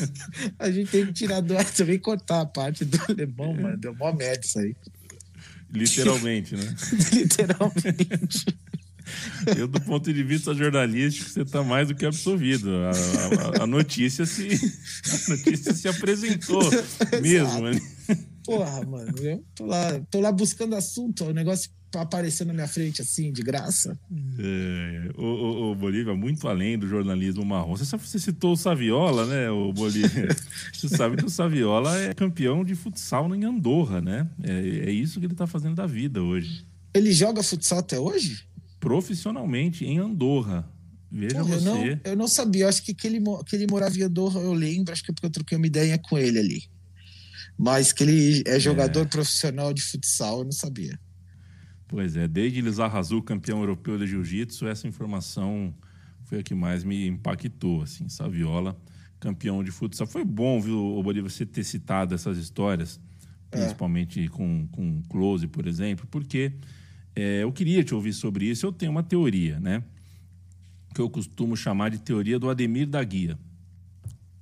A 0.58 0.70
gente 0.70 0.90
teve 0.90 1.06
que 1.08 1.12
tirar 1.14 1.40
do 1.40 1.56
ar 1.56 1.64
também 1.64 1.98
cortar 1.98 2.42
a 2.42 2.46
parte 2.46 2.84
do 2.84 2.98
alemão, 3.08 3.54
mano. 3.54 3.76
Deu 3.76 3.94
mó 3.94 4.12
merda 4.12 4.44
isso 4.44 4.58
aí. 4.58 4.76
Literalmente, 5.72 6.56
né? 6.56 6.74
Literalmente. 7.12 8.46
Eu, 9.56 9.68
do 9.68 9.80
ponto 9.80 10.12
de 10.12 10.22
vista 10.22 10.54
jornalístico, 10.54 11.30
você 11.30 11.42
está 11.42 11.62
mais 11.62 11.88
do 11.88 11.94
que 11.94 12.04
absolvido. 12.04 12.70
A, 12.70 13.60
a, 13.60 13.62
a, 13.62 13.66
notícia 13.66 14.26
se, 14.26 14.48
a 14.48 15.30
notícia 15.30 15.72
se 15.72 15.88
apresentou 15.88 16.62
mesmo. 17.22 17.68
Porra, 18.46 18.84
mano, 18.86 19.18
eu 19.18 19.44
tô 19.54 19.66
lá, 19.66 20.00
tô 20.10 20.20
lá 20.20 20.32
buscando 20.32 20.76
assunto, 20.76 21.24
o 21.24 21.32
negócio 21.32 21.70
aparecendo 21.94 22.48
na 22.48 22.54
minha 22.54 22.68
frente 22.68 23.00
assim, 23.00 23.32
de 23.32 23.42
graça. 23.42 23.98
É, 24.38 25.10
o, 25.16 25.22
o, 25.24 25.70
o, 25.70 25.74
Bolívia, 25.74 26.14
muito 26.14 26.46
além 26.48 26.78
do 26.78 26.86
jornalismo 26.86 27.44
marrom. 27.44 27.76
Você, 27.76 27.84
sabe, 27.84 28.06
você 28.06 28.18
citou 28.18 28.52
o 28.52 28.56
Saviola, 28.56 29.26
né, 29.26 29.50
o 29.50 29.72
Bolívia? 29.72 30.28
você 30.72 30.88
sabe 30.88 31.16
que 31.16 31.24
o 31.24 31.30
Saviola 31.30 31.98
é 31.98 32.14
campeão 32.14 32.64
de 32.64 32.74
futsal 32.74 33.34
em 33.34 33.44
Andorra, 33.44 34.00
né? 34.00 34.28
É, 34.42 34.88
é 34.88 34.90
isso 34.90 35.20
que 35.20 35.26
ele 35.26 35.34
tá 35.34 35.46
fazendo 35.46 35.74
da 35.74 35.86
vida 35.86 36.22
hoje. 36.22 36.66
Ele 36.94 37.12
joga 37.12 37.42
futsal 37.42 37.78
até 37.78 37.98
hoje? 37.98 38.44
Profissionalmente, 38.80 39.84
em 39.84 39.98
Andorra. 39.98 40.68
Veja 41.10 41.38
Porra, 41.38 41.58
você. 41.58 41.68
Eu 41.68 41.74
não, 41.74 42.00
eu 42.04 42.16
não 42.16 42.28
sabia, 42.28 42.64
eu 42.64 42.68
acho 42.68 42.82
que 42.82 42.92
que 42.92 43.06
ele, 43.06 43.20
que 43.46 43.56
ele 43.56 43.66
morava 43.70 43.96
em 43.96 44.02
Andorra, 44.02 44.40
eu 44.40 44.52
lembro, 44.52 44.92
acho 44.92 45.02
que 45.04 45.10
é 45.10 45.14
porque 45.14 45.26
eu 45.26 45.30
troquei 45.30 45.56
uma 45.56 45.66
ideia 45.66 45.98
com 45.98 46.18
ele 46.18 46.38
ali. 46.38 46.75
Mas 47.58 47.92
que 47.92 48.04
ele 48.04 48.42
é 48.46 48.60
jogador 48.60 49.02
é. 49.02 49.04
profissional 49.06 49.72
de 49.72 49.82
futsal, 49.82 50.38
eu 50.38 50.44
não 50.44 50.52
sabia. 50.52 50.98
Pois 51.88 52.16
é, 52.16 52.26
desde 52.26 52.60
Lizar 52.60 52.94
Azul, 52.94 53.22
campeão 53.22 53.60
europeu 53.60 53.96
de 53.96 54.06
jiu-jitsu, 54.06 54.66
essa 54.66 54.86
informação 54.88 55.72
foi 56.24 56.40
a 56.40 56.42
que 56.42 56.54
mais 56.54 56.82
me 56.82 57.06
impactou, 57.06 57.82
assim, 57.82 58.08
Saviola, 58.08 58.76
campeão 59.20 59.62
de 59.62 59.70
futsal. 59.70 60.06
Foi 60.06 60.24
bom, 60.24 60.60
viu, 60.60 61.00
Bolívar, 61.02 61.30
você 61.30 61.46
ter 61.46 61.64
citado 61.64 62.14
essas 62.14 62.36
histórias, 62.36 63.00
é. 63.52 63.58
principalmente 63.58 64.24
é. 64.24 64.28
com, 64.28 64.66
com 64.72 65.02
Close, 65.08 65.46
por 65.46 65.66
exemplo, 65.66 66.06
porque 66.10 66.52
é, 67.14 67.44
eu 67.44 67.52
queria 67.52 67.84
te 67.84 67.94
ouvir 67.94 68.12
sobre 68.12 68.46
isso. 68.46 68.66
Eu 68.66 68.72
tenho 68.72 68.90
uma 68.90 69.04
teoria, 69.04 69.60
né? 69.60 69.82
Que 70.92 71.00
eu 71.00 71.08
costumo 71.08 71.56
chamar 71.56 71.90
de 71.90 71.98
teoria 71.98 72.38
do 72.38 72.50
Ademir 72.50 72.88
da 72.88 73.02
Guia 73.04 73.38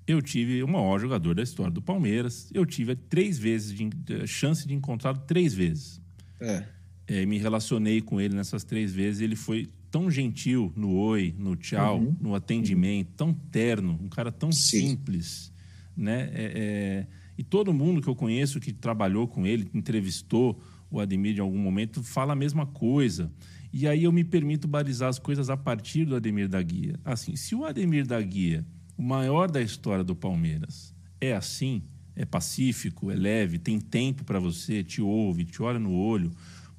eu 0.06 0.20
tive 0.20 0.62
o 0.62 0.68
maior 0.68 0.98
jogador 0.98 1.34
da 1.34 1.42
história 1.42 1.72
do 1.72 1.80
Palmeiras. 1.80 2.50
Eu 2.52 2.66
tive 2.66 2.94
três 2.94 3.38
vezes 3.38 3.72
de, 3.72 3.88
de 3.88 4.26
chance 4.26 4.66
de 4.66 4.74
encontrá-lo 4.74 5.18
três 5.26 5.54
vezes. 5.54 6.00
É. 6.40 6.64
É, 7.06 7.26
me 7.26 7.38
relacionei 7.38 8.00
com 8.00 8.20
ele 8.20 8.34
nessas 8.34 8.64
três 8.64 8.92
vezes. 8.92 9.20
Ele 9.20 9.36
foi 9.36 9.68
tão 9.90 10.10
gentil 10.10 10.72
no 10.76 10.94
oi, 10.94 11.34
no 11.38 11.56
tchau, 11.56 12.00
uhum. 12.00 12.16
no 12.20 12.34
atendimento, 12.34 13.12
tão 13.16 13.32
terno, 13.32 13.98
um 14.02 14.08
cara 14.08 14.32
tão 14.32 14.50
Sim. 14.50 14.88
simples, 14.88 15.52
né? 15.96 16.30
É, 16.32 16.52
é, 16.54 17.06
e 17.38 17.44
todo 17.44 17.72
mundo 17.72 18.02
que 18.02 18.08
eu 18.08 18.14
conheço 18.14 18.60
que 18.60 18.72
trabalhou 18.72 19.28
com 19.28 19.46
ele, 19.46 19.68
entrevistou 19.72 20.60
o 20.90 21.00
Ademir 21.00 21.36
em 21.36 21.40
algum 21.40 21.58
momento, 21.58 22.02
fala 22.02 22.32
a 22.32 22.36
mesma 22.36 22.66
coisa. 22.66 23.30
E 23.72 23.88
aí 23.88 24.04
eu 24.04 24.12
me 24.12 24.22
permito 24.22 24.68
balizar 24.68 25.08
as 25.08 25.18
coisas 25.18 25.50
a 25.50 25.56
partir 25.56 26.04
do 26.04 26.14
Ademir 26.14 26.48
da 26.48 26.62
Guia. 26.62 26.98
Assim, 27.04 27.36
se 27.36 27.54
o 27.54 27.64
Ademir 27.64 28.06
da 28.06 28.20
Guia 28.20 28.64
o 28.96 29.02
maior 29.02 29.50
da 29.50 29.60
história 29.60 30.04
do 30.04 30.14
Palmeiras. 30.14 30.94
É 31.20 31.32
assim, 31.34 31.82
é 32.16 32.24
pacífico, 32.24 33.10
é 33.10 33.14
leve, 33.14 33.58
tem 33.58 33.80
tempo 33.80 34.24
para 34.24 34.38
você, 34.38 34.82
te 34.82 35.02
ouve, 35.02 35.44
te 35.44 35.62
olha 35.62 35.78
no 35.78 35.92
olho. 35.92 36.30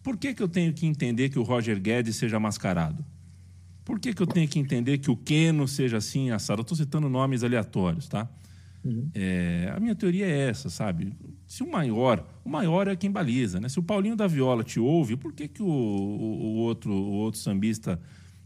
Por 0.02 0.18
que, 0.18 0.34
que 0.34 0.44
eu 0.44 0.48
tenho 0.48 0.74
que 0.74 0.86
entender 0.86 1.30
que 1.30 1.40
o 1.40 1.44
Roger 1.44 1.80
Guedes 1.80 2.16
seja 2.16 2.40
mascarado? 2.40 3.04
Por 3.84 4.00
que, 4.00 4.14
que 4.14 4.22
eu 4.22 4.28
tenho 4.28 4.48
que 4.48 4.60
entender 4.60 4.98
que 4.98 5.12
o 5.12 5.16
Keno 5.16 5.68
seja 5.68 5.98
assim, 5.98 6.32
assado? 6.32 6.62
Eu 6.62 6.64
estou 6.64 6.78
citando 6.78 7.10
nomes 7.10 7.44
aleatórios, 7.44 8.08
tá? 8.08 8.28
Uhum. 8.84 9.10
É, 9.14 9.72
a 9.76 9.80
minha 9.80 9.96
teoria 9.96 10.26
é 10.26 10.50
essa, 10.50 10.70
sabe? 10.70 11.14
Se 11.48 11.64
o 11.64 11.72
maior, 11.72 12.26
o 12.44 12.50
maior 12.50 12.88
é 12.88 12.96
quem 12.96 13.12
baliza, 13.12 13.60
né? 13.60 13.68
Se 13.68 13.80
o 13.80 13.84
Paulinho 13.84 14.16
da 14.16 14.28
Viola 14.28 14.64
te 14.64 14.80
ouve, 14.80 15.16
por 15.16 15.34
que, 15.34 15.48
que 15.48 15.62
o, 15.62 15.68
o, 15.68 15.70
o 15.70 16.56
outro, 16.58 16.92
o 16.92 17.14
outro 17.14 17.40
sambista 17.40 18.00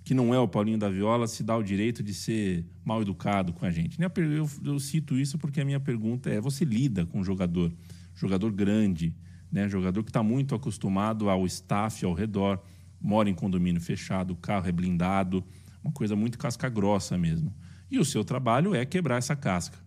que 0.10 0.16
não 0.16 0.34
é 0.34 0.40
o 0.40 0.48
Paulinho 0.48 0.80
da 0.80 0.90
Viola, 0.90 1.28
se 1.28 1.44
dá 1.44 1.56
o 1.56 1.62
direito 1.62 2.02
de 2.02 2.16
ser 2.16 2.66
mal 2.84 3.00
educado 3.00 3.54
com 3.54 3.64
a 3.64 3.70
gente. 3.70 4.00
Eu, 4.02 4.12
eu, 4.24 4.50
eu 4.66 4.80
cito 4.80 5.16
isso 5.16 5.38
porque 5.38 5.62
a 5.62 5.64
minha 5.64 5.80
pergunta 5.80 6.32
é: 6.32 6.42
você 6.42 6.66
lida 6.66 7.06
com 7.06 7.20
um 7.20 7.24
jogador, 7.24 7.72
jogador 8.16 8.52
grande, 8.52 9.16
né? 9.52 9.70
jogador 9.70 10.04
que 10.04 10.10
está 10.10 10.24
muito 10.24 10.56
acostumado 10.56 11.30
ao 11.30 11.46
staff 11.46 12.04
ao 12.04 12.16
redor, 12.16 12.60
mora 13.00 13.30
em 13.30 13.36
condomínio 13.36 13.80
fechado, 13.80 14.32
o 14.32 14.36
carro 14.36 14.68
é 14.68 14.72
blindado, 14.72 15.44
uma 15.84 15.94
coisa 15.94 16.16
muito 16.16 16.40
casca 16.40 16.68
grossa 16.70 17.16
mesmo. 17.16 17.54
E 17.92 18.00
o 18.00 18.04
seu 18.04 18.24
trabalho 18.24 18.74
é 18.74 18.84
quebrar 18.88 19.18
essa 19.18 19.36
casca. 19.36 19.78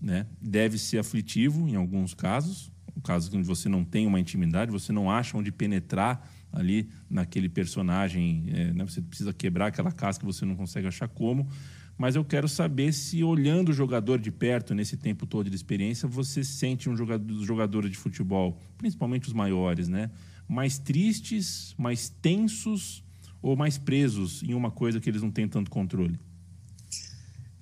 Né? 0.00 0.26
Deve 0.42 0.76
ser 0.76 0.98
aflitivo 0.98 1.68
em 1.68 1.76
alguns 1.76 2.14
casos, 2.14 2.72
casos 3.04 3.28
que 3.28 3.40
você 3.44 3.68
não 3.68 3.84
tem 3.84 4.08
uma 4.08 4.18
intimidade, 4.18 4.72
você 4.72 4.90
não 4.92 5.08
acha 5.08 5.38
onde 5.38 5.52
penetrar 5.52 6.28
ali 6.52 6.88
naquele 7.08 7.48
personagem. 7.48 8.46
É, 8.48 8.72
né? 8.72 8.84
Você 8.84 9.00
precisa 9.00 9.32
quebrar 9.32 9.66
aquela 9.66 9.92
casca 9.92 10.26
você 10.26 10.44
não 10.44 10.56
consegue 10.56 10.86
achar 10.86 11.08
como. 11.08 11.48
Mas 11.96 12.14
eu 12.14 12.24
quero 12.24 12.48
saber 12.48 12.92
se, 12.92 13.24
olhando 13.24 13.70
o 13.70 13.72
jogador 13.72 14.20
de 14.20 14.30
perto 14.30 14.72
nesse 14.72 14.96
tempo 14.96 15.26
todo 15.26 15.50
de 15.50 15.56
experiência, 15.56 16.08
você 16.08 16.44
sente 16.44 16.88
um 16.88 16.96
jogador, 16.96 17.44
jogadores 17.44 17.90
de 17.90 17.96
futebol, 17.96 18.56
principalmente 18.76 19.26
os 19.26 19.32
maiores, 19.32 19.88
né? 19.88 20.08
mais 20.48 20.78
tristes, 20.78 21.74
mais 21.76 22.08
tensos 22.08 23.04
ou 23.42 23.54
mais 23.54 23.76
presos 23.76 24.42
em 24.42 24.54
uma 24.54 24.70
coisa 24.70 24.98
que 24.98 25.08
eles 25.10 25.22
não 25.22 25.30
têm 25.30 25.46
tanto 25.46 25.70
controle? 25.70 26.18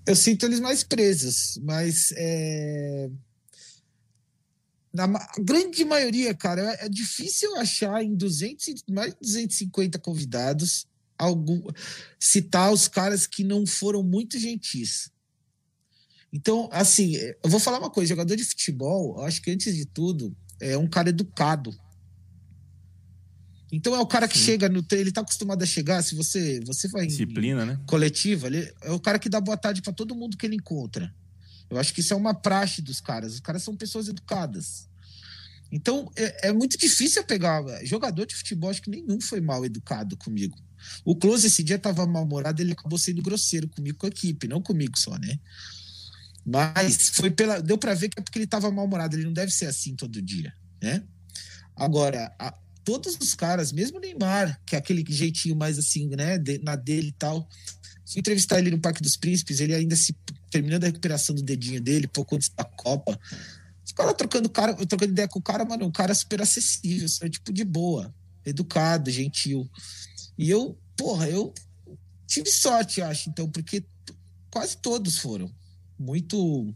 Eu 0.07 0.15
sinto 0.15 0.47
eles 0.47 0.61
mais 0.61 0.85
presos, 0.85 1.59
mas 1.65 2.15
é, 2.17 3.11
na 4.97 5.07
grande 5.39 5.85
maioria, 5.85 6.35
cara, 6.35 6.63
é, 6.63 6.87
é 6.87 6.89
difícil 6.89 7.55
achar 7.57 8.03
em 8.03 8.15
200, 8.15 8.85
mais 8.89 9.13
de 9.13 9.21
250 9.21 9.99
convidados 9.99 10.87
algum, 11.19 11.63
citar 12.19 12.73
os 12.73 12.89
caras 12.89 13.27
que 13.27 13.45
não 13.45 13.67
foram 13.67 14.03
muito 14.03 14.39
gentis. 14.39 15.11
Então, 16.33 16.69
assim, 16.73 17.15
eu 17.17 17.49
vou 17.49 17.61
falar 17.61 17.79
uma 17.79 17.91
coisa: 17.91 18.09
jogador 18.09 18.37
de 18.37 18.45
futebol, 18.45 19.23
acho 19.25 19.41
que 19.41 19.51
antes 19.51 19.75
de 19.75 19.87
tudo, 19.87 20.37
é 20.61 20.77
um 20.77 20.89
cara 20.89 21.11
educado. 21.11 21.75
Então 23.73 23.95
é 23.95 24.01
o 24.01 24.07
cara 24.07 24.29
que 24.29 24.39
Sim. 24.39 24.45
chega 24.45 24.69
no 24.69 24.85
ele 24.93 25.11
tá 25.11 25.21
acostumado 25.21 25.63
a 25.63 25.67
chegar, 25.67 26.03
se 26.03 26.15
você 26.15 26.61
você 26.61 26.89
vai 26.89 27.07
disciplina, 27.07 27.65
em, 27.65 27.67
né? 27.67 27.81
Coletiva, 27.87 28.47
ele 28.47 28.73
é 28.83 28.91
o 28.93 29.01
cara 29.01 29.19
que 29.19 29.29
dá 29.29 29.41
boa 29.41 29.57
tarde 29.57 29.83
para 29.83 29.93
todo 29.93 30.15
mundo 30.15 30.37
que 30.37 30.47
ele 30.47 30.55
encontra. 30.55 31.13
Eu 31.69 31.79
acho 31.79 31.93
que 31.93 32.01
isso 32.01 32.13
é 32.13 32.17
uma 32.17 32.35
praxe 32.35 32.81
dos 32.81 33.01
caras. 33.01 33.35
Os 33.35 33.41
caras 33.41 33.63
são 33.63 33.77
pessoas 33.77 34.09
educadas. 34.09 34.89
Então, 35.71 36.11
é, 36.15 36.49
é 36.49 36.53
muito 36.53 36.79
difícil 36.79 37.25
pegar. 37.25 37.63
Jogador 37.85 38.25
de 38.27 38.35
futebol, 38.35 38.71
acho 38.71 38.83
que 38.83 38.91
nenhum 38.91 39.21
foi 39.21 39.41
mal 39.41 39.65
educado 39.65 40.17
comigo. 40.17 40.57
O 41.05 41.17
Close 41.17 41.47
esse 41.47 41.63
dia 41.63 41.77
estava 41.77 42.07
mal-humorado, 42.07 42.63
ele 42.63 42.73
acabou 42.73 42.99
sendo 42.99 43.23
grosseiro 43.23 43.69
comigo, 43.69 43.99
com 43.99 44.07
a 44.07 44.09
equipe, 44.09 44.47
não 44.47 44.63
comigo 44.63 44.97
só, 44.99 45.17
né? 45.19 45.39
Mas 46.45 47.09
foi 47.09 47.31
pela. 47.31 47.61
Deu 47.61 47.77
para 47.77 47.95
ver 47.95 48.09
que 48.09 48.21
é 48.21 48.23
porque 48.23 48.39
ele 48.39 48.45
estava 48.45 48.71
mal-humorado, 48.71 49.17
ele 49.17 49.25
não 49.25 49.33
deve 49.33 49.51
ser 49.51 49.67
assim 49.67 49.97
todo 49.97 50.23
dia, 50.23 50.55
né? 50.81 51.03
Agora, 51.75 52.33
a, 52.39 52.57
todos 52.87 53.19
os 53.21 53.35
caras, 53.35 53.73
mesmo 53.73 53.99
o 53.99 54.01
Neymar, 54.01 54.63
que 54.65 54.77
é 54.77 54.79
aquele 54.79 55.05
jeitinho 55.09 55.57
mais 55.57 55.77
assim, 55.77 56.07
né, 56.11 56.39
de, 56.39 56.59
na 56.59 56.77
dele 56.77 57.09
e 57.09 57.13
tal. 57.13 57.47
Fui 58.07 58.21
entrevistar 58.21 58.61
ele 58.61 58.71
no 58.71 58.79
Parque 58.79 59.03
dos 59.03 59.17
Príncipes, 59.17 59.59
ele 59.59 59.75
ainda 59.75 59.97
se 59.97 60.17
terminando 60.53 60.85
a 60.85 60.87
recuperação 60.87 61.35
do 61.35 61.43
dedinho 61.43 61.81
dele, 61.81 62.07
pouco 62.07 62.37
antes 62.37 62.49
da 62.49 62.63
Copa. 62.63 63.19
Os 63.85 63.91
caras 63.91 64.15
trocando, 64.15 64.49
cara, 64.49 64.73
trocando 64.87 65.11
ideia 65.11 65.27
com 65.27 65.41
o 65.41 65.43
cara, 65.43 65.65
mano, 65.65 65.85
um 65.85 65.91
cara 65.91 66.15
super 66.15 66.41
acessível, 66.41 67.09
sabe? 67.09 67.33
tipo 67.33 67.53
de 67.53 67.65
boa, 67.65 68.15
educado, 68.45 69.11
gentil. 69.11 69.69
E 70.39 70.49
eu, 70.49 70.79
porra, 70.97 71.29
eu 71.29 71.53
tive 72.25 72.49
sorte, 72.49 73.03
acho, 73.03 73.29
então, 73.29 73.51
porque 73.51 73.85
quase 74.49 74.77
todos 74.77 75.19
foram 75.19 75.51
muito 75.99 76.73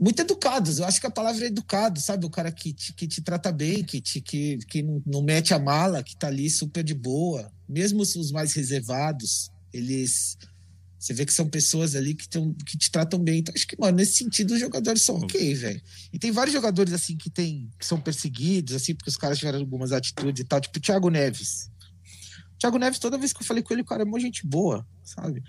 muito 0.00 0.20
educados. 0.20 0.78
Eu 0.78 0.86
acho 0.86 0.98
que 0.98 1.06
a 1.06 1.10
palavra 1.10 1.44
é 1.44 1.48
educado, 1.48 2.00
sabe? 2.00 2.24
O 2.24 2.30
cara 2.30 2.50
que 2.50 2.72
te, 2.72 2.94
que 2.94 3.06
te 3.06 3.20
trata 3.20 3.52
bem, 3.52 3.84
que, 3.84 4.00
te, 4.00 4.20
que, 4.22 4.56
que 4.66 4.82
não, 4.82 5.20
mete 5.20 5.52
a 5.52 5.58
mala, 5.58 6.02
que 6.02 6.16
tá 6.16 6.28
ali 6.28 6.48
super 6.48 6.82
de 6.82 6.94
boa. 6.94 7.52
Mesmo 7.68 8.00
os 8.00 8.32
mais 8.32 8.54
reservados, 8.54 9.50
eles. 9.72 10.38
Você 10.98 11.14
vê 11.14 11.24
que 11.24 11.32
são 11.32 11.48
pessoas 11.48 11.94
ali 11.94 12.14
que, 12.14 12.28
tão, 12.28 12.52
que 12.54 12.76
te 12.76 12.90
tratam 12.90 13.18
bem. 13.18 13.40
Então, 13.40 13.54
acho 13.54 13.66
que, 13.66 13.78
mano, 13.78 13.96
nesse 13.96 14.16
sentido, 14.16 14.52
os 14.52 14.60
jogadores 14.60 15.02
são 15.02 15.16
ok, 15.16 15.54
velho. 15.54 15.82
E 16.12 16.18
tem 16.18 16.30
vários 16.30 16.52
jogadores, 16.52 16.92
assim, 16.92 17.16
que, 17.16 17.30
tem, 17.30 17.70
que 17.78 17.86
são 17.86 17.98
perseguidos, 17.98 18.74
assim, 18.74 18.94
porque 18.94 19.08
os 19.08 19.16
caras 19.16 19.38
tiveram 19.38 19.60
algumas 19.60 19.92
atitudes 19.92 20.40
e 20.40 20.44
tal, 20.44 20.60
tipo 20.60 20.78
o 20.78 20.80
Thiago 20.80 21.08
Neves. 21.08 21.70
O 22.54 22.58
Thiago 22.58 22.78
Neves, 22.78 22.98
toda 22.98 23.16
vez 23.16 23.32
que 23.32 23.42
eu 23.42 23.46
falei 23.46 23.62
com 23.62 23.72
ele, 23.72 23.80
o 23.80 23.86
cara 23.86 24.02
é 24.02 24.04
uma 24.04 24.20
gente 24.20 24.46
boa, 24.46 24.86
sabe? 25.02 25.42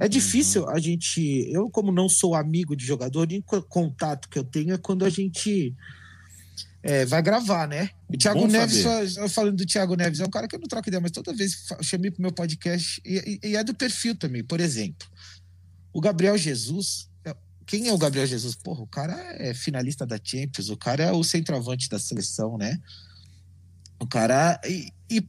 É 0.00 0.08
difícil 0.08 0.62
uhum. 0.62 0.70
a 0.70 0.80
gente. 0.80 1.20
Eu, 1.52 1.68
como 1.68 1.92
não 1.92 2.08
sou 2.08 2.34
amigo 2.34 2.74
de 2.74 2.86
jogador, 2.86 3.28
nem 3.28 3.44
contato 3.68 4.30
que 4.30 4.38
eu 4.38 4.44
tenho 4.44 4.72
é 4.72 4.78
quando 4.78 5.04
a 5.04 5.10
gente 5.10 5.76
é, 6.82 7.04
vai 7.04 7.20
gravar, 7.20 7.68
né? 7.68 7.90
O 8.08 8.16
Thiago 8.16 8.40
Bom 8.40 8.46
Neves, 8.46 8.82
só, 8.82 9.28
falando 9.28 9.58
do 9.58 9.66
Thiago 9.66 9.94
Neves, 9.94 10.20
é 10.20 10.24
um 10.24 10.30
cara 10.30 10.48
que 10.48 10.56
eu 10.56 10.58
não 10.58 10.66
troco 10.66 10.88
ideia, 10.88 11.02
mas 11.02 11.10
toda 11.10 11.34
vez 11.34 11.66
eu 11.70 11.82
chamei 11.82 12.10
pro 12.10 12.22
meu 12.22 12.32
podcast, 12.32 12.98
e, 13.04 13.40
e, 13.44 13.48
e, 13.50 13.56
é 13.56 13.62
do 13.62 13.74
perfil 13.74 14.16
também. 14.16 14.42
Por 14.42 14.58
exemplo, 14.58 15.06
o 15.92 16.00
Gabriel 16.00 16.38
Jesus. 16.38 17.10
É, 17.22 17.36
quem 17.66 17.88
é 17.88 17.92
o 17.92 17.98
Gabriel 17.98 18.26
Jesus? 18.26 18.54
Porra, 18.54 18.80
o 18.80 18.86
cara 18.86 19.14
é 19.36 19.52
finalista 19.52 20.06
da 20.06 20.18
Champions, 20.22 20.70
o 20.70 20.78
cara 20.78 21.04
é 21.04 21.12
o 21.12 21.22
centroavante 21.22 21.90
da 21.90 21.98
seleção, 21.98 22.56
né? 22.56 22.80
O 24.00 24.06
cara. 24.06 24.58
E, 24.66 24.90
e 25.10 25.28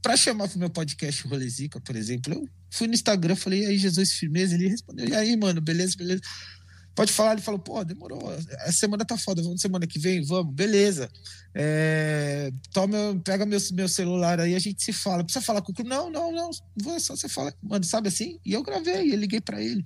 para 0.00 0.16
chamar 0.16 0.48
pro 0.48 0.58
meu 0.58 0.70
podcast 0.70 1.28
Rolezica, 1.28 1.78
por 1.78 1.94
exemplo, 1.94 2.32
eu 2.32 2.48
Fui 2.70 2.86
no 2.86 2.94
Instagram, 2.94 3.36
falei, 3.36 3.62
e 3.62 3.66
aí, 3.66 3.78
Jesus, 3.78 4.12
firmeza? 4.12 4.54
Ele 4.54 4.68
respondeu, 4.68 5.08
e 5.08 5.14
aí, 5.14 5.36
mano, 5.36 5.60
beleza, 5.60 5.96
beleza. 5.96 6.22
Pode 6.94 7.12
falar, 7.12 7.32
ele 7.32 7.40
falou, 7.40 7.58
pô, 7.58 7.82
demorou. 7.84 8.32
Essa 8.32 8.72
semana 8.72 9.04
tá 9.04 9.16
foda, 9.16 9.42
vamos 9.42 9.60
semana 9.60 9.86
que 9.86 9.98
vem, 9.98 10.22
vamos, 10.22 10.52
beleza. 10.54 11.08
É, 11.54 12.52
toma, 12.72 13.20
pega 13.24 13.46
meu, 13.46 13.58
meu 13.72 13.88
celular 13.88 14.40
aí, 14.40 14.54
a 14.54 14.58
gente 14.58 14.82
se 14.82 14.92
fala. 14.92 15.24
Precisa 15.24 15.44
falar 15.44 15.62
com 15.62 15.72
o 15.72 15.84
Não, 15.84 16.10
não, 16.10 16.32
não. 16.32 16.50
Vou, 16.76 16.98
só 17.00 17.16
você 17.16 17.28
fala, 17.28 17.54
mano, 17.62 17.84
sabe 17.84 18.08
assim? 18.08 18.38
E 18.44 18.52
eu 18.52 18.62
gravei, 18.62 19.12
eu 19.12 19.16
liguei 19.16 19.40
para 19.40 19.62
ele. 19.62 19.84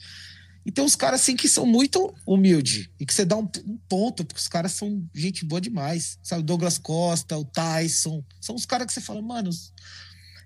E 0.66 0.72
tem 0.72 0.82
uns 0.82 0.96
caras 0.96 1.20
assim 1.20 1.36
que 1.36 1.46
são 1.46 1.66
muito 1.66 2.12
humildes 2.26 2.88
e 2.98 3.04
que 3.04 3.12
você 3.12 3.24
dá 3.24 3.36
um, 3.36 3.46
um, 3.66 3.76
ponto, 3.86 4.24
porque 4.24 4.40
os 4.40 4.48
caras 4.48 4.72
são 4.72 5.06
gente 5.14 5.44
boa 5.44 5.60
demais. 5.60 6.18
Sabe, 6.22 6.42
Douglas 6.42 6.78
Costa, 6.78 7.36
o 7.36 7.44
Tyson, 7.44 8.24
são 8.40 8.54
os 8.54 8.64
caras 8.64 8.86
que 8.86 8.92
você 8.92 9.00
fala, 9.02 9.20
mano, 9.20 9.50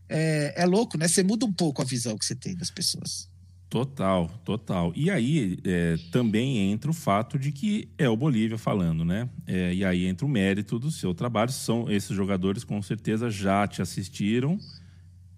é, 0.09 0.55
é 0.57 0.67
louco, 0.67 0.97
né? 0.97 1.07
Você 1.07 1.23
muda 1.23 1.45
um 1.45 1.53
pouco 1.53 1.83
a 1.83 1.85
visão 1.85 2.17
que 2.17 2.25
você 2.25 2.35
tem 2.35 2.57
das 2.57 2.71
pessoas. 2.71 3.29
Total, 3.69 4.29
total. 4.45 4.93
E 4.97 5.11
aí 5.11 5.59
é, 5.63 5.97
também 6.11 6.71
entra 6.73 6.91
o 6.91 6.95
fato 6.95 7.39
de 7.39 7.53
que 7.53 7.89
é 7.99 8.09
o 8.09 8.17
Bolívia 8.17 8.57
falando, 8.57 9.05
né? 9.05 9.29
É, 9.47 9.75
e 9.75 9.85
aí 9.85 10.07
entra 10.07 10.25
o 10.25 10.29
mérito 10.29 10.79
do 10.79 10.91
seu 10.91 11.13
trabalho. 11.13 11.53
São 11.53 11.91
esses 11.91 12.17
jogadores 12.17 12.65
com 12.65 12.81
certeza 12.81 13.31
já 13.31 13.67
te 13.67 13.83
assistiram 13.83 14.59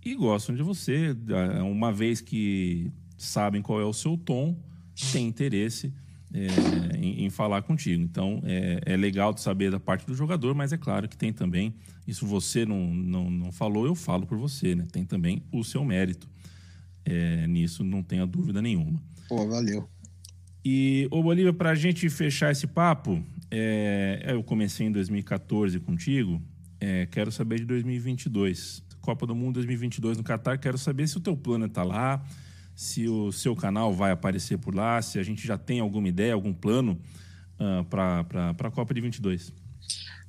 e 0.04 0.14
gostam 0.14 0.54
de 0.54 0.62
você. 0.62 1.16
É, 1.28 1.60
uma 1.60 1.92
vez 1.92 2.20
que 2.20 2.92
sabem 3.18 3.60
qual 3.60 3.80
é 3.80 3.84
o 3.84 3.92
seu 3.92 4.16
tom, 4.16 4.56
tem 5.12 5.26
interesse 5.26 5.92
é, 6.32 6.96
em, 6.96 7.24
em, 7.24 7.30
falar 7.30 7.62
contigo. 7.62 8.02
Então 8.02 8.40
é, 8.44 8.80
é, 8.86 8.96
legal 8.96 9.32
de 9.32 9.40
saber 9.40 9.70
da 9.70 9.80
parte 9.80 10.06
do 10.06 10.14
jogador, 10.14 10.54
mas 10.54 10.72
é 10.72 10.78
claro 10.78 11.08
que 11.08 11.16
tem 11.16 11.32
também, 11.32 11.74
isso 12.06 12.26
você 12.26 12.64
não, 12.64 12.94
não, 12.94 13.30
não 13.30 13.52
falou, 13.52 13.86
eu 13.86 13.94
falo 13.94 14.26
por 14.26 14.38
você, 14.38 14.74
né? 14.74 14.86
Tem 14.90 15.04
também 15.04 15.42
o 15.52 15.62
seu 15.64 15.84
mérito. 15.84 16.28
É, 17.04 17.46
nisso 17.46 17.82
não 17.82 18.02
tenha 18.02 18.26
dúvida 18.26 18.60
nenhuma. 18.60 19.00
Pô, 19.28 19.46
valeu. 19.46 19.88
E, 20.64 21.08
ô 21.10 21.22
Bolívia, 21.22 21.52
para 21.52 21.70
a 21.70 21.74
gente 21.74 22.08
fechar 22.10 22.52
esse 22.52 22.66
papo, 22.66 23.22
é, 23.50 24.22
eu 24.28 24.42
comecei 24.42 24.86
em 24.86 24.92
2014 24.92 25.80
contigo, 25.80 26.40
é, 26.78 27.06
quero 27.06 27.32
saber 27.32 27.60
de 27.60 27.64
2022. 27.64 28.82
Copa 29.00 29.26
do 29.26 29.34
Mundo 29.34 29.54
2022 29.54 30.18
no 30.18 30.22
Catar, 30.22 30.58
quero 30.58 30.76
saber 30.76 31.08
se 31.08 31.16
o 31.16 31.20
teu 31.20 31.34
plano 31.34 31.64
está 31.64 31.82
lá, 31.82 32.22
se 32.80 33.06
o 33.06 33.30
seu 33.30 33.54
canal 33.54 33.92
vai 33.92 34.10
aparecer 34.10 34.56
por 34.56 34.74
lá, 34.74 35.02
se 35.02 35.18
a 35.18 35.22
gente 35.22 35.46
já 35.46 35.58
tem 35.58 35.80
alguma 35.80 36.08
ideia, 36.08 36.32
algum 36.32 36.54
plano 36.54 36.92
uh, 37.58 37.86
ah, 37.92 38.24
para 38.24 38.68
a 38.68 38.70
Copa 38.70 38.94
de 38.94 39.02
22. 39.02 39.52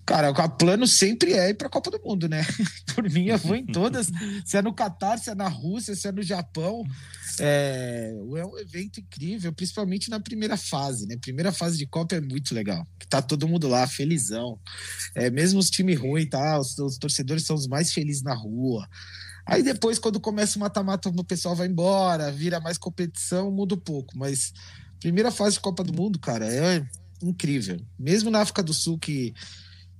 Cara, 0.05 0.31
o 0.31 0.49
plano 0.49 0.85
sempre 0.85 1.31
é 1.31 1.49
ir 1.49 1.53
para 1.53 1.67
a 1.67 1.69
Copa 1.69 1.89
do 1.89 2.01
Mundo, 2.03 2.27
né? 2.27 2.45
Por 2.93 3.09
mim, 3.09 3.27
eu 3.27 3.37
vou 3.37 3.55
em 3.55 3.65
todas. 3.65 4.11
se 4.43 4.57
é 4.57 4.61
no 4.61 4.73
Catar, 4.73 5.17
se 5.17 5.29
é 5.29 5.35
na 5.35 5.47
Rússia, 5.47 5.95
se 5.95 6.05
é 6.09 6.11
no 6.11 6.21
Japão. 6.21 6.83
É, 7.39 8.11
é 8.11 8.45
um 8.45 8.59
evento 8.59 8.99
incrível, 8.99 9.53
principalmente 9.53 10.09
na 10.09 10.19
primeira 10.19 10.57
fase, 10.57 11.07
né? 11.07 11.15
Primeira 11.21 11.53
fase 11.53 11.77
de 11.77 11.85
Copa 11.85 12.15
é 12.15 12.19
muito 12.19 12.53
legal. 12.53 12.85
Tá 13.07 13.21
todo 13.21 13.47
mundo 13.47 13.69
lá, 13.69 13.87
felizão. 13.87 14.59
É, 15.15 15.29
mesmo 15.29 15.57
os 15.57 15.69
times 15.69 15.97
ruins, 15.97 16.27
tá? 16.27 16.59
Os, 16.59 16.77
os 16.79 16.97
torcedores 16.97 17.45
são 17.45 17.55
os 17.55 17.67
mais 17.67 17.93
felizes 17.93 18.23
na 18.23 18.33
rua. 18.33 18.85
Aí 19.45 19.63
depois, 19.63 19.99
quando 19.99 20.19
começa 20.19 20.57
o 20.57 20.59
mata-mata, 20.59 21.09
o 21.09 21.23
pessoal 21.23 21.55
vai 21.55 21.67
embora, 21.67 22.31
vira 22.31 22.59
mais 22.59 22.77
competição, 22.77 23.51
muda 23.51 23.75
um 23.75 23.79
pouco. 23.79 24.17
Mas 24.17 24.53
primeira 24.99 25.31
fase 25.31 25.55
de 25.55 25.61
Copa 25.61 25.83
do 25.83 25.93
Mundo, 25.93 26.19
cara, 26.19 26.45
é 26.45 26.85
incrível. 27.21 27.79
Mesmo 27.97 28.29
na 28.29 28.41
África 28.41 28.61
do 28.61 28.73
Sul, 28.73 28.97
que, 28.97 29.33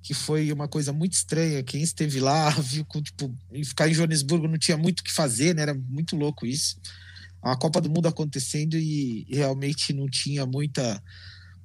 que 0.02 0.14
foi 0.14 0.52
uma 0.52 0.68
coisa 0.68 0.94
muito 0.94 1.14
estranha, 1.14 1.64
quem 1.64 1.82
esteve 1.82 2.20
lá, 2.20 2.50
viu, 2.62 2.86
tipo, 3.02 3.36
ficar 3.66 3.90
em 3.90 3.94
Joanesburgo 3.94 4.48
não 4.48 4.58
tinha 4.58 4.78
muito 4.78 5.00
o 5.00 5.04
que 5.04 5.12
fazer, 5.12 5.56
né? 5.56 5.64
Era 5.64 5.74
muito 5.74 6.16
louco 6.16 6.46
isso. 6.46 6.80
A 7.42 7.56
Copa 7.56 7.82
do 7.82 7.90
Mundo 7.90 8.08
acontecendo 8.08 8.78
e, 8.78 9.26
realmente 9.30 9.94
não 9.94 10.08
tinha 10.08 10.46
muita 10.46 11.02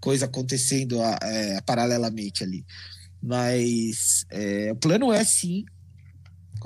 coisa 0.01 0.25
acontecendo 0.25 0.99
é, 1.23 1.61
paralelamente 1.61 2.43
ali. 2.43 2.65
Mas 3.23 4.25
é, 4.31 4.73
o 4.73 4.77
plano 4.77 5.13
é 5.13 5.23
sim 5.25 5.65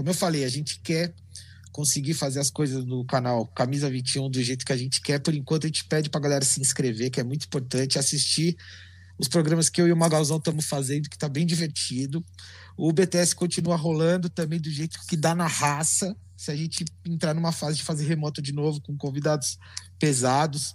como 0.01 0.09
eu 0.09 0.14
falei, 0.14 0.44
a 0.44 0.48
gente 0.48 0.80
quer 0.80 1.14
conseguir 1.70 2.14
fazer 2.14 2.40
as 2.40 2.48
coisas 2.48 2.86
no 2.86 3.05
canal 3.05 3.46
Camisa 3.48 3.90
21 3.90 4.30
do 4.30 4.42
jeito 4.42 4.64
que 4.64 4.72
a 4.72 4.76
gente 4.76 4.98
quer. 5.03 5.18
Por 5.18 5.34
enquanto, 5.34 5.64
a 5.64 5.66
gente 5.66 5.84
pede 5.84 6.09
pra 6.09 6.18
galera 6.18 6.42
se 6.42 6.59
inscrever, 6.59 7.11
que 7.11 7.20
é 7.20 7.22
muito 7.22 7.44
importante, 7.44 7.98
assistir 7.98 8.57
os 9.18 9.28
programas 9.28 9.68
que 9.68 9.78
eu 9.78 9.86
e 9.86 9.92
o 9.92 9.96
Magalzão 9.96 10.38
estamos 10.38 10.64
fazendo, 10.64 11.11
que 11.11 11.18
tá 11.18 11.28
bem 11.28 11.44
divertido. 11.44 12.24
O 12.78 12.90
BTS 12.94 13.34
continua 13.34 13.76
rolando 13.76 14.30
também 14.30 14.59
do 14.59 14.70
jeito 14.70 14.98
que 15.07 15.18
dá 15.18 15.34
na 15.34 15.46
raça. 15.46 16.16
Se 16.34 16.51
a 16.51 16.57
gente 16.57 16.82
entrar 17.05 17.34
numa 17.34 17.53
fase 17.53 17.76
de 17.76 17.82
fazer 17.82 18.07
remoto 18.07 18.40
de 18.40 18.55
novo, 18.55 18.80
com 18.80 18.96
convidados 18.96 19.59
pesados. 19.98 20.74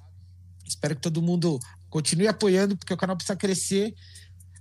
Espero 0.68 0.94
que 0.94 1.02
todo 1.02 1.20
mundo 1.20 1.58
continue 1.90 2.28
apoiando, 2.28 2.78
porque 2.78 2.94
o 2.94 2.98
canal 2.98 3.18
precisa 3.18 3.36
crescer 3.36 3.92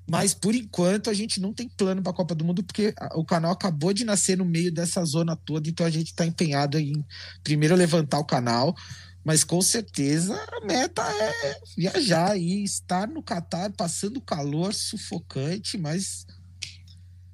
mas 0.06 0.34
por 0.34 0.54
enquanto 0.54 1.08
a 1.08 1.14
gente 1.14 1.40
não 1.40 1.52
tem 1.52 1.68
plano 1.68 2.02
para 2.02 2.12
a 2.12 2.14
Copa 2.14 2.34
do 2.34 2.44
Mundo, 2.44 2.62
porque 2.62 2.94
o 3.14 3.24
canal 3.24 3.52
acabou 3.52 3.92
de 3.92 4.04
nascer 4.04 4.36
no 4.36 4.44
meio 4.44 4.70
dessa 4.70 5.04
zona 5.04 5.34
toda, 5.34 5.68
então 5.68 5.86
a 5.86 5.90
gente 5.90 6.08
está 6.08 6.26
empenhado 6.26 6.78
em 6.78 7.04
primeiro 7.42 7.74
levantar 7.74 8.18
o 8.18 8.24
canal, 8.24 8.74
mas 9.24 9.42
com 9.42 9.62
certeza 9.62 10.34
a 10.34 10.66
meta 10.66 11.02
é 11.02 11.58
viajar 11.76 12.36
e 12.38 12.62
estar 12.62 13.08
no 13.08 13.22
Catar 13.22 13.72
passando 13.72 14.20
calor 14.20 14.74
sufocante, 14.74 15.78
mas 15.78 16.26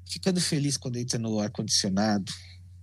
ficando 0.09 0.41
feliz 0.41 0.77
quando 0.77 0.97
entra 0.97 1.19
no 1.19 1.41
ar-condicionado, 1.41 2.33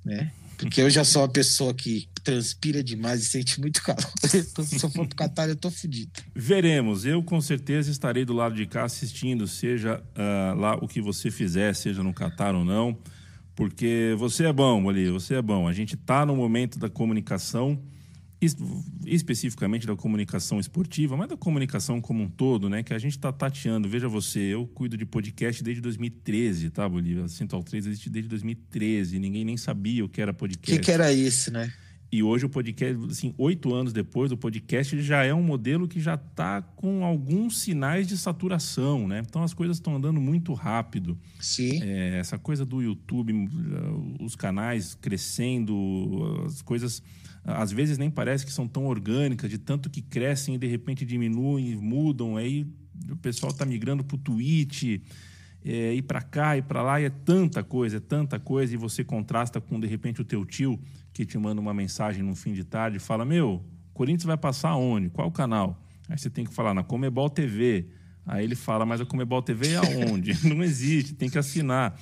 né? 0.04 0.32
Porque 0.58 0.82
eu 0.82 0.90
já 0.90 1.06
sou 1.06 1.22
uma 1.22 1.30
pessoa 1.30 1.74
que 1.74 2.10
transpira 2.28 2.84
demais 2.84 3.22
e 3.22 3.26
sente 3.26 3.60
muito 3.62 3.82
calor. 3.82 4.04
Então, 4.28 4.66
se 4.66 4.84
eu 4.84 4.90
for 4.90 5.08
pro 5.08 5.16
Catar, 5.16 5.48
eu 5.48 5.56
tô 5.56 5.72
fudido. 5.72 6.12
Veremos. 6.36 7.06
Eu 7.06 7.24
com 7.24 7.40
certeza 7.40 7.90
estarei 7.90 8.26
do 8.26 8.34
lado 8.34 8.56
de 8.56 8.66
cá 8.66 8.84
assistindo, 8.84 9.48
seja 9.48 10.04
uh, 10.16 10.60
lá 10.60 10.76
o 10.76 10.88
que 10.88 11.02
você 11.02 11.32
fizer, 11.32 11.74
seja 11.74 12.04
no 12.04 12.14
Catar 12.14 12.54
ou 12.54 12.66
não. 12.66 12.98
Porque 13.56 14.14
você 14.18 14.46
é 14.46 14.54
bom, 14.54 14.90
ali, 14.90 15.10
você 15.10 15.36
é 15.36 15.42
bom. 15.42 15.68
A 15.68 15.74
gente 15.74 15.96
tá 15.96 16.26
no 16.26 16.36
momento 16.36 16.78
da 16.78 16.90
comunicação 16.90 17.82
especificamente 19.04 19.88
da 19.88 19.96
comunicação 19.96 20.60
esportiva, 20.60 21.18
mas 21.18 21.28
da 21.28 21.36
comunicação 21.36 22.00
como 22.00 22.22
um 22.24 22.30
todo, 22.30 22.70
né? 22.70 22.84
Que 22.84 22.94
a 22.94 23.00
gente 23.00 23.14
está 23.14 23.32
tateando. 23.32 23.90
Veja 23.90 24.08
você, 24.08 24.40
eu 24.40 24.68
cuido 24.68 24.96
de 24.96 25.06
podcast 25.08 25.64
desde 25.64 25.82
2013, 25.82 26.70
tá, 26.70 26.88
Bolívia? 26.88 27.28
Central 27.28 27.64
3 27.64 27.88
existe 27.88 28.12
desde 28.12 28.30
2013. 28.30 29.18
Ninguém 29.18 29.44
nem 29.44 29.58
sabia 29.58 30.06
o 30.06 30.10
que 30.10 30.22
era 30.22 30.34
podcast. 30.34 30.72
O 30.72 30.80
que, 30.80 30.86
que, 30.86 30.92
era 30.92 31.12
isso, 31.12 31.52
né? 31.52 31.74
E 32.10 32.24
hoje 32.24 32.46
o 32.46 32.50
podcast, 32.50 32.96
assim, 33.10 33.34
oito 33.38 33.74
anos 33.74 33.92
depois, 33.92 34.32
o 34.32 34.38
podcast 34.38 35.00
já 35.02 35.24
é 35.24 35.34
um 35.34 35.44
modelo 35.44 35.88
que 35.88 36.00
já 36.00 36.16
está 36.16 36.62
com 36.62 37.04
alguns 37.04 37.60
sinais 37.60 38.08
de 38.08 38.18
saturação, 38.18 39.08
né? 39.08 39.22
Então 39.28 39.44
as 39.44 39.54
coisas 39.54 39.78
estão 39.78 39.96
andando 39.96 40.22
muito 40.22 40.54
rápido. 40.54 41.18
Sim. 41.40 41.82
É, 41.84 42.18
essa 42.18 42.38
coisa 42.38 42.66
do 42.66 42.82
YouTube, 42.82 43.34
os 44.22 44.36
canais 44.36 44.96
crescendo, 44.96 46.44
as 46.46 46.62
coisas 46.62 47.04
às 47.44 47.72
vezes 47.72 47.98
nem 47.98 48.12
parece 48.12 48.46
que 48.46 48.52
são 48.52 48.68
tão 48.68 48.86
orgânicas, 48.86 49.50
de 49.50 49.58
tanto 49.58 49.90
que 49.90 50.02
crescem 50.02 50.56
e 50.56 50.58
de 50.58 50.68
repente 50.68 51.06
diminuem, 51.06 51.78
mudam, 51.78 52.36
aí 52.36 52.68
o 53.10 53.16
pessoal 53.16 53.52
está 53.52 53.66
migrando 53.66 54.04
para 54.04 54.16
o 54.16 54.20
Twitch, 54.20 55.02
é, 55.64 55.94
ir 55.94 56.04
para 56.04 56.22
cá, 56.22 56.58
ir 56.58 56.64
para 56.64 56.82
lá, 56.82 57.02
e 57.02 57.06
é 57.06 57.10
tanta 57.10 57.64
coisa, 57.64 57.98
é 57.98 58.00
tanta 58.00 58.40
coisa, 58.40 58.74
e 58.74 58.78
você 58.78 59.04
contrasta 59.04 59.60
com, 59.60 59.80
de 59.80 59.88
repente, 59.88 60.22
o 60.22 60.26
teu 60.26 60.46
tio 60.46 60.80
que 61.14 61.26
te 61.26 61.38
manda 61.38 61.60
uma 61.60 61.74
mensagem 61.74 62.24
no 62.24 62.36
fim 62.36 62.54
de 62.54 62.64
tarde 62.64 62.98
e 62.98 63.00
fala: 63.00 63.26
Meu, 63.26 63.64
Corinthians 63.94 64.26
vai 64.26 64.38
passar 64.38 64.76
onde? 64.76 65.10
Qual 65.10 65.32
canal? 65.32 65.82
Aí 66.08 66.18
você 66.18 66.30
tem 66.30 66.46
que 66.46 66.54
falar 66.54 66.74
na 66.74 66.84
Comebol 66.84 67.30
TV. 67.30 67.88
Aí 68.26 68.44
ele 68.44 68.56
fala: 68.56 68.86
Mas 68.86 69.02
a 69.02 69.06
Comebol 69.06 69.42
TV 69.42 69.74
é 69.74 69.78
aonde? 69.78 70.34
Não 70.48 70.64
existe, 70.64 71.14
tem 71.14 71.30
que 71.30 71.38
assinar. 71.38 72.00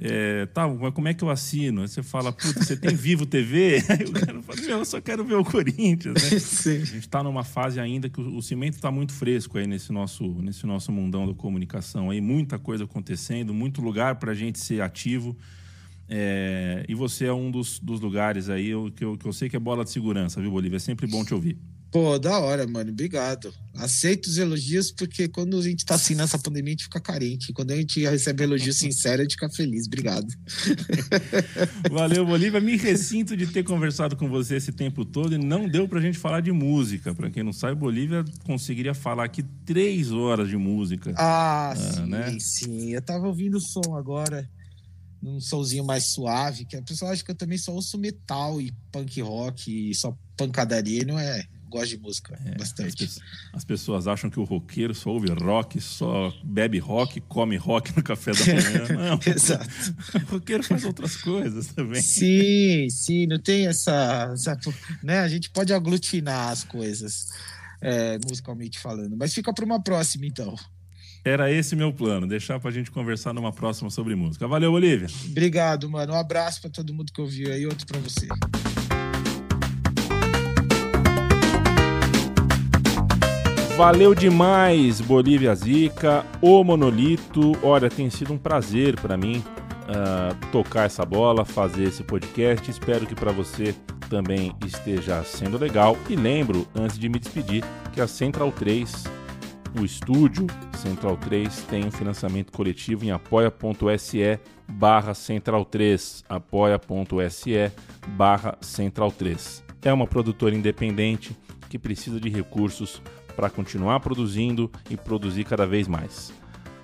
É, 0.00 0.46
tá, 0.46 0.68
mas 0.68 0.94
como 0.94 1.08
é 1.08 1.14
que 1.14 1.24
eu 1.24 1.30
assino? 1.30 1.82
Aí 1.82 1.88
você 1.88 2.04
fala, 2.04 2.32
puta, 2.32 2.62
você 2.62 2.76
tem 2.76 2.94
Vivo 2.94 3.26
TV? 3.26 3.82
Aí 3.90 4.04
o 4.04 4.12
cara 4.12 4.40
fala, 4.42 4.60
meu, 4.60 4.78
eu 4.78 4.84
só 4.84 5.00
quero 5.00 5.24
ver 5.24 5.34
o 5.34 5.44
Corinthians, 5.44 6.14
né? 6.14 6.38
Sim. 6.38 6.76
A 6.76 6.84
gente 6.84 6.98
está 6.98 7.22
numa 7.22 7.42
fase 7.42 7.80
ainda 7.80 8.08
que 8.08 8.20
o, 8.20 8.36
o 8.36 8.42
cimento 8.42 8.74
está 8.74 8.92
muito 8.92 9.12
fresco 9.12 9.58
aí 9.58 9.66
nesse 9.66 9.92
nosso, 9.92 10.24
nesse 10.40 10.64
nosso 10.66 10.92
mundão 10.92 11.26
da 11.26 11.34
comunicação. 11.34 12.10
Aí 12.10 12.20
muita 12.20 12.58
coisa 12.58 12.84
acontecendo, 12.84 13.52
muito 13.52 13.82
lugar 13.82 14.16
para 14.16 14.30
a 14.30 14.34
gente 14.34 14.60
ser 14.60 14.80
ativo. 14.80 15.36
É, 16.08 16.86
e 16.88 16.94
você 16.94 17.26
é 17.26 17.32
um 17.32 17.50
dos, 17.50 17.80
dos 17.80 18.00
lugares 18.00 18.48
aí 18.48 18.70
que 18.94 19.04
eu, 19.04 19.18
que 19.18 19.26
eu 19.26 19.32
sei 19.32 19.48
que 19.48 19.56
é 19.56 19.58
bola 19.58 19.84
de 19.84 19.90
segurança, 19.90 20.40
viu, 20.40 20.50
Bolívia? 20.50 20.76
É 20.76 20.80
sempre 20.80 21.06
bom 21.08 21.24
te 21.24 21.34
ouvir. 21.34 21.58
Pô, 21.90 22.18
da 22.18 22.38
hora, 22.38 22.66
mano. 22.66 22.90
Obrigado. 22.90 23.52
Aceito 23.74 24.26
os 24.26 24.36
elogios, 24.36 24.92
porque 24.92 25.26
quando 25.26 25.56
a 25.58 25.62
gente 25.62 25.86
tá 25.86 25.94
assim 25.94 26.14
nessa 26.14 26.38
pandemia, 26.38 26.70
a 26.70 26.72
gente 26.72 26.84
fica 26.84 27.00
carente. 27.00 27.52
Quando 27.52 27.70
a 27.70 27.76
gente 27.76 28.00
recebe 28.00 28.42
elogio 28.42 28.72
sincero, 28.74 29.22
a 29.22 29.24
gente 29.24 29.34
fica 29.34 29.48
feliz. 29.48 29.86
Obrigado. 29.86 30.26
Valeu, 31.90 32.26
Bolívia. 32.26 32.60
Me 32.60 32.76
ressinto 32.76 33.36
de 33.36 33.46
ter 33.46 33.64
conversado 33.64 34.16
com 34.16 34.28
você 34.28 34.56
esse 34.56 34.72
tempo 34.72 35.04
todo 35.04 35.34
e 35.34 35.38
não 35.38 35.66
deu 35.66 35.88
pra 35.88 36.00
gente 36.00 36.18
falar 36.18 36.40
de 36.40 36.52
música. 36.52 37.14
Pra 37.14 37.30
quem 37.30 37.42
não 37.42 37.52
sabe, 37.52 37.74
Bolívia 37.74 38.22
conseguiria 38.44 38.92
falar 38.92 39.24
aqui 39.24 39.42
três 39.64 40.12
horas 40.12 40.48
de 40.48 40.56
música. 40.56 41.14
Ah, 41.16 41.70
ah 41.70 41.76
sim, 41.76 42.06
né? 42.06 42.36
sim. 42.38 42.92
Eu 42.92 43.00
tava 43.00 43.26
ouvindo 43.26 43.56
o 43.56 43.60
som 43.60 43.96
agora 43.96 44.48
num 45.22 45.40
somzinho 45.40 45.84
mais 45.84 46.12
suave, 46.12 46.64
que 46.64 46.76
a 46.76 46.82
pessoa 46.82 47.10
acha 47.10 47.24
que 47.24 47.30
eu 47.30 47.34
também 47.34 47.58
só 47.58 47.72
ouço 47.72 47.98
metal 47.98 48.60
e 48.60 48.72
punk 48.92 49.20
rock 49.20 49.90
e 49.90 49.94
só 49.94 50.16
pancadaria, 50.36 51.04
não 51.04 51.18
é? 51.18 51.44
Gosto 51.68 51.90
de 51.90 51.98
música 51.98 52.38
é, 52.44 52.56
bastante. 52.56 53.04
As, 53.04 53.20
as, 53.52 53.64
pessoas 53.64 54.06
acham 54.06 54.30
que 54.30 54.40
o 54.40 54.44
roqueiro 54.44 54.94
só 54.94 55.10
ouve 55.10 55.30
rock, 55.30 55.80
só 55.80 56.32
bebe 56.42 56.78
rock, 56.78 57.20
come 57.22 57.56
rock 57.56 57.96
no 57.96 58.02
café 58.02 58.32
da 58.32 58.46
manhã. 58.46 58.88
Não. 59.10 59.20
Exato. 59.32 59.68
O 60.14 60.32
roqueiro 60.32 60.62
faz 60.62 60.84
outras 60.84 61.16
coisas 61.16 61.68
também. 61.68 62.00
Sim, 62.00 62.88
sim, 62.90 63.26
não 63.26 63.38
tem 63.38 63.66
essa. 63.66 64.30
essa 64.32 64.58
né? 65.02 65.20
A 65.20 65.28
gente 65.28 65.50
pode 65.50 65.72
aglutinar 65.72 66.48
as 66.50 66.64
coisas, 66.64 67.28
é, 67.80 68.18
musicalmente 68.26 68.78
falando. 68.78 69.16
Mas 69.16 69.34
fica 69.34 69.52
para 69.52 69.64
uma 69.64 69.82
próxima, 69.82 70.26
então. 70.26 70.56
Era 71.24 71.52
esse 71.52 71.76
meu 71.76 71.92
plano, 71.92 72.26
deixar 72.26 72.58
pra 72.58 72.70
gente 72.70 72.90
conversar 72.90 73.34
numa 73.34 73.52
próxima 73.52 73.90
sobre 73.90 74.14
música. 74.14 74.46
Valeu, 74.46 74.72
Olivia. 74.72 75.08
Obrigado, 75.26 75.90
mano. 75.90 76.12
Um 76.14 76.16
abraço 76.16 76.60
para 76.60 76.70
todo 76.70 76.94
mundo 76.94 77.12
que 77.12 77.20
ouviu 77.20 77.52
aí, 77.52 77.66
outro 77.66 77.86
para 77.86 78.00
você. 78.00 78.28
Valeu 83.78 84.12
demais, 84.12 85.00
Bolívia 85.00 85.54
Zica, 85.54 86.26
o 86.42 86.64
Monolito. 86.64 87.52
Olha, 87.62 87.88
tem 87.88 88.10
sido 88.10 88.32
um 88.32 88.36
prazer 88.36 89.00
para 89.00 89.16
mim 89.16 89.38
uh, 89.38 90.34
tocar 90.50 90.86
essa 90.86 91.06
bola, 91.06 91.44
fazer 91.44 91.84
esse 91.84 92.02
podcast. 92.02 92.68
Espero 92.68 93.06
que 93.06 93.14
para 93.14 93.30
você 93.30 93.72
também 94.10 94.52
esteja 94.66 95.22
sendo 95.22 95.56
legal. 95.56 95.96
E 96.10 96.16
lembro, 96.16 96.66
antes 96.74 96.98
de 96.98 97.08
me 97.08 97.20
despedir, 97.20 97.62
que 97.92 98.00
a 98.00 98.08
Central 98.08 98.50
3, 98.50 99.04
o 99.80 99.84
estúdio 99.84 100.48
Central 100.76 101.16
3, 101.16 101.62
tem 101.70 101.84
um 101.84 101.92
financiamento 101.92 102.50
coletivo 102.50 103.04
em 103.04 103.12
apoia.se 103.12 104.40
barra 104.68 105.14
Central 105.14 105.64
3, 105.64 106.24
apoia.se 106.28 107.70
barra 108.08 108.58
Central 108.60 109.12
3. 109.12 109.62
É 109.82 109.92
uma 109.92 110.08
produtora 110.08 110.52
independente 110.52 111.30
que 111.70 111.78
precisa 111.78 112.18
de 112.18 112.28
recursos 112.28 113.00
para 113.38 113.48
continuar 113.48 114.00
produzindo 114.00 114.68
e 114.90 114.96
produzir 114.96 115.44
cada 115.44 115.64
vez 115.64 115.86
mais. 115.86 116.32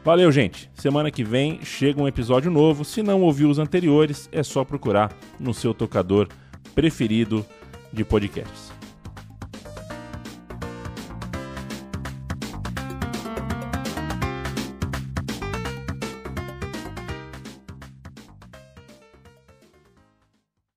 Valeu, 0.04 0.30
gente. 0.30 0.70
Semana 0.72 1.10
que 1.10 1.24
vem 1.24 1.58
chega 1.64 2.00
um 2.00 2.06
episódio 2.06 2.48
novo. 2.48 2.84
Se 2.84 3.02
não 3.02 3.22
ouviu 3.22 3.50
os 3.50 3.58
anteriores, 3.58 4.28
é 4.30 4.40
só 4.44 4.62
procurar 4.64 5.12
no 5.40 5.52
seu 5.52 5.74
tocador 5.74 6.28
preferido 6.72 7.44
de 7.92 8.04
podcasts. 8.04 8.73